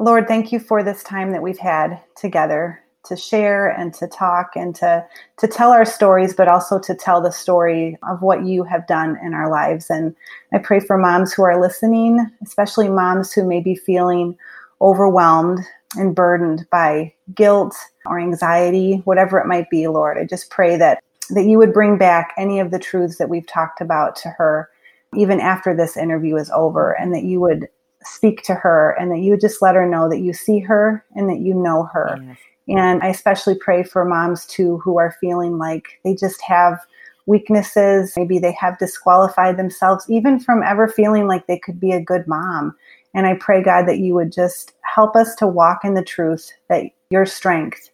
Lord, 0.00 0.28
thank 0.28 0.52
you 0.52 0.60
for 0.60 0.82
this 0.82 1.02
time 1.02 1.32
that 1.32 1.42
we've 1.42 1.58
had 1.58 2.00
together 2.16 2.82
to 3.04 3.16
share 3.16 3.68
and 3.68 3.94
to 3.94 4.06
talk 4.06 4.50
and 4.54 4.74
to 4.74 5.04
to 5.38 5.46
tell 5.46 5.70
our 5.70 5.84
stories 5.84 6.34
but 6.34 6.48
also 6.48 6.78
to 6.78 6.94
tell 6.94 7.20
the 7.20 7.30
story 7.30 7.96
of 8.08 8.22
what 8.22 8.44
you 8.44 8.64
have 8.64 8.86
done 8.86 9.16
in 9.24 9.34
our 9.34 9.50
lives 9.50 9.88
and 9.88 10.14
i 10.52 10.58
pray 10.58 10.80
for 10.80 10.98
moms 10.98 11.32
who 11.32 11.42
are 11.42 11.60
listening 11.60 12.18
especially 12.42 12.88
moms 12.88 13.32
who 13.32 13.44
may 13.44 13.60
be 13.60 13.74
feeling 13.74 14.36
overwhelmed 14.80 15.60
and 15.96 16.14
burdened 16.14 16.66
by 16.70 17.12
guilt 17.34 17.74
or 18.06 18.18
anxiety 18.18 19.00
whatever 19.04 19.38
it 19.38 19.46
might 19.46 19.70
be 19.70 19.86
lord 19.86 20.18
i 20.18 20.24
just 20.24 20.50
pray 20.50 20.76
that 20.76 21.02
that 21.30 21.44
you 21.44 21.58
would 21.58 21.72
bring 21.72 21.98
back 21.98 22.32
any 22.36 22.58
of 22.58 22.70
the 22.70 22.78
truths 22.78 23.18
that 23.18 23.28
we've 23.28 23.46
talked 23.46 23.80
about 23.80 24.16
to 24.16 24.28
her 24.28 24.68
even 25.14 25.40
after 25.40 25.74
this 25.74 25.96
interview 25.96 26.36
is 26.36 26.50
over 26.50 26.92
and 26.92 27.14
that 27.14 27.24
you 27.24 27.40
would 27.40 27.68
speak 28.02 28.42
to 28.42 28.54
her 28.54 28.96
and 28.98 29.10
that 29.10 29.18
you 29.18 29.30
would 29.30 29.40
just 29.40 29.62
let 29.62 29.74
her 29.74 29.86
know 29.86 30.08
that 30.08 30.20
you 30.20 30.32
see 30.32 30.58
her 30.60 31.04
and 31.14 31.28
that 31.28 31.40
you 31.40 31.54
know 31.54 31.84
her. 31.92 32.18
Yes. 32.22 32.38
And 32.68 33.02
I 33.02 33.08
especially 33.08 33.54
pray 33.54 33.82
for 33.82 34.04
moms 34.04 34.46
too 34.46 34.78
who 34.78 34.98
are 34.98 35.16
feeling 35.20 35.58
like 35.58 35.98
they 36.04 36.14
just 36.14 36.42
have 36.42 36.78
weaknesses. 37.26 38.14
Maybe 38.16 38.38
they 38.38 38.52
have 38.52 38.78
disqualified 38.78 39.56
themselves 39.56 40.04
even 40.08 40.40
from 40.40 40.62
ever 40.62 40.88
feeling 40.88 41.26
like 41.26 41.46
they 41.46 41.58
could 41.58 41.80
be 41.80 41.92
a 41.92 42.00
good 42.00 42.26
mom. 42.26 42.74
And 43.14 43.26
I 43.26 43.34
pray, 43.34 43.62
God, 43.62 43.86
that 43.86 43.98
you 43.98 44.14
would 44.14 44.32
just 44.32 44.72
help 44.82 45.16
us 45.16 45.34
to 45.36 45.46
walk 45.46 45.80
in 45.84 45.94
the 45.94 46.04
truth 46.04 46.50
that 46.68 46.84
your 47.10 47.26
strength 47.26 47.90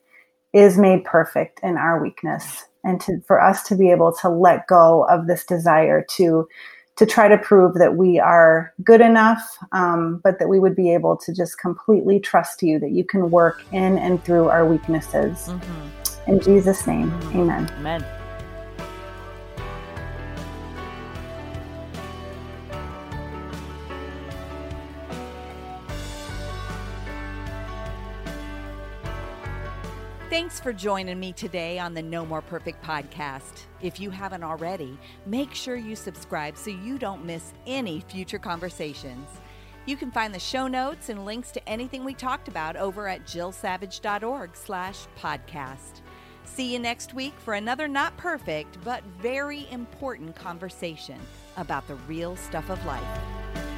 is 0.53 0.79
made 0.79 1.05
perfect 1.05 1.61
in 1.63 1.77
our 1.77 2.01
weakness 2.01 2.65
and 2.85 3.01
to, 3.01 3.21
for 3.27 3.41
us 3.41 3.63
to 3.65 3.77
be 3.77 3.91
able 3.91 4.13
to 4.13 4.29
let 4.29 4.67
go 4.67 5.05
of 5.09 5.27
this 5.27 5.45
desire 5.45 6.05
to 6.17 6.47
to 6.97 7.07
try 7.07 7.27
to 7.27 7.37
prove 7.37 7.75
that 7.75 7.97
we 7.97 8.21
are 8.21 8.73
good 8.85 9.01
enough, 9.01 9.59
um, 9.73 10.21
but 10.23 10.39
that 10.39 10.49
we 10.49 10.61
would 10.61 10.77
be 10.77 10.93
able 10.93 11.17
to 11.17 11.35
just 11.35 11.59
completely 11.59 12.21
trust 12.21 12.63
you 12.63 12.79
that 12.79 12.93
you 12.93 13.05
can 13.05 13.31
work 13.31 13.63
in 13.73 13.99
and 13.99 14.23
through 14.25 14.49
our 14.49 14.65
weaknesses. 14.65 15.49
Mm-hmm. 15.49 16.31
In 16.31 16.41
Jesus' 16.41 16.87
name, 16.87 17.11
mm-hmm. 17.11 17.41
amen. 17.41 17.71
Amen. 17.79 18.24
For 30.65 30.73
joining 30.73 31.21
me 31.21 31.31
today 31.31 31.79
on 31.79 31.93
the 31.93 32.03
No 32.03 32.25
More 32.25 32.41
Perfect 32.41 32.83
podcast. 32.83 33.67
If 33.83 34.01
you 34.01 34.09
haven't 34.09 34.43
already, 34.43 34.99
make 35.27 35.53
sure 35.53 35.77
you 35.77 35.95
subscribe 35.95 36.57
so 36.57 36.71
you 36.71 36.97
don't 36.97 37.23
miss 37.23 37.53
any 37.67 38.01
future 38.01 38.39
conversations. 38.39 39.29
You 39.85 39.99
can 39.99 40.11
find 40.11 40.35
the 40.35 40.39
show 40.39 40.67
notes 40.67 41.11
and 41.11 41.27
links 41.27 41.51
to 41.51 41.69
anything 41.69 42.03
we 42.03 42.15
talked 42.15 42.49
about 42.49 42.77
over 42.77 43.07
at 43.09 43.27
jillsavage.org 43.27 44.57
slash 44.57 45.01
podcast. 45.21 46.01
See 46.45 46.73
you 46.73 46.79
next 46.79 47.13
week 47.13 47.35
for 47.41 47.53
another 47.53 47.87
not 47.87 48.17
perfect, 48.17 48.83
but 48.85 49.05
very 49.21 49.69
important 49.71 50.35
conversation 50.35 51.21
about 51.59 51.87
the 51.89 51.97
real 51.97 52.37
stuff 52.37 52.71
of 52.71 52.83
life. 52.87 53.74